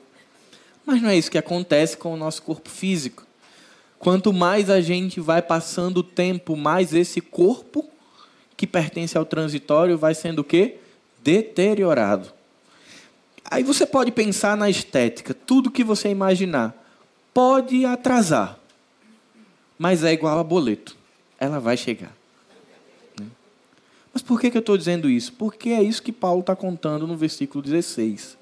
Mas 0.86 1.02
não 1.02 1.08
é 1.08 1.16
isso 1.16 1.30
que 1.30 1.38
acontece 1.38 1.96
com 1.96 2.14
o 2.14 2.16
nosso 2.16 2.42
corpo 2.42 2.68
físico. 2.68 3.26
Quanto 3.98 4.32
mais 4.32 4.70
a 4.70 4.80
gente 4.80 5.20
vai 5.20 5.42
passando 5.42 5.98
o 5.98 6.02
tempo, 6.02 6.56
mais 6.56 6.94
esse 6.94 7.20
corpo 7.20 7.88
que 8.56 8.66
pertence 8.66 9.16
ao 9.16 9.24
transitório 9.24 9.98
vai 9.98 10.14
sendo 10.14 10.40
o 10.40 10.44
quê? 10.44 10.76
Deteriorado. 11.22 12.32
Aí 13.44 13.62
você 13.62 13.84
pode 13.84 14.12
pensar 14.12 14.56
na 14.56 14.70
estética, 14.70 15.34
tudo 15.34 15.70
que 15.70 15.82
você 15.82 16.08
imaginar 16.08 16.74
pode 17.34 17.84
atrasar, 17.84 18.58
mas 19.78 20.04
é 20.04 20.12
igual 20.12 20.38
a 20.38 20.44
boleto, 20.44 20.96
ela 21.38 21.58
vai 21.58 21.76
chegar. 21.76 22.19
Mas 24.12 24.22
por 24.22 24.40
que, 24.40 24.50
que 24.50 24.56
eu 24.56 24.60
estou 24.60 24.76
dizendo 24.76 25.08
isso? 25.08 25.32
Porque 25.32 25.70
é 25.70 25.82
isso 25.82 26.02
que 26.02 26.12
Paulo 26.12 26.40
está 26.40 26.56
contando 26.56 27.06
no 27.06 27.16
versículo 27.16 27.62
16. 27.62 28.36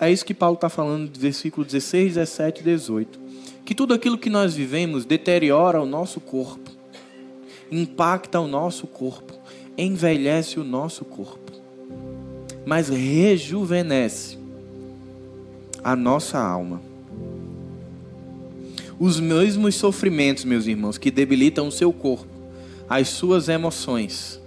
É 0.00 0.10
isso 0.10 0.24
que 0.24 0.34
Paulo 0.34 0.54
está 0.56 0.68
falando 0.68 1.10
no 1.10 1.20
versículo 1.20 1.64
16, 1.64 2.14
17 2.14 2.60
e 2.60 2.64
18. 2.64 3.20
Que 3.64 3.74
tudo 3.74 3.94
aquilo 3.94 4.18
que 4.18 4.28
nós 4.28 4.54
vivemos 4.54 5.04
deteriora 5.04 5.80
o 5.80 5.86
nosso 5.86 6.20
corpo, 6.20 6.70
impacta 7.70 8.40
o 8.40 8.48
nosso 8.48 8.86
corpo, 8.86 9.32
envelhece 9.78 10.58
o 10.58 10.64
nosso 10.64 11.04
corpo, 11.04 11.52
mas 12.66 12.88
rejuvenesce 12.88 14.38
a 15.84 15.94
nossa 15.94 16.38
alma. 16.38 16.80
Os 18.98 19.20
mesmos 19.20 19.74
sofrimentos, 19.74 20.44
meus 20.44 20.66
irmãos, 20.66 20.98
que 20.98 21.10
debilitam 21.10 21.68
o 21.68 21.72
seu 21.72 21.92
corpo, 21.92 22.26
as 22.88 23.08
suas 23.08 23.48
emoções, 23.48 24.41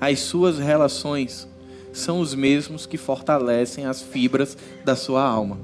as 0.00 0.20
suas 0.20 0.58
relações 0.58 1.46
são 1.92 2.20
os 2.20 2.34
mesmos 2.34 2.86
que 2.86 2.96
fortalecem 2.96 3.84
as 3.84 4.00
fibras 4.00 4.56
da 4.84 4.96
sua 4.96 5.22
alma. 5.22 5.58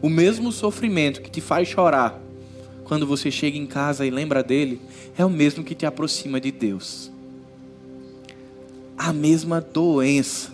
O 0.00 0.08
mesmo 0.08 0.52
sofrimento 0.52 1.20
que 1.20 1.30
te 1.30 1.40
faz 1.40 1.68
chorar 1.68 2.20
quando 2.84 3.06
você 3.06 3.30
chega 3.30 3.58
em 3.58 3.66
casa 3.66 4.06
e 4.06 4.10
lembra 4.10 4.42
dele 4.42 4.80
é 5.16 5.24
o 5.24 5.30
mesmo 5.30 5.64
que 5.64 5.74
te 5.74 5.84
aproxima 5.84 6.40
de 6.40 6.52
Deus. 6.52 7.10
A 8.96 9.12
mesma 9.12 9.60
doença 9.60 10.52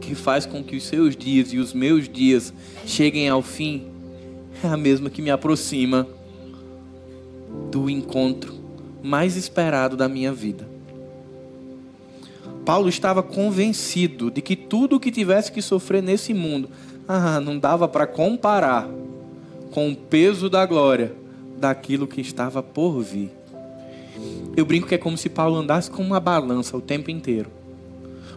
que 0.00 0.14
faz 0.14 0.46
com 0.46 0.62
que 0.62 0.76
os 0.76 0.84
seus 0.84 1.16
dias 1.16 1.52
e 1.52 1.58
os 1.58 1.72
meus 1.72 2.08
dias 2.08 2.52
cheguem 2.84 3.28
ao 3.28 3.42
fim 3.42 3.86
é 4.62 4.68
a 4.68 4.76
mesma 4.76 5.10
que 5.10 5.22
me 5.22 5.30
aproxima 5.30 6.06
do 7.70 7.90
encontro 7.90 8.54
mais 9.02 9.36
esperado 9.36 9.96
da 9.96 10.08
minha 10.08 10.32
vida. 10.32 10.75
Paulo 12.66 12.88
estava 12.88 13.22
convencido 13.22 14.28
de 14.28 14.42
que 14.42 14.56
tudo 14.56 14.96
o 14.96 15.00
que 15.00 15.12
tivesse 15.12 15.52
que 15.52 15.62
sofrer 15.62 16.02
nesse 16.02 16.34
mundo, 16.34 16.68
ah, 17.06 17.38
não 17.38 17.56
dava 17.56 17.86
para 17.86 18.08
comparar 18.08 18.88
com 19.70 19.88
o 19.88 19.94
peso 19.94 20.50
da 20.50 20.66
glória 20.66 21.14
daquilo 21.58 22.08
que 22.08 22.20
estava 22.20 22.64
por 22.64 23.00
vir. 23.00 23.30
Eu 24.56 24.64
brinco 24.66 24.88
que 24.88 24.96
é 24.96 24.98
como 24.98 25.16
se 25.16 25.28
Paulo 25.28 25.54
andasse 25.56 25.88
com 25.88 26.02
uma 26.02 26.18
balança 26.18 26.76
o 26.76 26.80
tempo 26.80 27.08
inteiro. 27.08 27.48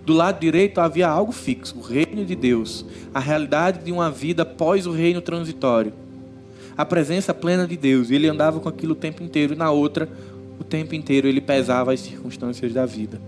Do 0.06 0.14
lado 0.14 0.40
direito 0.40 0.80
havia 0.80 1.08
algo 1.08 1.32
fixo, 1.32 1.80
o 1.80 1.82
reino 1.82 2.24
de 2.24 2.36
Deus, 2.36 2.86
a 3.12 3.20
realidade 3.20 3.84
de 3.84 3.92
uma 3.92 4.12
vida 4.12 4.44
após 4.44 4.86
o 4.86 4.92
reino 4.92 5.22
transitório, 5.22 5.92
a 6.78 6.86
presença 6.86 7.34
plena 7.34 7.66
de 7.66 7.76
Deus. 7.76 8.12
Ele 8.12 8.28
andava 8.28 8.60
com 8.60 8.70
aquilo 8.70 8.92
o 8.94 8.96
tempo 8.96 9.24
inteiro, 9.24 9.54
e 9.54 9.58
na 9.58 9.72
outra, 9.72 10.08
o 10.60 10.64
tempo 10.64 10.94
inteiro 10.94 11.28
ele 11.28 11.42
pesava 11.42 11.94
as 11.94 12.00
circunstâncias 12.00 12.72
da 12.72 12.86
vida. 12.86 13.20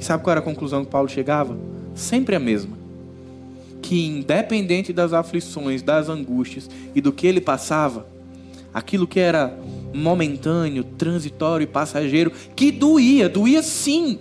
E 0.00 0.04
sabe 0.04 0.24
qual 0.24 0.32
era 0.32 0.40
a 0.40 0.42
conclusão 0.42 0.82
que 0.82 0.90
Paulo 0.90 1.10
chegava? 1.10 1.58
Sempre 1.94 2.34
a 2.34 2.40
mesma. 2.40 2.74
Que 3.82 4.06
independente 4.06 4.94
das 4.94 5.12
aflições, 5.12 5.82
das 5.82 6.08
angústias 6.08 6.70
e 6.94 7.02
do 7.02 7.12
que 7.12 7.26
ele 7.26 7.40
passava, 7.40 8.06
aquilo 8.72 9.06
que 9.06 9.20
era 9.20 9.58
momentâneo, 9.92 10.84
transitório 10.84 11.64
e 11.64 11.66
passageiro, 11.66 12.32
que 12.56 12.72
doía, 12.72 13.28
doía 13.28 13.62
sim. 13.62 14.20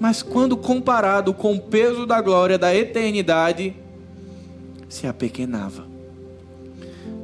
Mas 0.00 0.22
quando 0.22 0.56
comparado 0.56 1.32
com 1.32 1.54
o 1.54 1.60
peso 1.60 2.04
da 2.04 2.20
glória 2.20 2.58
da 2.58 2.74
eternidade, 2.74 3.76
se 4.88 5.06
apequenava. 5.06 5.86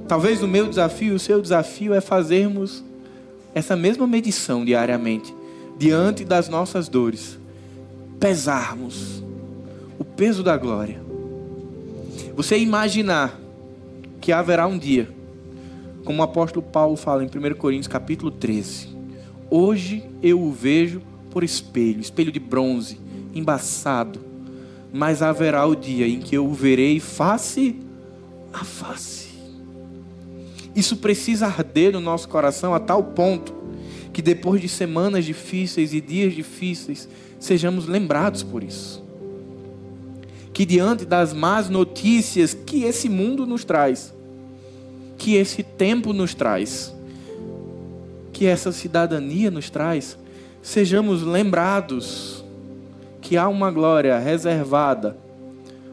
Talvez 0.07 0.41
o 0.41 0.47
meu 0.47 0.68
desafio, 0.68 1.16
o 1.16 1.18
seu 1.18 1.43
desafio 1.43 1.93
é 1.93 2.01
fazermos 2.01 2.84
essa 3.53 3.74
mesma 3.74 4.07
medição 4.07 4.64
diariamente 4.64 5.34
diante 5.79 6.24
das 6.24 6.49
nossas 6.49 6.89
dores, 6.89 7.39
pesarmos 8.18 9.22
o 9.99 10.05
peso 10.05 10.43
da 10.43 10.57
glória. 10.57 11.01
Você 12.35 12.59
imaginar 12.59 13.39
que 14.20 14.33
haverá 14.33 14.66
um 14.66 14.79
dia, 14.79 15.09
como 16.05 16.20
o 16.20 16.24
apóstolo 16.24 16.64
Paulo 16.64 16.97
fala 16.97 17.24
em 17.24 17.27
1 17.27 17.55
Coríntios 17.57 17.89
capítulo 17.89 18.31
13, 18.31 18.89
hoje 19.51 20.05
eu 20.22 20.41
o 20.41 20.51
vejo 20.51 21.03
por 21.31 21.45
espelho, 21.45 22.01
espelho 22.01 22.33
de 22.33 22.41
bronze, 22.41 23.01
embaçado, 23.35 24.20
mas 24.93 25.20
haverá 25.20 25.66
o 25.66 25.74
dia 25.74 26.09
em 26.09 26.20
que 26.20 26.37
eu 26.37 26.47
o 26.47 26.55
verei 26.55 26.99
face 27.01 27.77
a 28.53 28.64
face. 28.64 29.27
Isso 30.74 30.97
precisa 30.97 31.47
arder 31.47 31.93
no 31.93 32.01
nosso 32.01 32.29
coração 32.29 32.74
a 32.74 32.81
tal 32.81 33.03
ponto 33.03 33.66
que 34.17 34.23
depois 34.23 34.62
de 34.62 34.69
semanas 34.71 35.27
difíceis 35.27 35.93
e 35.93 36.01
dias 36.01 36.33
difíceis, 36.33 37.07
sejamos 37.39 37.87
lembrados 37.87 38.43
por 38.43 38.64
isso. 38.64 39.05
Que 40.55 40.64
diante 40.64 41.05
das 41.05 41.35
más 41.35 41.69
notícias 41.69 42.55
que 42.55 42.85
esse 42.85 43.11
mundo 43.11 43.45
nos 43.45 43.62
traz, 43.62 44.14
que 45.19 45.35
esse 45.35 45.62
tempo 45.62 46.14
nos 46.14 46.33
traz, 46.33 46.95
que 48.33 48.47
essa 48.47 48.73
cidadania 48.73 49.51
nos 49.51 49.69
traz, 49.69 50.17
sejamos 50.62 51.23
lembrados 51.23 52.43
que 53.21 53.37
há 53.37 53.47
uma 53.51 53.71
glória 53.71 54.19
reservada 54.19 55.14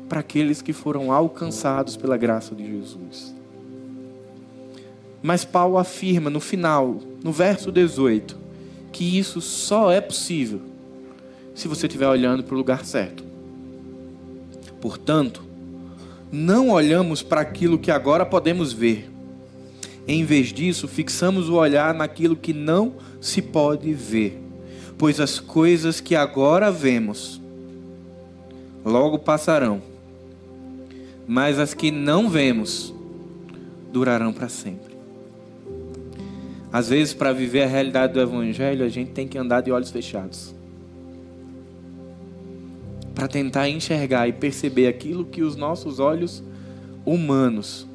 para 0.07 0.21
aqueles 0.21 0.61
que 0.61 0.71
foram 0.71 1.11
alcançados 1.11 1.97
pela 1.97 2.15
graça 2.15 2.55
de 2.55 2.65
Jesus. 2.65 3.35
Mas 5.21 5.43
Paulo 5.43 5.77
afirma 5.77 6.29
no 6.29 6.39
final, 6.39 7.01
no 7.23 7.31
verso 7.31 7.71
18, 7.71 8.37
que 8.91 9.17
isso 9.17 9.39
só 9.39 9.89
é 9.89 10.01
possível 10.01 10.61
se 11.55 11.67
você 11.67 11.87
estiver 11.87 12.07
olhando 12.07 12.43
para 12.43 12.53
o 12.53 12.57
lugar 12.57 12.83
certo. 12.85 13.23
Portanto, 14.81 15.41
não 16.31 16.69
olhamos 16.69 17.23
para 17.23 17.41
aquilo 17.41 17.77
que 17.77 17.91
agora 17.91 18.25
podemos 18.25 18.73
ver. 18.73 19.09
Em 20.07 20.25
vez 20.25 20.51
disso, 20.51 20.87
fixamos 20.87 21.47
o 21.47 21.53
olhar 21.53 21.93
naquilo 21.93 22.35
que 22.35 22.53
não 22.53 22.95
se 23.21 23.41
pode 23.41 23.93
ver, 23.93 24.41
pois 24.97 25.19
as 25.19 25.39
coisas 25.39 26.01
que 26.01 26.15
agora 26.15 26.69
vemos 26.71 27.39
logo 28.83 29.17
passarão, 29.17 29.81
mas 31.25 31.57
as 31.57 31.73
que 31.73 31.89
não 31.89 32.29
vemos 32.29 32.93
durarão 33.93 34.33
para 34.33 34.49
sempre. 34.49 34.92
Às 36.73 36.89
vezes, 36.89 37.13
para 37.13 37.31
viver 37.31 37.61
a 37.61 37.67
realidade 37.67 38.13
do 38.13 38.19
Evangelho, 38.19 38.83
a 38.83 38.89
gente 38.89 39.11
tem 39.11 39.27
que 39.27 39.37
andar 39.37 39.61
de 39.61 39.71
olhos 39.71 39.91
fechados. 39.91 40.55
Para 43.13 43.27
tentar 43.27 43.69
enxergar 43.69 44.27
e 44.27 44.33
perceber 44.33 44.87
aquilo 44.87 45.23
que 45.23 45.43
os 45.43 45.55
nossos 45.55 45.99
olhos 45.99 46.43
humanos 47.05 47.87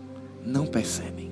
não 0.46 0.64
percebem. 0.64 1.28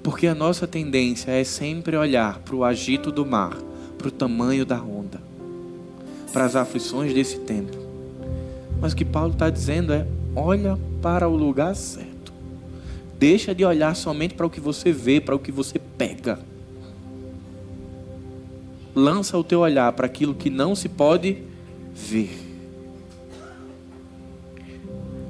Porque 0.00 0.28
a 0.28 0.34
nossa 0.34 0.64
tendência 0.64 1.32
é 1.32 1.42
sempre 1.42 1.96
olhar 1.96 2.38
para 2.38 2.54
o 2.54 2.62
agito 2.62 3.10
do 3.10 3.26
mar, 3.26 3.56
para 3.98 4.06
o 4.06 4.12
tamanho 4.12 4.64
da 4.64 4.80
onda, 4.80 5.20
para 6.32 6.44
as 6.44 6.54
aflições 6.54 7.12
desse 7.12 7.40
tempo. 7.40 7.76
Mas 8.80 8.92
o 8.92 8.96
que 8.96 9.04
Paulo 9.04 9.32
está 9.32 9.50
dizendo 9.50 9.92
é: 9.92 10.06
olha 10.36 10.78
para 11.02 11.28
o 11.28 11.34
lugar 11.34 11.74
certo. 11.74 12.15
Deixa 13.18 13.54
de 13.54 13.64
olhar 13.64 13.94
somente 13.96 14.34
para 14.34 14.46
o 14.46 14.50
que 14.50 14.60
você 14.60 14.92
vê, 14.92 15.20
para 15.20 15.34
o 15.34 15.38
que 15.38 15.50
você 15.50 15.78
pega. 15.78 16.38
Lança 18.94 19.36
o 19.38 19.44
teu 19.44 19.60
olhar 19.60 19.92
para 19.92 20.06
aquilo 20.06 20.34
que 20.34 20.50
não 20.50 20.74
se 20.74 20.88
pode 20.88 21.42
ver. 21.94 22.30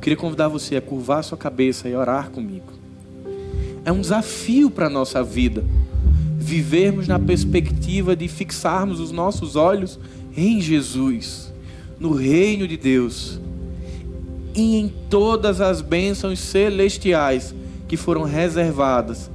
Queria 0.01 0.17
convidar 0.17 0.49
você 0.49 0.77
a 0.77 0.81
curvar 0.81 1.23
sua 1.23 1.39
cabeça 1.39 1.89
e 1.89 1.95
orar 1.95 2.31
comigo. 2.31 2.73
É 3.85 3.93
um 3.93 4.01
desafio 4.01 4.71
para 4.71 4.87
a 4.87 4.91
nossa 4.91 5.23
vida 5.23 5.65
vivermos 6.39 7.09
na 7.09 7.19
perspectiva 7.19 8.15
de 8.15 8.29
fixarmos 8.29 9.01
os 9.01 9.11
nossos 9.11 9.57
olhos 9.57 9.99
em 10.37 10.61
Jesus, 10.61 11.53
no 11.99 12.13
reino 12.13 12.69
de 12.69 12.77
Deus 12.77 13.41
e 14.55 14.77
em 14.77 14.89
todas 15.11 15.61
as 15.61 15.81
bênçãos 15.81 16.39
celestiais 16.39 17.55
que 17.89 17.97
foram 17.97 18.23
reservadas 18.23 19.31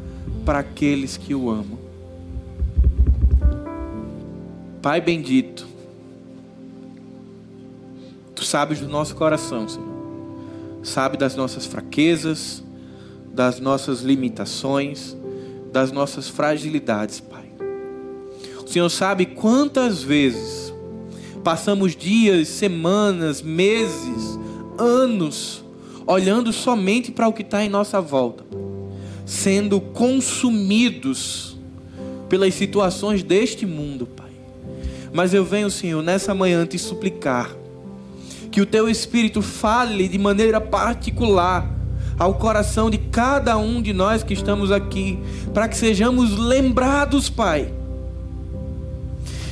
para 0.45 0.59
aqueles 0.59 1.17
que 1.17 1.33
o 1.33 1.49
amam. 1.49 1.79
Pai 4.81 4.99
bendito, 4.99 5.67
tu 8.33 8.43
sabes 8.43 8.79
do 8.79 8.87
nosso 8.87 9.15
coração, 9.15 9.69
Senhor. 9.69 9.91
Sabe 10.83 11.15
das 11.15 11.35
nossas 11.35 11.67
fraquezas, 11.67 12.63
das 13.31 13.59
nossas 13.59 14.01
limitações, 14.01 15.15
das 15.71 15.91
nossas 15.91 16.27
fragilidades, 16.27 17.19
Pai. 17.19 17.51
O 18.65 18.67
Senhor 18.67 18.89
sabe 18.89 19.27
quantas 19.27 20.01
vezes 20.01 20.73
passamos 21.43 21.95
dias, 21.95 22.47
semanas, 22.47 23.41
meses, 23.41 24.39
anos 24.77 25.63
olhando 26.05 26.51
somente 26.51 27.11
para 27.11 27.27
o 27.27 27.33
que 27.33 27.41
está 27.41 27.63
em 27.63 27.69
nossa 27.69 28.01
volta, 28.01 28.43
sendo 29.25 29.79
consumidos 29.79 31.57
pelas 32.27 32.53
situações 32.53 33.23
deste 33.23 33.65
mundo, 33.65 34.05
Pai. 34.05 34.31
Mas 35.13 35.33
eu 35.33 35.43
venho, 35.43 35.69
Senhor, 35.69 36.01
nessa 36.01 36.33
manhã 36.33 36.65
te 36.65 36.77
suplicar 36.79 37.51
que 38.49 38.61
o 38.61 38.65
teu 38.65 38.89
Espírito 38.89 39.41
fale 39.41 40.07
de 40.07 40.17
maneira 40.17 40.59
particular 40.59 41.69
ao 42.19 42.35
coração 42.35 42.89
de 42.89 42.97
cada 42.97 43.57
um 43.57 43.81
de 43.81 43.93
nós 43.93 44.23
que 44.23 44.33
estamos 44.33 44.71
aqui, 44.71 45.17
para 45.53 45.67
que 45.67 45.75
sejamos 45.75 46.37
lembrados, 46.37 47.29
Pai, 47.29 47.73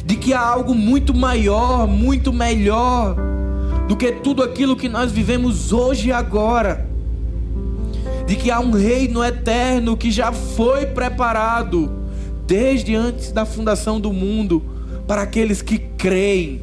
de 0.05 0.15
que 0.15 0.33
há 0.33 0.41
algo 0.41 0.75
muito 0.75 1.13
maior, 1.13 1.87
muito 1.87 2.31
melhor 2.31 3.15
do 3.89 3.97
que 3.97 4.11
tudo 4.11 4.43
aquilo 4.43 4.75
que 4.75 4.87
nós 4.87 5.11
vivemos 5.11 5.73
hoje 5.73 6.09
e 6.09 6.11
agora. 6.11 6.87
De 8.27 8.35
que 8.35 8.51
há 8.51 8.59
um 8.59 8.69
reino 8.69 9.23
eterno 9.23 9.97
que 9.97 10.11
já 10.11 10.31
foi 10.31 10.85
preparado 10.85 11.91
desde 12.45 12.93
antes 12.93 13.31
da 13.31 13.47
fundação 13.47 13.99
do 13.99 14.13
mundo 14.13 14.63
para 15.07 15.23
aqueles 15.23 15.63
que 15.63 15.79
creem. 15.79 16.61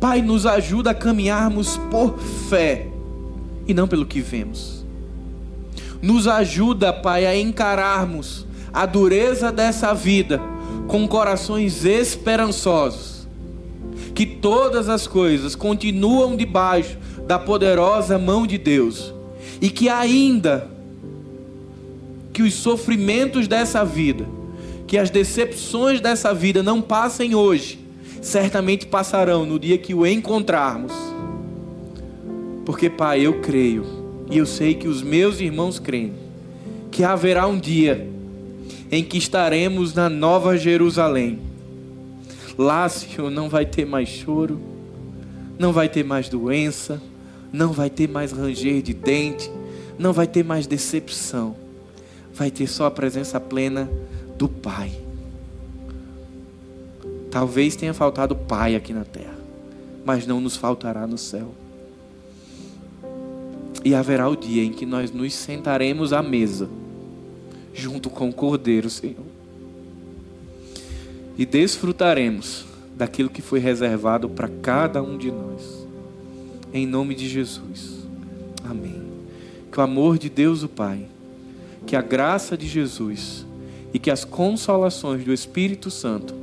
Pai, 0.00 0.20
nos 0.20 0.44
ajuda 0.44 0.90
a 0.90 0.94
caminharmos 0.94 1.76
por 1.88 2.18
fé 2.18 2.88
e 3.68 3.72
não 3.72 3.86
pelo 3.86 4.04
que 4.04 4.20
vemos. 4.20 4.84
Nos 6.02 6.26
ajuda, 6.26 6.92
Pai, 6.92 7.24
a 7.24 7.38
encararmos 7.38 8.44
a 8.72 8.84
dureza 8.84 9.52
dessa 9.52 9.94
vida 9.94 10.40
com 10.88 11.06
corações 11.06 11.84
esperançosos 11.84 13.15
que 14.16 14.24
todas 14.24 14.88
as 14.88 15.06
coisas 15.06 15.54
continuam 15.54 16.36
debaixo 16.36 16.96
da 17.26 17.38
poderosa 17.38 18.18
mão 18.18 18.46
de 18.46 18.56
Deus 18.56 19.12
e 19.60 19.68
que 19.68 19.90
ainda 19.90 20.70
que 22.32 22.42
os 22.42 22.54
sofrimentos 22.54 23.46
dessa 23.46 23.84
vida, 23.84 24.26
que 24.86 24.96
as 24.96 25.10
decepções 25.10 26.00
dessa 26.00 26.32
vida 26.32 26.62
não 26.62 26.80
passem 26.80 27.34
hoje, 27.34 27.78
certamente 28.22 28.86
passarão 28.86 29.44
no 29.44 29.58
dia 29.58 29.76
que 29.76 29.92
o 29.92 30.06
encontrarmos. 30.06 30.94
Porque, 32.64 32.88
Pai, 32.88 33.20
eu 33.20 33.42
creio 33.42 33.84
e 34.30 34.38
eu 34.38 34.46
sei 34.46 34.72
que 34.72 34.88
os 34.88 35.02
meus 35.02 35.40
irmãos 35.40 35.78
creem 35.78 36.14
que 36.90 37.04
haverá 37.04 37.46
um 37.46 37.58
dia 37.58 38.08
em 38.90 39.04
que 39.04 39.18
estaremos 39.18 39.92
na 39.92 40.08
Nova 40.08 40.56
Jerusalém 40.56 41.45
Lá, 42.58 42.88
Senhor, 42.88 43.30
não 43.30 43.50
vai 43.50 43.66
ter 43.66 43.84
mais 43.84 44.08
choro, 44.08 44.58
não 45.58 45.72
vai 45.72 45.88
ter 45.88 46.02
mais 46.02 46.28
doença, 46.28 47.02
não 47.52 47.72
vai 47.72 47.90
ter 47.90 48.08
mais 48.08 48.32
ranger 48.32 48.80
de 48.80 48.94
dente, 48.94 49.50
não 49.98 50.12
vai 50.12 50.26
ter 50.26 50.42
mais 50.42 50.66
decepção. 50.66 51.54
Vai 52.32 52.50
ter 52.50 52.66
só 52.66 52.86
a 52.86 52.90
presença 52.90 53.38
plena 53.38 53.90
do 54.38 54.48
Pai. 54.48 54.92
Talvez 57.30 57.76
tenha 57.76 57.92
faltado 57.92 58.34
Pai 58.34 58.74
aqui 58.74 58.92
na 58.92 59.04
terra, 59.04 59.36
mas 60.04 60.26
não 60.26 60.40
nos 60.40 60.56
faltará 60.56 61.06
no 61.06 61.18
céu. 61.18 61.54
E 63.84 63.94
haverá 63.94 64.28
o 64.28 64.36
dia 64.36 64.64
em 64.64 64.72
que 64.72 64.86
nós 64.86 65.10
nos 65.10 65.34
sentaremos 65.34 66.12
à 66.12 66.22
mesa, 66.22 66.68
junto 67.74 68.08
com 68.08 68.30
o 68.30 68.32
Cordeiro, 68.32 68.88
Senhor 68.88 69.35
e 71.36 71.44
desfrutaremos 71.44 72.64
daquilo 72.96 73.28
que 73.28 73.42
foi 73.42 73.58
reservado 73.58 74.28
para 74.28 74.48
cada 74.48 75.02
um 75.02 75.18
de 75.18 75.30
nós. 75.30 75.86
Em 76.72 76.86
nome 76.86 77.14
de 77.14 77.28
Jesus. 77.28 78.06
Amém. 78.64 79.02
Que 79.70 79.78
o 79.78 79.82
amor 79.82 80.18
de 80.18 80.30
Deus 80.30 80.62
o 80.62 80.68
Pai, 80.68 81.06
que 81.86 81.94
a 81.94 82.02
graça 82.02 82.56
de 82.56 82.66
Jesus 82.66 83.46
e 83.92 83.98
que 83.98 84.10
as 84.10 84.24
consolações 84.24 85.24
do 85.24 85.32
Espírito 85.32 85.90
Santo 85.90 86.34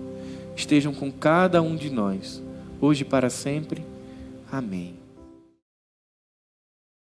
estejam 0.56 0.94
com 0.94 1.12
cada 1.12 1.62
um 1.62 1.76
de 1.76 1.90
nós, 1.90 2.42
hoje 2.80 3.02
e 3.02 3.06
para 3.06 3.30
sempre. 3.30 3.84
Amém. 4.52 5.03